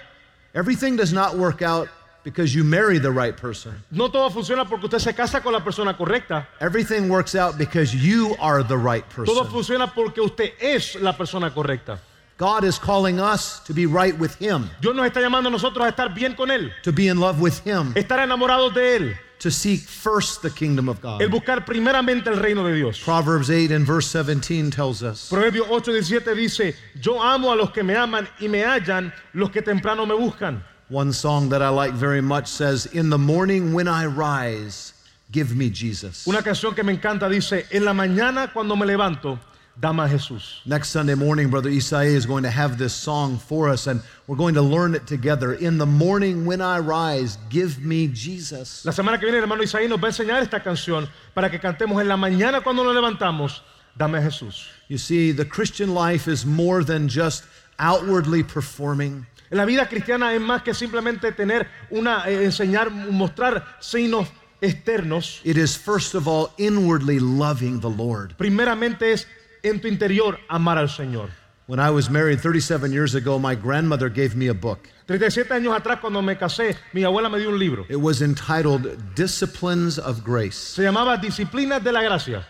Everything 0.53 0.95
does 0.97 1.11
not 1.13 1.35
work 1.35 1.61
out 1.63 1.87
because 2.23 2.53
you 2.53 2.63
marry 2.63 2.99
the 2.99 3.09
right 3.09 3.35
person. 3.35 3.73
No 3.89 4.09
todo 4.09 4.29
funciona 4.29 4.69
porque 4.69 4.85
usted 4.85 4.99
se 4.99 5.13
casa 5.13 5.41
con 5.41 5.53
la 5.53 5.61
persona 5.63 5.97
correcta. 5.97 6.45
Everything 6.59 7.09
works 7.09 7.33
out 7.33 7.57
because 7.57 7.95
you 7.95 8.35
are 8.39 8.61
the 8.61 8.77
right 8.77 9.03
Todo 9.09 9.25
person. 9.45 9.47
funciona 9.51 9.91
porque 9.91 10.19
usted 10.21 10.51
es 10.59 10.95
la 11.01 11.13
persona 11.13 11.51
correcta. 11.51 11.99
God 12.41 12.63
is 12.63 12.79
calling 12.79 13.19
us 13.19 13.59
to 13.65 13.71
be 13.71 13.85
right 13.85 14.17
with 14.17 14.33
Him, 14.39 14.67
Dios 14.81 14.95
nos 14.95 15.05
está 15.07 15.21
llamando 15.21 15.45
a 15.45 15.51
nosotros 15.51 15.85
a 15.85 15.91
estar 15.91 16.11
bien 16.11 16.35
con 16.35 16.49
Él, 16.49 16.71
to 16.81 16.91
be 16.91 17.07
in 17.07 17.19
love 17.19 17.39
with 17.39 17.63
Him, 17.63 17.93
estar 17.93 18.17
enamorados 18.17 18.73
de 18.73 18.81
Él, 18.81 19.15
to 19.37 19.51
seek 19.51 19.81
first 19.81 20.41
the 20.41 20.49
kingdom 20.49 20.89
of 20.89 20.97
el 21.05 21.19
God. 21.19 21.31
buscar 21.31 21.63
primeramente 21.63 22.29
el 22.29 22.37
reino 22.37 22.63
de 22.63 22.73
Dios. 22.73 22.99
Proverbs 22.99 23.51
8 23.51 23.69
and 23.69 23.85
verse 23.85 24.07
17 24.07 24.71
tells 24.71 25.03
us, 25.03 25.29
Proverbios 25.29 25.67
8:17 25.67 26.35
dice, 26.35 26.75
yo 26.99 27.21
amo 27.21 27.53
a 27.53 27.55
los 27.55 27.69
que 27.69 27.83
me 27.83 27.93
aman 27.93 28.27
y 28.41 28.47
me 28.47 28.63
hallan 28.63 29.13
los 29.35 29.51
que 29.51 29.61
temprano 29.61 30.07
me 30.07 30.15
buscan. 30.15 30.63
one 30.89 31.13
song 31.13 31.47
that 31.49 31.61
I 31.61 31.69
like 31.69 31.93
very 31.93 32.21
much 32.21 32.47
says, 32.47 32.87
In 32.87 33.11
the 33.11 33.19
morning 33.19 33.71
when 33.71 33.87
I 33.87 34.07
rise, 34.07 34.93
give 35.31 35.55
me 35.55 35.69
Jesus. 35.69 36.25
Una 36.25 36.41
canción 36.41 36.73
que 36.73 36.83
me 36.83 36.91
encanta 36.97 37.29
dice, 37.29 37.67
en 37.69 37.85
la 37.85 37.93
mañana 37.93 38.51
cuando 38.51 38.75
me 38.75 38.87
levanto, 38.87 39.39
dame 39.79 39.99
a 39.99 40.07
Jesús. 40.07 40.65
Next 40.65 40.89
Sunday 40.89 41.15
morning, 41.15 41.49
Brother 41.49 41.69
Isaiah 41.69 42.15
is 42.15 42.25
going 42.25 42.43
to 42.43 42.49
have 42.49 42.77
this 42.77 42.93
song 42.93 43.37
for 43.37 43.69
us, 43.69 43.87
and 43.87 44.01
we're 44.27 44.35
going 44.35 44.55
to 44.55 44.61
learn 44.61 44.95
it 44.95 45.07
together. 45.07 45.53
In 45.53 45.77
the 45.77 45.85
morning 45.85 46.45
when 46.45 46.61
I 46.61 46.79
rise, 46.79 47.37
give 47.49 47.83
me 47.83 48.07
Jesus. 48.07 48.85
La 48.85 48.91
semana 48.91 49.19
que 49.19 49.27
viene 49.27 49.37
el 49.37 49.43
hermano 49.43 49.63
Isaí 49.63 49.87
nos 49.87 49.99
va 49.99 50.07
a 50.07 50.11
enseñar 50.11 50.41
esta 50.41 50.61
canción 50.61 51.07
para 51.33 51.49
que 51.49 51.59
cantemos 51.59 52.01
en 52.01 52.07
la 52.07 52.17
mañana 52.17 52.61
cuando 52.61 52.83
nos 52.83 52.93
levantamos, 52.93 53.61
dame 53.97 54.21
Jesús. 54.21 54.67
You 54.87 54.97
see, 54.97 55.31
the 55.31 55.45
Christian 55.45 55.93
life 55.93 56.27
is 56.27 56.45
more 56.45 56.83
than 56.83 57.07
just 57.07 57.43
outwardly 57.79 58.43
performing. 58.43 59.25
La 59.51 59.65
vida 59.65 59.87
cristiana 59.87 60.33
es 60.33 60.41
más 60.41 60.63
que 60.63 60.73
simplemente 60.73 61.33
tener 61.33 61.67
una, 61.89 62.23
eh, 62.25 62.45
enseñar, 62.45 62.89
mostrar 62.89 63.65
signos 63.81 64.29
externos. 64.61 65.41
It 65.43 65.57
is, 65.57 65.75
first 65.75 66.15
of 66.15 66.27
all, 66.27 66.51
inwardly 66.57 67.19
loving 67.19 67.81
the 67.81 67.89
Lord. 67.89 68.37
Primeramente 68.37 69.11
es 69.11 69.27
en 69.63 69.79
tu 69.79 69.87
interior 69.87 70.39
amar 70.49 70.77
al 70.77 70.87
Señor. 70.87 71.29
When 71.67 71.79
I 71.79 71.89
was 71.89 72.09
married 72.09 72.41
37 72.41 72.91
years 72.91 73.15
ago, 73.15 73.39
my 73.39 73.55
grandmother 73.55 74.09
gave 74.09 74.35
me 74.35 74.47
a 74.47 74.53
book. 74.53 74.89
37 75.07 75.47
años 75.53 75.79
atrás 75.79 76.01
cuando 76.01 76.21
me 76.21 76.35
casé, 76.35 76.75
mi 76.93 77.03
abuela 77.03 77.31
me 77.31 77.39
dio 77.39 77.49
un 77.49 77.59
libro. 77.59 77.85
It 77.87 77.95
was 77.95 78.21
entitled 78.21 79.15
Disciplines 79.15 79.97
of 79.97 80.23
Grace. 80.23 80.57
Se 80.57 80.83
llamaba 80.83 81.21
Disciplinas 81.21 81.83
de 81.83 81.91
la 81.91 82.01
Gracia. 82.01 82.45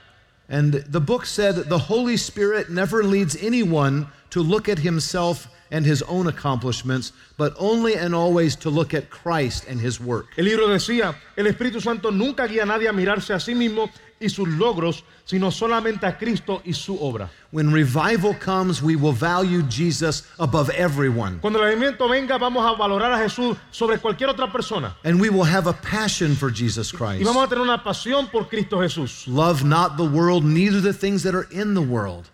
And 0.49 0.73
the 0.73 0.99
book 0.99 1.25
said 1.25 1.55
the 1.69 1.77
Holy 1.77 2.17
Spirit 2.17 2.69
never 2.69 3.03
leads 3.03 3.35
anyone 3.41 4.07
to 4.31 4.41
look 4.41 4.67
at 4.67 4.79
himself 4.79 5.47
and 5.71 5.85
his 5.85 6.01
own 6.03 6.27
accomplishments, 6.27 7.13
but 7.37 7.53
only 7.57 7.95
and 7.95 8.13
always 8.13 8.55
to 8.57 8.69
look 8.69 8.93
at 8.93 9.09
Christ 9.09 9.65
and 9.67 9.79
his 9.79 9.99
work. 9.99 10.27
El 10.37 10.45
libro 10.45 10.67
decía, 10.67 11.15
el 11.37 11.45
Espíritu 11.45 11.81
Santo 11.81 12.11
nunca 12.11 12.47
guía 12.47 12.63
a 12.63 12.65
nadie 12.65 12.89
a 12.89 12.93
mirarse 12.93 13.33
a 13.33 13.39
sí 13.39 13.55
mismo 13.55 13.89
y 14.21 14.29
sus 14.29 14.47
logros, 14.47 15.03
sino 15.25 15.51
solamente 15.51 16.05
a 16.05 16.17
Cristo 16.17 16.61
y 16.63 16.73
su 16.73 16.95
obra. 17.01 17.29
When 17.51 17.73
revival 17.73 18.33
comes, 18.39 18.81
we 18.81 18.95
will 18.95 19.13
value 19.13 19.63
Jesus 19.69 20.23
above 20.39 20.69
everyone. 20.69 21.39
Cuando 21.41 21.59
el 21.59 21.65
avivamiento 21.65 22.07
venga, 22.07 22.37
vamos 22.37 22.63
a 22.65 22.77
valorar 22.77 23.11
a 23.13 23.17
Jesús 23.17 23.57
sobre 23.71 23.97
cualquier 23.97 24.29
otra 24.29 24.51
persona. 24.51 24.95
And 25.03 25.19
we 25.19 25.29
will 25.29 25.43
have 25.45 25.67
a 25.67 25.73
passion 25.73 26.35
for 26.35 26.49
Jesus 26.49 26.93
Y 26.93 26.97
Christ. 26.97 27.23
vamos 27.25 27.43
a 27.45 27.47
tener 27.49 27.63
una 27.63 27.83
pasión 27.83 28.27
por 28.31 28.47
Cristo 28.47 28.77
Jesús. 28.79 29.27
Love 29.27 29.63
not 29.65 29.97
the 29.97 30.05
world, 30.05 30.43
neither 30.45 30.79
the 30.81 30.93
things 30.93 31.23
that 31.23 31.33
are 31.35 31.47
in 31.51 31.73
the 31.73 31.81
world. 31.81 32.29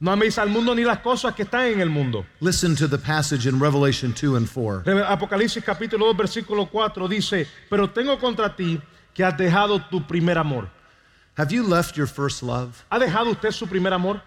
No 0.00 0.10
améis 0.10 0.36
al 0.38 0.48
mundo 0.48 0.74
ni 0.74 0.82
las 0.84 0.98
cosas 0.98 1.32
que 1.34 1.44
están 1.44 1.66
en 1.72 1.80
el 1.80 1.88
mundo. 1.88 2.24
Listen 2.40 2.74
to 2.74 2.88
the 2.88 2.98
passage 2.98 3.46
in 3.46 3.60
Revelation 3.60 4.12
2 4.12 4.34
and 4.36 4.48
4. 4.48 4.82
Reve- 4.84 5.04
Apocalipsis 5.06 5.62
capítulo 5.62 6.06
2, 6.12 6.16
versículo 6.16 6.68
4 6.68 7.06
dice, 7.06 7.46
pero 7.70 7.88
tengo 7.90 8.18
contra 8.18 8.56
ti 8.56 8.80
que 9.14 9.22
has 9.22 9.36
dejado 9.36 9.78
tu 9.90 10.04
primer 10.04 10.38
amor. 10.38 10.68
Have 11.36 11.50
you 11.52 11.62
left 11.62 11.96
your 11.96 12.06
first 12.06 12.42
love? 12.42 12.84
¿Ha 12.90 12.98
dejado 12.98 13.30
usted 13.30 13.50
su 13.52 13.66
primer 13.66 13.92
amor? 13.92 14.20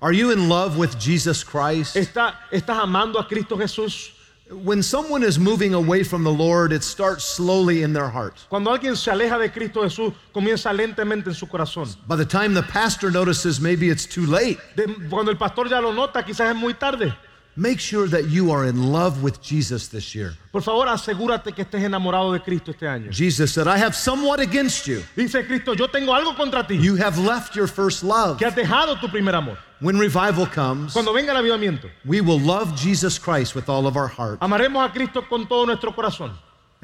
Are 0.00 0.12
you 0.12 0.30
in 0.30 0.48
love 0.48 0.76
with 0.78 0.98
Jesus 0.98 1.44
Christ? 1.44 1.96
¿Está, 1.96 2.34
¿Estás 2.52 2.78
amando 2.82 3.18
a 3.18 3.26
Cristo 3.28 3.56
Jesús? 3.56 4.10
When 4.50 4.82
someone 4.82 5.22
is 5.22 5.38
moving 5.38 5.72
away 5.72 6.02
from 6.04 6.24
the 6.24 6.30
Lord, 6.32 6.72
it 6.72 6.82
starts 6.82 7.24
slowly 7.24 7.82
in 7.82 7.92
their 7.92 8.08
heart. 8.10 8.34
Cuando 8.50 8.70
alguien 8.70 8.96
se 8.96 9.10
aleja 9.10 9.38
de 9.38 9.48
Cristo 9.48 9.82
Jesús, 9.82 10.12
comienza 10.34 10.72
lentamente 10.72 11.28
en 11.28 11.34
su 11.34 11.46
corazón. 11.46 11.88
By 12.06 12.16
the 12.16 12.26
time 12.26 12.52
the 12.52 12.62
pastor 12.62 13.10
notices, 13.10 13.60
maybe 13.60 13.88
it's 13.88 14.04
too 14.04 14.26
late. 14.26 14.58
De- 14.76 14.86
cuando 15.08 15.30
el 15.30 15.38
pastor 15.38 15.68
ya 15.68 15.80
lo 15.80 15.92
nota, 15.92 16.22
quizás 16.22 16.50
es 16.50 16.56
muy 16.56 16.74
tarde. 16.74 17.14
Make 17.54 17.80
sure 17.80 18.08
that 18.08 18.30
you 18.30 18.50
are 18.50 18.64
in 18.66 18.92
love 18.92 19.22
with 19.22 19.42
Jesus 19.42 19.88
this 19.88 20.14
year. 20.14 20.34
Por 20.52 20.62
favor, 20.62 20.88
asegúrate 20.88 21.52
que 21.52 21.62
estés 21.64 21.82
enamorado 21.84 22.32
de 22.32 22.40
Cristo 22.40 22.70
este 22.70 22.86
año. 22.88 23.12
Jesus 23.12 23.52
said, 23.52 23.66
I 23.68 23.76
have 23.76 23.94
somewhat 23.94 24.40
against 24.40 24.86
you. 24.86 25.02
Dice 25.14 25.46
Cristo, 25.46 25.74
yo 25.74 25.86
tengo 25.88 26.14
algo 26.14 26.34
contra 26.34 26.66
ti, 26.66 26.76
You 26.78 26.96
have 26.96 27.18
left 27.18 27.54
your 27.54 27.66
first 27.66 28.02
love. 28.02 28.38
que 28.38 28.46
has 28.46 28.54
dejado 28.54 28.98
tu 29.00 29.08
primer 29.08 29.34
amor. 29.34 29.58
When 29.80 29.98
revival 29.98 30.46
comes, 30.46 30.94
Cuando 30.94 31.12
venga 31.12 31.32
el 31.32 31.36
avivamiento, 31.42 31.90
we 32.06 32.22
will 32.22 32.40
love 32.40 32.74
Jesus 32.74 33.18
Christ 33.18 33.54
with 33.54 33.68
all 33.68 33.86
of 33.86 33.96
our 33.98 34.08
heart. 34.08 34.40
amaremos 34.40 34.88
a 34.88 34.90
Cristo 34.92 35.22
con 35.28 35.46
todo 35.46 35.66
nuestro 35.66 35.92
corazón. 35.94 36.32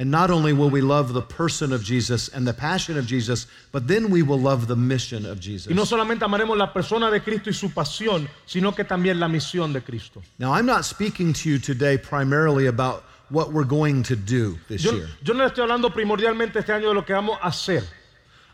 And 0.01 0.13
not 0.13 0.31
only 0.31 0.53
will 0.53 0.71
we 0.71 0.81
love 0.81 1.13
the 1.13 1.23
person 1.23 1.73
of 1.73 1.83
Jesus 1.83 2.29
and 2.29 2.47
the 2.47 2.55
passion 2.55 2.97
of 2.97 3.05
Jesus, 3.05 3.49
but 3.73 3.89
then 3.89 4.11
we 4.11 4.23
will 4.23 4.39
love 4.39 4.69
the 4.69 4.77
mission 4.77 5.27
of 5.27 5.41
Jesus. 5.41 5.67
Y 5.69 5.75
no 5.75 5.85
solamente 5.85 6.21
amaremos 6.25 6.57
la 6.57 6.73
persona 6.73 7.11
de 7.11 7.21
Cristo 7.21 7.51
y 7.51 7.53
su 7.53 7.71
pasión, 7.71 8.29
sino 8.47 8.71
que 8.73 8.85
también 8.85 9.19
la 9.19 9.27
misión 9.27 9.73
de 9.73 9.81
Cristo. 9.81 10.23
Now, 10.39 10.53
I'm 10.53 10.67
not 10.67 10.85
speaking 10.85 11.33
to 11.33 11.51
you 11.51 11.59
today 11.59 11.99
primarily 11.99 12.67
about 12.67 13.03
what 13.31 13.53
we're 13.53 13.65
going 13.65 14.05
to 14.05 14.15
do 14.15 14.57
this 14.69 14.85
Yo, 14.85 14.93
year. 14.93 15.09
yo 15.21 15.35
no 15.35 15.45
estoy 15.45 15.65
hablando 15.65 15.91
primordialmente 15.93 16.61
este 16.61 16.73
año 16.73 16.91
de 16.91 16.95
lo 16.95 17.03
que 17.03 17.15
vamos 17.15 17.37
a 17.43 17.49
hacer. 17.49 17.83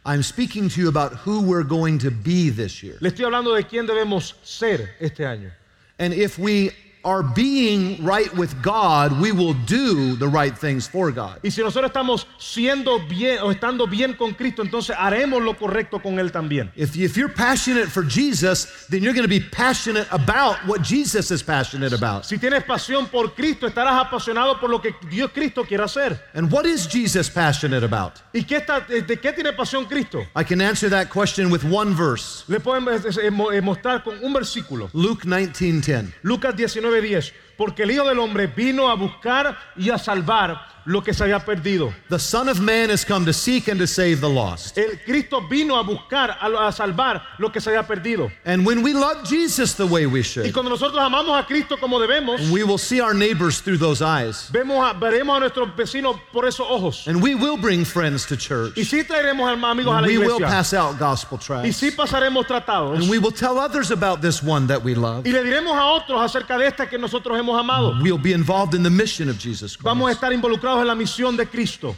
I'm 0.07 0.22
speaking 0.22 0.70
to 0.70 0.80
you 0.80 0.88
about 0.88 1.12
who 1.12 1.42
we're 1.42 1.62
going 1.62 1.98
to 1.98 2.11
be 2.11 2.48
this 2.48 2.83
year. 2.83 2.96
Le 3.00 3.11
estoy 3.11 3.26
hablando 3.26 3.54
de 3.54 3.64
quién 3.64 3.87
debemos 3.87 4.33
ser 4.42 4.94
este 4.98 5.26
año. 5.26 5.50
And 5.98 6.14
if 6.14 6.38
we 6.38 6.72
are 7.05 7.23
being 7.23 8.03
right 8.05 8.33
with 8.35 8.55
God, 8.62 9.21
we 9.21 9.33
will 9.33 9.55
do 9.67 10.17
the 10.17 10.29
right 10.29 10.57
things 10.57 10.87
for 10.87 11.11
God. 11.11 11.40
Y 11.43 11.51
si 11.51 11.62
nosotros 11.62 11.90
estamos 11.90 12.27
siendo 12.38 12.99
bien 13.09 13.38
o 13.43 13.51
estando 13.51 13.87
bien 13.87 14.14
con 14.14 14.35
Cristo, 14.35 14.62
entonces 14.62 14.97
haremos 14.99 15.43
lo 15.43 15.55
correcto 15.55 16.01
con 16.01 16.19
Él 16.19 16.33
también. 16.33 16.71
If, 16.77 16.97
if 16.97 17.17
you're 17.17 17.33
passionate 17.33 17.88
for 17.88 18.03
Jesus, 18.03 18.87
then 18.88 19.03
you're 19.03 19.14
going 19.14 19.29
to 19.29 19.29
be 19.29 19.40
passionate 19.40 20.07
about 20.11 20.57
what 20.67 20.83
Jesus 20.83 21.31
is 21.31 21.43
passionate 21.43 21.93
about. 21.93 22.25
Si 22.25 22.38
tienes 22.38 22.64
pasión 22.64 23.07
por 23.11 23.35
Cristo, 23.35 23.67
estarás 23.67 24.07
apasionado 24.07 24.59
por 24.59 24.71
lo 24.71 24.81
que 24.81 24.95
Dios 25.11 25.31
Cristo 25.33 25.64
quiere 25.64 25.85
hacer. 25.85 26.19
And 26.35 26.51
what 26.51 26.67
is 26.67 26.87
Jesus 26.87 27.29
passionate 27.29 27.85
about? 27.85 28.21
¿Y 28.33 28.45
qué 28.45 28.57
está, 28.57 28.81
de 28.81 29.19
qué 29.19 29.33
tiene 29.33 29.53
pasión 29.53 29.87
Cristo? 29.87 30.27
I 30.35 30.45
can 30.45 30.61
answer 30.61 30.88
that 30.90 31.11
question 31.11 31.51
with 31.51 31.64
one 31.64 31.95
verse. 31.95 32.45
Le 32.49 32.61
podemos 32.61 33.05
eh, 33.05 33.29
eh, 33.29 33.57
eh, 33.57 33.61
mostrar 33.61 34.03
con 34.03 34.19
un 34.23 34.33
versículo. 34.33 34.90
Luke 34.93 35.25
19:10. 35.27 36.12
Lucas 36.23 36.55
19:10. 37.00 37.33
Porque 37.57 37.83
el 37.85 37.90
Hijo 37.90 38.05
del 38.09 38.19
Hombre 38.19 38.47
vino 38.47 38.88
a 38.90 38.95
buscar 38.95 39.57
y 39.77 39.90
a 39.90 39.99
salvar 39.99 40.73
lo 40.87 41.03
que 41.03 41.14
se 41.14 41.25
había 41.25 41.38
perdido. 41.43 41.95
The 42.11 42.19
Son 42.19 42.47
of 42.47 42.61
Man 42.61 42.90
has 42.90 43.07
come 43.07 43.25
to 43.25 43.33
seek 43.33 43.69
and 43.69 43.81
to 43.81 43.87
save 43.87 44.17
the 44.21 44.29
lost. 44.29 44.77
El 44.77 44.99
Cristo 45.03 45.40
vino 45.49 45.79
a 45.79 45.83
buscar, 45.83 46.37
a, 46.38 46.69
a 46.69 46.73
salvar 46.73 47.23
lo 47.38 47.51
que 47.51 47.59
se 47.61 47.71
había 47.71 47.87
perdido. 47.87 48.31
And 48.45 48.67
when 48.67 48.83
we 48.83 48.93
love 48.93 49.27
Jesus 49.27 49.75
the 49.77 49.87
way 49.87 50.05
we 50.05 50.19
Y 50.21 50.23
should, 50.23 50.53
cuando 50.53 50.69
nosotros 50.71 51.01
amamos 51.01 51.38
a 51.43 51.47
Cristo 51.47 51.79
como 51.79 51.99
debemos, 51.99 52.51
we 52.51 52.64
will 52.64 52.77
see 52.77 53.01
our 53.01 53.14
neighbors 53.14 53.62
through 53.62 53.79
those 53.79 54.03
eyes. 54.03 54.51
vemos 54.53 54.85
a- 54.85 54.93
veremos 54.93 55.35
a 55.37 55.40
nuestros 55.40 55.75
vecinos 55.75 56.21
por 56.31 56.45
esos 56.45 56.67
ojos. 56.69 57.07
And 57.09 57.23
we 57.23 57.35
will 57.35 57.57
bring 57.57 57.87
friends 57.87 58.27
to 58.27 58.37
church. 58.37 58.77
Y 58.77 58.83
sí 58.85 59.05
traeremos 59.05 59.49
amigos 59.51 59.97
a 59.97 60.03
la 60.03 60.07
We 60.07 60.19
will 60.19 60.35
iglesia. 60.37 60.47
pass 60.49 60.75
out 60.75 60.99
gospel 60.99 61.38
Y 61.64 61.73
sí 61.73 61.93
tracts. 61.93 61.97
pasaremos 61.97 62.47
tratados. 62.47 62.99
And 62.99 63.09
we 63.09 63.17
will 63.19 63.33
tell 63.33 63.59
others 63.59 63.90
about 63.90 64.21
this 64.21 64.43
one 64.43 64.67
that 64.67 64.83
we 64.85 64.95
love. 64.95 65.25
Y 65.27 65.31
le 65.33 65.43
diremos 65.43 65.75
a 65.79 65.87
otros 65.87 66.21
acerca 66.21 66.59
de 66.59 66.67
esta 66.67 66.87
que 66.90 66.99
nosotros 66.99 67.38
hemos 67.38 67.43
amado. 67.52 68.00
We'll 68.02 68.18
be 68.18 68.33
involved 68.33 68.74
in 68.74 68.83
the 68.83 68.90
mission 68.90 69.28
of 69.28 69.38
Jesus 69.38 69.76
Christ. 69.76 69.85
Vamos 69.85 70.11
a 70.11 70.14
estar 70.14 70.33
involucrados 70.33 70.80
en 70.80 70.87
la 70.87 70.94
misión 70.94 71.37
de 71.37 71.46
Cristo. 71.46 71.96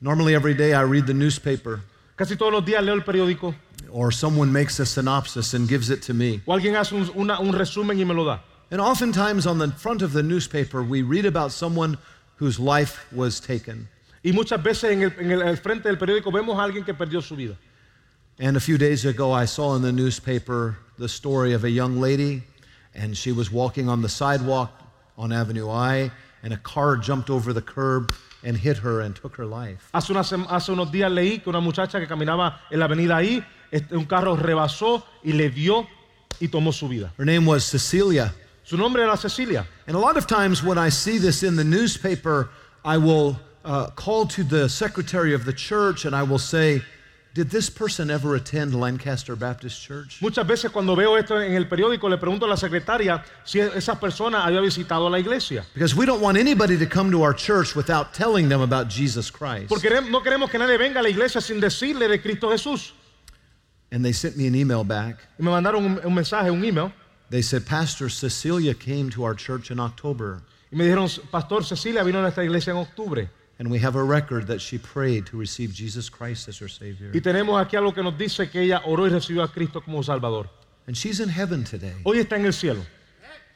Normally, 0.00 0.34
every 0.34 0.54
day 0.54 0.74
I 0.74 0.82
read 0.82 1.06
the 1.06 1.14
newspaper, 1.14 1.80
Casi 2.16 2.36
todos 2.36 2.52
los 2.52 2.64
días 2.64 2.84
leo 2.84 2.94
el 2.94 3.00
periódico 3.02 3.54
or 3.90 4.12
someone 4.12 4.52
makes 4.52 4.78
a 4.80 4.86
synopsis 4.86 5.54
and 5.54 5.68
gives 5.68 5.90
it 5.90 6.02
to 6.02 6.14
me. 6.14 6.40
o 6.46 6.52
alguien 6.52 6.74
hace 6.76 6.92
un, 6.92 7.08
una- 7.16 7.40
un 7.40 7.52
resumen 7.52 7.98
y 7.98 8.04
me 8.04 8.12
lo 8.14 8.24
da. 8.24 8.40
And 8.70 8.80
oftentimes 8.80 9.46
on 9.46 9.58
the 9.58 9.68
front 9.72 10.02
of 10.02 10.12
the 10.12 10.22
newspaper, 10.22 10.82
we 10.82 11.02
read 11.02 11.24
about 11.26 11.52
someone 11.52 11.96
whose 12.36 12.58
life 12.58 13.06
was 13.12 13.40
taken. 13.40 13.88
Y 14.24 14.32
muchas 14.32 14.62
veces 14.62 14.92
en 14.92 15.02
el, 15.02 15.12
en 15.18 15.30
el 15.32 15.56
frente 15.56 15.84
del 15.88 15.96
periódico 15.96 16.32
vemos 16.32 16.58
a 16.58 16.62
alguien 16.64 16.84
que 16.84 16.94
perdió 16.94 17.22
su 17.22 17.36
vida. 17.36 17.56
And 18.38 18.56
a 18.56 18.60
few 18.60 18.76
days 18.78 19.04
ago, 19.04 19.32
I 19.32 19.44
saw 19.46 19.76
in 19.76 19.82
the 19.82 19.92
newspaper 19.92 20.76
the 20.98 21.08
story 21.08 21.52
of 21.52 21.62
a 21.64 21.70
young 21.70 22.00
lady, 22.00 22.42
and 22.94 23.16
she 23.16 23.32
was 23.32 23.50
walking 23.50 23.88
on 23.88 24.02
the 24.02 24.08
sidewalk 24.08 24.70
on 25.16 25.32
Avenue 25.32 25.68
I, 25.68 26.10
and 26.42 26.52
a 26.52 26.56
car 26.58 26.96
jumped 26.96 27.30
over 27.30 27.52
the 27.52 27.62
curb 27.62 28.12
and 28.42 28.56
hit 28.56 28.76
her 28.78 29.00
and 29.00 29.16
took 29.16 29.36
her 29.36 29.46
life. 29.46 29.88
Hace, 29.94 30.10
una 30.10 30.20
hace 30.20 30.68
unos 30.68 30.90
días 30.90 31.10
leí 31.10 31.42
que 31.42 31.50
una 31.50 31.60
muchacha 31.60 31.98
que 31.98 32.06
caminaba 32.06 32.56
en 32.70 32.78
la 32.78 32.86
avenida 32.86 33.16
ahí, 33.16 33.44
este, 33.72 33.96
un 33.96 34.04
carro 34.04 34.36
rebasó 34.36 35.02
y 35.24 35.32
le 35.32 35.48
dio 35.48 35.86
y 36.40 36.48
tomó 36.48 36.72
su 36.72 36.88
vida. 36.88 37.12
Her 37.16 37.24
name 37.24 37.46
was 37.46 37.64
Cecilia. 37.64 38.34
Su 38.62 38.76
nombre 38.76 39.02
era 39.02 39.16
Cecilia. 39.16 39.66
And 39.86 39.96
a 39.96 39.98
lot 39.98 40.16
of 40.16 40.26
times 40.26 40.62
when 40.62 40.78
I 40.78 40.90
see 40.90 41.18
this 41.18 41.42
in 41.42 41.56
the 41.56 41.64
newspaper, 41.64 42.50
I 42.84 42.98
will 42.98 43.38
uh, 43.64 43.90
call 43.90 44.26
to 44.26 44.44
the 44.44 44.68
secretary 44.68 45.34
of 45.34 45.44
the 45.44 45.52
church 45.52 46.04
and 46.04 46.14
I 46.14 46.22
will 46.22 46.38
say, 46.38 46.82
Did 47.34 47.50
this 47.50 47.68
person 47.68 48.10
ever 48.10 48.36
attend 48.36 48.78
Lancaster 48.78 49.34
Baptist 49.34 49.82
Church? 49.82 50.22
Muchas 50.22 50.46
veces 50.46 50.70
cuando 50.70 50.94
veo 50.94 51.16
esto 51.16 51.40
en 51.40 51.54
el 51.54 51.66
periódico 51.66 52.08
le 52.08 52.16
pregunto 52.16 52.46
a 52.46 52.48
la 52.48 52.56
secretaria 52.56 53.24
si 53.44 53.58
esa 53.58 53.98
persona 53.98 54.44
había 54.44 54.60
visitado 54.60 55.10
la 55.10 55.18
iglesia. 55.18 55.64
Because 55.74 55.96
we 55.96 56.06
don't 56.06 56.20
want 56.20 56.38
anybody 56.38 56.78
to 56.78 56.86
come 56.86 57.10
to 57.10 57.22
our 57.22 57.34
church 57.34 57.74
without 57.74 58.14
telling 58.14 58.48
them 58.48 58.60
about 58.60 58.88
Jesus 58.88 59.32
Christ. 59.32 59.68
Porque 59.68 59.90
no 60.08 60.22
queremos 60.22 60.48
que 60.48 60.60
nadie 60.60 60.78
venga 60.78 61.00
a 61.00 61.02
la 61.02 61.08
iglesia 61.08 61.40
sin 61.40 61.60
decirle 61.60 62.08
de 62.08 62.20
Cristo 62.22 62.50
Jesús. 62.50 62.92
And 63.90 64.04
they 64.04 64.12
sent 64.12 64.36
me 64.36 64.46
an 64.46 64.54
email 64.54 64.84
back. 64.84 65.18
Y 65.36 65.44
me 65.44 65.50
mandaron 65.50 65.84
un, 65.84 66.00
un 66.04 66.14
mensaje, 66.14 66.52
un 66.52 66.64
email, 66.64 66.92
They 67.30 67.42
said, 67.42 67.66
Pastor 67.66 68.08
Cecilia 68.08 68.74
came 68.74 69.10
to 69.10 69.24
our 69.24 69.34
church 69.34 69.72
in 69.72 69.80
October, 69.80 70.42
y 70.70 70.76
me 70.76 70.84
dijeron, 70.84 71.08
Pastor 71.32 71.64
Cecilia 71.64 72.04
vino 72.04 72.18
a 72.18 72.22
nuestra 72.22 72.44
iglesia 72.44 72.72
en 72.72 72.76
octubre. 72.76 73.28
And 73.58 73.70
we 73.70 73.78
have 73.78 73.96
a 73.96 74.02
record 74.02 74.46
that 74.46 74.60
she 74.60 74.78
prayed 74.78 75.26
to 75.26 75.36
receive 75.36 75.72
Jesus 75.72 76.10
Christ 76.10 76.48
as 76.48 76.58
her 76.60 76.68
Savior. 76.68 77.10
Y 77.12 77.20
tenemos 77.20 77.60
aquí 77.60 77.76
algo 77.76 77.94
que 77.94 78.02
nos 78.02 78.16
dice 78.16 78.50
que 78.50 78.62
ella 78.62 78.82
oró 78.84 79.06
y 79.06 79.10
recibió 79.10 79.42
a 79.42 79.52
Cristo 79.52 79.80
como 79.80 80.02
Salvador. 80.02 80.48
And 80.86 80.96
she's 80.96 81.20
in 81.20 81.28
heaven 81.28 81.64
today. 81.64 81.94
Hoy 82.04 82.18
está 82.18 82.36
en 82.36 82.46
el 82.46 82.52
cielo. 82.52 82.84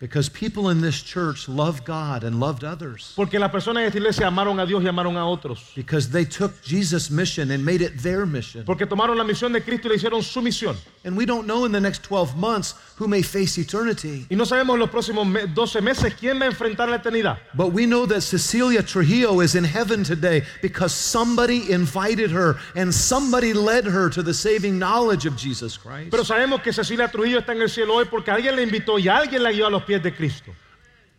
Because 0.01 0.29
people 0.29 0.69
in 0.69 0.81
this 0.81 1.03
church 1.03 1.49
love 1.49 1.85
God 1.85 2.23
and 2.23 2.39
loved 2.39 2.63
others. 2.63 3.15
Porque 3.17 3.37
las 3.37 3.51
personas 3.51 3.83
en 3.83 3.87
esta 3.87 3.99
iglesia 3.99 4.29
amaron 4.29 4.61
a 4.61 4.65
Dios 4.67 4.85
y 4.85 4.87
amaron 4.87 5.17
a 5.17 5.27
otros. 5.27 5.75
Because 5.75 6.09
they 6.09 6.25
took 6.25 6.63
Jesus' 6.63 7.11
mission 7.11 7.51
and 7.51 7.65
made 7.65 7.83
it 7.83 7.99
their 7.99 8.25
mission. 8.25 8.65
Porque 8.65 8.87
tomaron 8.87 9.17
la 9.17 9.25
misión 9.25 9.53
de 9.53 9.61
Cristo 9.61 9.89
y 9.89 9.91
le 9.91 9.97
hicieron 9.97 10.23
su 10.23 10.41
misión. 10.41 10.77
And 11.05 11.17
we 11.17 11.27
don't 11.27 11.49
know 11.49 11.65
in 11.65 11.73
the 11.73 11.81
next 11.81 12.05
12 12.05 12.37
months 12.37 12.75
who 12.95 13.09
may 13.09 13.23
face 13.23 13.59
eternity. 13.59 14.25
Y 14.31 14.37
no 14.37 14.45
sabemos 14.45 14.75
en 14.75 14.81
los 14.81 14.91
próximos 14.91 15.27
12 15.53 15.81
meses 15.81 16.15
quién 16.15 16.39
va 16.39 16.45
a 16.45 16.51
enfrentar 16.51 16.89
la 16.89 16.99
eternidad. 16.99 17.39
But 17.55 17.73
we 17.73 17.85
know 17.85 18.07
that 18.07 18.21
Cecilia 18.21 18.85
Trujillo 18.85 19.41
is 19.41 19.57
in 19.57 19.65
heaven 19.65 20.05
today 20.05 20.45
because 20.63 20.95
somebody 20.95 21.73
invited 21.73 22.31
her 22.31 22.57
and 22.77 22.95
somebody 22.95 23.53
led 23.53 23.85
her 23.85 24.09
to 24.11 24.23
the 24.23 24.35
saving 24.35 24.79
knowledge 24.79 25.27
of 25.27 25.37
Jesus 25.37 25.77
Christ. 25.77 26.11
Pero 26.13 26.23
sabemos 26.23 26.63
que 26.63 26.73
Cecilia 26.73 27.09
Trujillo 27.09 27.41
está 27.41 27.53
en 27.53 27.63
el 27.63 27.69
cielo 27.69 27.95
hoy 27.95 28.05
porque 28.05 28.31
alguien 28.31 28.55
la 28.55 28.63
invitó 28.63 29.01
y 29.01 29.09
alguien 29.09 29.43
la 29.43 29.51
guió 29.51 29.67
a 29.67 29.71
los 29.71 29.88
pies 29.89 30.03
de 30.03 30.13
Cristo. 30.13 30.53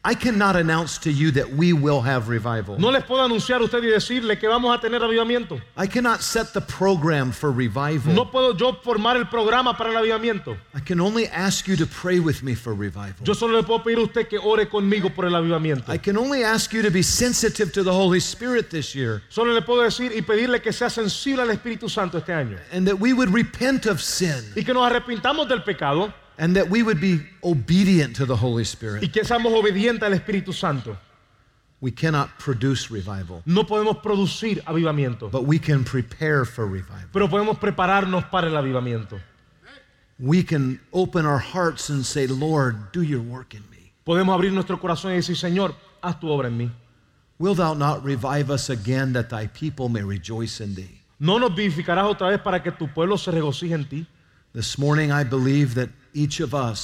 I 0.01 0.13
cannot 0.15 0.55
announce 0.55 0.97
to 0.99 1.11
you 1.11 1.29
that 1.31 1.49
we 1.57 1.73
will 1.73 1.99
have 1.99 2.29
revival. 2.29 2.79
No 2.79 2.89
les 2.89 3.03
puedo 3.03 3.21
anunciar 3.21 3.59
a 3.59 3.65
usted 3.65 3.83
y 3.83 3.87
decirle 3.87 4.39
que 4.39 4.47
vamos 4.47 4.73
a 4.73 4.79
tener 4.79 5.01
avivamiento. 5.01 5.61
I 5.75 5.87
cannot 5.87 6.21
set 6.21 6.53
the 6.53 6.61
program 6.61 7.33
for 7.33 7.51
revival. 7.51 8.13
No 8.13 8.31
puedo 8.31 8.55
yo 8.57 8.79
formar 8.81 9.17
el 9.17 9.25
programa 9.25 9.75
para 9.75 9.89
el 9.89 9.97
avivamiento. 9.97 10.57
I 10.73 10.79
can 10.79 11.01
only 11.01 11.27
ask 11.27 11.67
you 11.67 11.75
to 11.75 11.85
pray 11.85 12.21
with 12.21 12.41
me 12.43 12.55
for 12.55 12.73
revival. 12.73 13.25
Yo 13.25 13.33
solo 13.33 13.57
le 13.57 13.63
puedo 13.63 13.83
pedir 13.83 13.97
a 13.97 14.03
usted 14.03 14.29
que 14.29 14.39
ore 14.39 14.67
conmigo 14.69 15.13
por 15.13 15.25
el 15.25 15.33
avivamiento. 15.35 15.89
I 15.93 15.97
can 15.97 16.15
only 16.15 16.45
ask 16.45 16.71
you 16.71 16.81
to 16.81 16.91
be 16.91 17.03
sensitive 17.03 17.73
to 17.73 17.83
the 17.83 17.91
Holy 17.91 18.21
Spirit 18.21 18.69
this 18.69 18.95
year 18.95 19.21
Solo 19.27 19.51
le 19.51 19.61
puedo 19.63 19.83
decir 19.83 20.13
y 20.15 20.21
pedirle 20.21 20.61
que 20.61 20.71
sea 20.71 20.89
sensible 20.89 21.41
al 21.41 21.49
Espíritu 21.49 21.89
Santo 21.89 22.19
este 22.19 22.31
año. 22.31 22.57
and 22.71 22.87
that 22.87 22.97
we 22.97 23.11
would 23.11 23.33
repent 23.33 23.85
of 23.85 23.99
sin 24.01 24.41
Y 24.55 24.63
que 24.63 24.73
nos 24.73 24.89
arrepintamos 24.89 25.49
del 25.49 25.61
pecado 25.63 26.13
and 26.39 26.55
that 26.55 26.69
we 26.69 26.81
would 26.81 26.99
be 27.01 27.19
obedient 27.43 28.15
to 28.15 28.25
the 28.25 28.35
Holy 28.35 28.63
Spirit. 28.63 29.03
y 29.03 29.09
que 29.09 29.23
seamos 29.23 29.53
obedientes 29.53 30.01
al 30.03 30.13
Espíritu 30.13 30.53
Santo. 30.53 30.97
We 31.81 31.91
cannot 31.91 32.29
produce 32.39 32.89
revival, 32.89 33.41
No 33.45 33.63
podemos 33.65 34.01
producir 34.01 34.61
avivamiento, 34.65 35.29
but 35.31 35.43
we 35.45 35.59
can 35.59 35.83
prepare 35.83 36.43
for 36.45 36.65
revival. 36.65 37.09
pero 37.13 37.27
podemos 37.29 37.57
prepararnos 37.59 38.25
para 38.29 38.47
el 38.47 38.55
avivamiento. 38.57 39.19
We 40.19 40.43
can 40.43 40.81
open 40.91 41.25
our 41.25 41.39
hearts 41.39 41.89
and 41.89 42.05
say, 42.05 42.27
Lord, 42.27 42.91
do 42.91 43.01
your 43.01 43.21
work 43.21 43.53
in 43.53 43.63
me. 43.71 43.93
Podemos 44.05 44.33
abrir 44.35 44.51
nuestro 44.51 44.77
corazón 44.77 45.11
y 45.11 45.15
decir, 45.17 45.37
Señor, 45.37 45.73
haz 46.01 46.19
tu 46.19 46.27
obra 46.27 46.47
en 46.47 46.57
mí. 46.57 46.71
Will 47.37 47.55
thou 47.55 47.73
not 47.73 48.03
revive 48.03 48.49
us 48.49 48.69
again 48.69 49.13
that 49.13 49.29
thy 49.29 49.47
people 49.47 49.87
may 49.87 50.03
rejoice 50.03 50.59
in 50.59 50.75
thee? 50.75 50.99
No 51.21 51.37
nos 51.37 51.55
vivificarás 51.55 52.05
otra 52.05 52.27
vez 52.29 52.41
para 52.41 52.61
que 52.61 52.71
tu 52.71 52.87
pueblo 52.89 53.17
se 53.17 53.31
regocije 53.31 53.73
en 53.73 53.85
ti. 53.87 54.05
This 54.53 54.77
morning, 54.77 55.11
I 55.11 55.23
believe 55.23 55.75
that 55.75 55.89
each 56.23 56.39
of 56.39 56.53
us 56.53 56.79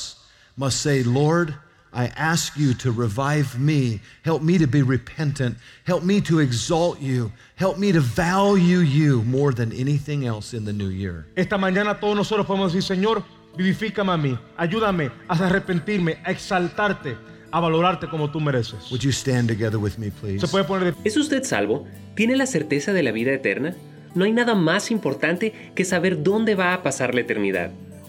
must 0.56 0.78
say, 0.82 1.04
Lord, 1.04 1.54
I 1.94 2.06
ask 2.18 2.58
you 2.58 2.74
to 2.76 2.92
revive 2.92 3.60
me. 3.60 4.02
Help 4.24 4.42
me 4.42 4.58
to 4.58 4.68
be 4.68 4.82
repentant. 4.82 5.58
Help 5.86 6.04
me 6.04 6.20
to 6.22 6.40
exalt 6.40 7.00
you. 7.00 7.32
Help 7.56 7.78
me 7.78 7.92
to 7.92 8.02
value 8.02 8.80
you 8.80 9.24
more 9.24 9.54
than 9.54 9.72
anything 9.72 10.26
else 10.26 10.54
in 10.54 10.66
the 10.66 10.74
new 10.74 10.90
year. 10.90 11.26
Esta 11.36 11.58
mañana 11.58 12.00
todos 12.00 12.16
nosotros 12.16 12.46
podemos 12.46 12.74
decir, 12.74 12.98
Señor, 12.98 13.24
vivifícame 13.58 14.12
a 14.12 14.18
mí, 14.18 14.38
ayúdame 14.58 15.12
a 15.30 15.34
arrepentirme, 15.34 16.18
a 16.26 16.32
exaltarte, 16.32 17.16
a 17.52 17.60
valorarte 17.62 18.10
como 18.10 18.30
tú 18.30 18.42
mereces. 18.42 18.92
Would 18.92 19.04
you 19.04 19.12
stand 19.12 19.48
together 19.48 19.78
with 19.78 19.98
me, 19.98 20.12
please? 20.12 20.46
Se 20.46 20.48
puede 20.48 20.66
poner 20.66 20.94
de 20.94 21.10
¿Es 21.10 21.16
usted 21.16 21.44
salvo? 21.44 21.88
¿Tiene 22.16 22.36
la 22.36 22.46
certeza 22.46 22.92
de 22.92 23.04
la 23.04 23.12
vida 23.12 23.32
eterna? 23.32 23.74
No 24.16 24.26
hay 24.26 24.34
nada 24.34 24.56
más 24.56 24.92
importante 24.92 25.72
que 25.76 25.86
saber 25.86 26.24
dónde 26.24 26.56
va 26.56 26.74
a 26.74 26.84
pasar 26.84 27.16
la 27.16 27.22
eternidad. 27.22 27.72